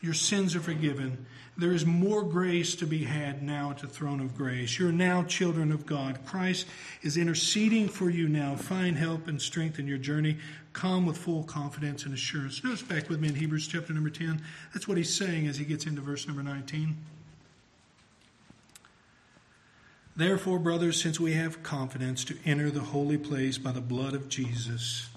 Your 0.01 0.15
sins 0.15 0.57
are 0.57 0.61
forgiven. 0.61 1.27
There 1.57 1.73
is 1.73 1.85
more 1.85 2.23
grace 2.23 2.75
to 2.77 2.87
be 2.87 3.05
had 3.05 3.43
now 3.43 3.71
at 3.71 3.79
the 3.79 3.87
throne 3.87 4.21
of 4.21 4.35
grace. 4.35 4.79
You're 4.79 4.93
now 4.93 5.25
children 5.25 5.71
of 5.73 5.85
God. 5.85 6.25
Christ 6.25 6.67
is 7.03 7.19
interceding 7.19 7.87
for 7.89 8.09
you 8.09 8.29
now. 8.29 8.57
Find 8.57 8.97
help 8.97 9.29
and 9.29 9.41
strength 9.41 9.79
in 9.79 9.87
your 9.87 9.99
journey. 9.99 10.39
Come 10.73 11.05
with 11.05 11.19
full 11.19 11.43
confidence 11.43 12.05
and 12.05 12.15
assurance. 12.15 12.65
Notice 12.65 12.83
back 12.83 13.11
with 13.11 13.21
me 13.21 13.29
in 13.29 13.35
Hebrews 13.35 13.69
chapter 13.69 13.93
number 13.93 14.09
10. 14.09 14.41
That's 14.73 14.89
what 14.89 14.97
he's 14.97 15.15
saying 15.15 15.49
as 15.49 15.59
he 15.59 15.67
gets 15.67 15.85
into 15.85 16.01
verse 16.01 16.27
number 16.27 16.43
19. 16.43 16.97
Therefore, 20.17 20.59
brothers, 20.59 21.01
since 21.01 21.21
we 21.21 21.33
have 21.35 21.63
confidence 21.63 22.25
to 22.25 22.37
enter 22.45 22.71
the 22.71 22.81
holy 22.81 23.19
place 23.19 23.59
by 23.59 23.73
the 23.73 23.81
blood 23.81 24.15
of 24.15 24.29
Jesus, 24.29 25.11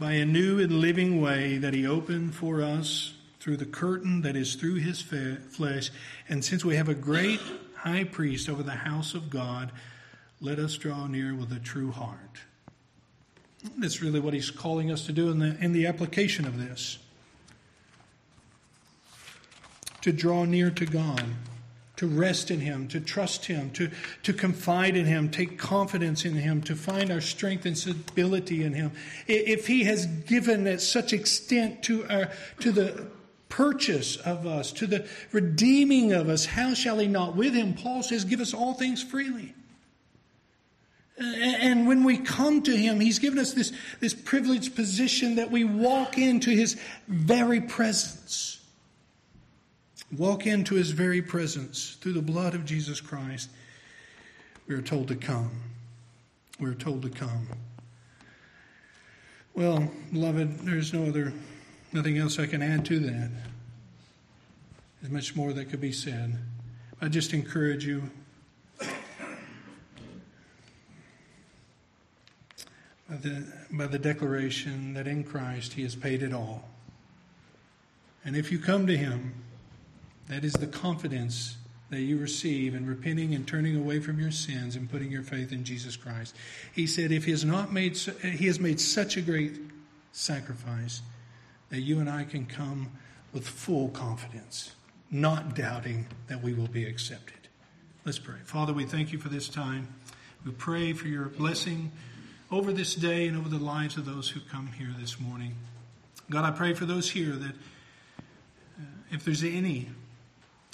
by 0.00 0.12
a 0.12 0.24
new 0.24 0.58
and 0.58 0.80
living 0.80 1.20
way 1.20 1.58
that 1.58 1.74
he 1.74 1.86
opened 1.86 2.34
for 2.34 2.62
us 2.62 3.12
through 3.38 3.58
the 3.58 3.66
curtain 3.66 4.22
that 4.22 4.34
is 4.34 4.54
through 4.54 4.76
his 4.76 5.02
flesh, 5.02 5.90
and 6.26 6.42
since 6.42 6.64
we 6.64 6.76
have 6.76 6.88
a 6.88 6.94
great 6.94 7.40
high 7.76 8.04
priest 8.04 8.48
over 8.48 8.62
the 8.62 8.70
house 8.70 9.12
of 9.14 9.28
God, 9.28 9.70
let 10.40 10.58
us 10.58 10.78
draw 10.78 11.06
near 11.06 11.34
with 11.34 11.52
a 11.52 11.58
true 11.58 11.92
heart. 11.92 12.38
That's 13.76 14.00
really 14.00 14.20
what 14.20 14.32
he's 14.32 14.50
calling 14.50 14.90
us 14.90 15.04
to 15.04 15.12
do 15.12 15.30
in 15.30 15.38
the, 15.38 15.54
in 15.62 15.72
the 15.72 15.86
application 15.86 16.46
of 16.46 16.58
this. 16.58 16.98
To 20.00 20.12
draw 20.12 20.46
near 20.46 20.70
to 20.70 20.86
God 20.86 21.24
to 22.00 22.06
rest 22.06 22.50
in 22.50 22.60
Him, 22.60 22.88
to 22.88 22.98
trust 22.98 23.44
Him, 23.44 23.70
to, 23.72 23.90
to 24.22 24.32
confide 24.32 24.96
in 24.96 25.04
Him, 25.04 25.28
take 25.28 25.58
confidence 25.58 26.24
in 26.24 26.32
Him, 26.32 26.62
to 26.62 26.74
find 26.74 27.10
our 27.10 27.20
strength 27.20 27.66
and 27.66 27.76
stability 27.76 28.64
in 28.64 28.72
Him. 28.72 28.92
If 29.26 29.66
He 29.66 29.84
has 29.84 30.06
given 30.06 30.66
at 30.66 30.80
such 30.80 31.12
extent 31.12 31.82
to, 31.82 32.06
our, 32.08 32.30
to 32.60 32.72
the 32.72 33.06
purchase 33.50 34.16
of 34.16 34.46
us, 34.46 34.72
to 34.72 34.86
the 34.86 35.06
redeeming 35.30 36.14
of 36.14 36.30
us, 36.30 36.46
how 36.46 36.72
shall 36.72 36.98
He 36.98 37.06
not 37.06 37.36
with 37.36 37.52
Him? 37.52 37.74
Paul 37.74 38.02
says, 38.02 38.24
give 38.24 38.40
us 38.40 38.54
all 38.54 38.72
things 38.72 39.02
freely. 39.02 39.52
And 41.18 41.86
when 41.86 42.02
we 42.02 42.16
come 42.16 42.62
to 42.62 42.74
Him, 42.74 42.98
He's 42.98 43.18
given 43.18 43.38
us 43.38 43.52
this, 43.52 43.74
this 44.00 44.14
privileged 44.14 44.74
position 44.74 45.34
that 45.34 45.50
we 45.50 45.64
walk 45.64 46.16
into 46.16 46.48
His 46.48 46.80
very 47.08 47.60
presence 47.60 48.59
walk 50.16 50.46
into 50.46 50.74
his 50.74 50.90
very 50.90 51.22
presence 51.22 51.96
through 52.00 52.14
the 52.14 52.22
blood 52.22 52.54
of 52.54 52.64
Jesus 52.64 53.00
Christ, 53.00 53.50
we 54.66 54.74
are 54.74 54.82
told 54.82 55.08
to 55.08 55.16
come. 55.16 55.50
We 56.58 56.68
are 56.68 56.74
told 56.74 57.02
to 57.02 57.10
come. 57.10 57.48
Well, 59.54 59.90
beloved, 60.12 60.60
there's 60.60 60.92
no 60.92 61.06
other, 61.06 61.32
nothing 61.92 62.18
else 62.18 62.38
I 62.38 62.46
can 62.46 62.62
add 62.62 62.84
to 62.86 62.98
that. 63.00 63.30
There's 65.00 65.12
much 65.12 65.34
more 65.34 65.52
that 65.52 65.70
could 65.70 65.80
be 65.80 65.92
said. 65.92 66.38
I 67.00 67.08
just 67.08 67.32
encourage 67.32 67.84
you. 67.86 68.10
By 73.08 73.16
the, 73.16 73.44
by 73.72 73.86
the 73.86 73.98
declaration 73.98 74.94
that 74.94 75.08
in 75.08 75.24
Christ 75.24 75.72
He 75.72 75.82
has 75.82 75.96
paid 75.96 76.22
it 76.22 76.32
all. 76.32 76.68
And 78.24 78.36
if 78.36 78.52
you 78.52 78.60
come 78.60 78.86
to 78.86 78.96
Him, 78.96 79.34
that 80.30 80.44
is 80.44 80.52
the 80.52 80.66
confidence 80.66 81.56
that 81.90 82.00
you 82.02 82.16
receive 82.16 82.76
in 82.76 82.86
repenting 82.86 83.34
and 83.34 83.48
turning 83.48 83.76
away 83.76 83.98
from 83.98 84.20
your 84.20 84.30
sins 84.30 84.76
and 84.76 84.88
putting 84.88 85.10
your 85.10 85.24
faith 85.24 85.50
in 85.50 85.64
Jesus 85.64 85.96
Christ. 85.96 86.36
He 86.72 86.86
said, 86.86 87.10
if 87.10 87.24
he 87.24 87.32
has 87.32 87.44
not 87.44 87.72
made, 87.72 87.96
he 87.96 88.46
has 88.46 88.60
made 88.60 88.80
such 88.80 89.16
a 89.16 89.20
great 89.20 89.58
sacrifice 90.12 91.02
that 91.70 91.80
you 91.80 91.98
and 91.98 92.08
I 92.08 92.22
can 92.22 92.46
come 92.46 92.92
with 93.32 93.46
full 93.46 93.88
confidence, 93.88 94.72
not 95.10 95.56
doubting 95.56 96.06
that 96.28 96.40
we 96.40 96.54
will 96.54 96.68
be 96.68 96.84
accepted. 96.84 97.48
Let's 98.04 98.20
pray. 98.20 98.38
Father, 98.44 98.72
we 98.72 98.84
thank 98.84 99.12
you 99.12 99.18
for 99.18 99.30
this 99.30 99.48
time. 99.48 99.88
We 100.44 100.52
pray 100.52 100.92
for 100.92 101.08
your 101.08 101.26
blessing 101.26 101.90
over 102.52 102.72
this 102.72 102.94
day 102.94 103.26
and 103.26 103.36
over 103.36 103.48
the 103.48 103.58
lives 103.58 103.96
of 103.96 104.06
those 104.06 104.30
who 104.30 104.40
come 104.40 104.68
here 104.78 104.94
this 104.96 105.18
morning. 105.18 105.56
God, 106.30 106.44
I 106.44 106.52
pray 106.52 106.72
for 106.72 106.84
those 106.84 107.10
here 107.10 107.32
that 107.32 107.54
uh, 108.78 108.84
if 109.10 109.24
there's 109.24 109.42
any 109.42 109.88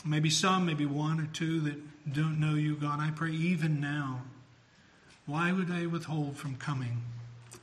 Maybe 0.07 0.31
some, 0.31 0.67
maybe 0.67 0.87
one 0.87 1.21
or 1.21 1.27
two 1.27 1.61
that 1.61 2.13
don't 2.13 2.39
know 2.39 2.55
you, 2.55 2.77
God. 2.77 3.01
I 3.01 3.11
pray 3.11 3.33
even 3.33 3.81
now. 3.81 4.23
Why 5.27 5.51
would 5.51 5.67
they 5.67 5.87
withhold 5.89 6.37
from 6.37 6.55
coming 6.57 7.03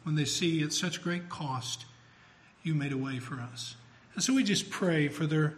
when 0.03 0.15
they 0.15 0.25
see 0.25 0.61
at 0.63 0.73
such 0.73 1.01
great 1.01 1.29
cost 1.29 1.85
you 2.61 2.75
made 2.75 2.91
a 2.91 2.97
way 2.97 3.19
for 3.19 3.35
us? 3.35 3.77
And 4.15 4.23
so 4.23 4.33
we 4.33 4.43
just 4.43 4.69
pray 4.69 5.07
for 5.07 5.25
their, 5.25 5.55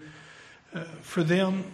uh, 0.74 0.84
for 1.02 1.24
them. 1.24 1.72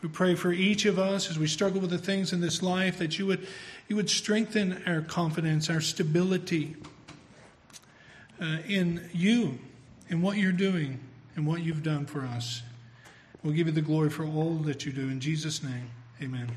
We 0.00 0.08
pray 0.08 0.34
for 0.34 0.50
each 0.52 0.86
of 0.86 0.98
us 0.98 1.30
as 1.30 1.38
we 1.38 1.46
struggle 1.46 1.80
with 1.80 1.90
the 1.90 1.98
things 1.98 2.32
in 2.32 2.40
this 2.40 2.62
life 2.62 2.98
that 2.98 3.18
you 3.18 3.26
would, 3.26 3.46
you 3.88 3.96
would 3.96 4.08
strengthen 4.08 4.82
our 4.86 5.02
confidence, 5.02 5.68
our 5.68 5.82
stability 5.82 6.76
uh, 8.40 8.58
in 8.66 9.08
you, 9.12 9.58
in 10.08 10.22
what 10.22 10.38
you're 10.38 10.50
doing, 10.50 10.98
and 11.36 11.46
what 11.46 11.60
you've 11.62 11.82
done 11.82 12.06
for 12.06 12.22
us. 12.22 12.62
We'll 13.42 13.54
give 13.54 13.66
you 13.66 13.72
the 13.72 13.82
glory 13.82 14.10
for 14.10 14.24
all 14.24 14.54
that 14.64 14.86
you 14.86 14.92
do. 14.92 15.08
In 15.08 15.18
Jesus' 15.18 15.62
name, 15.62 15.90
amen. 16.22 16.48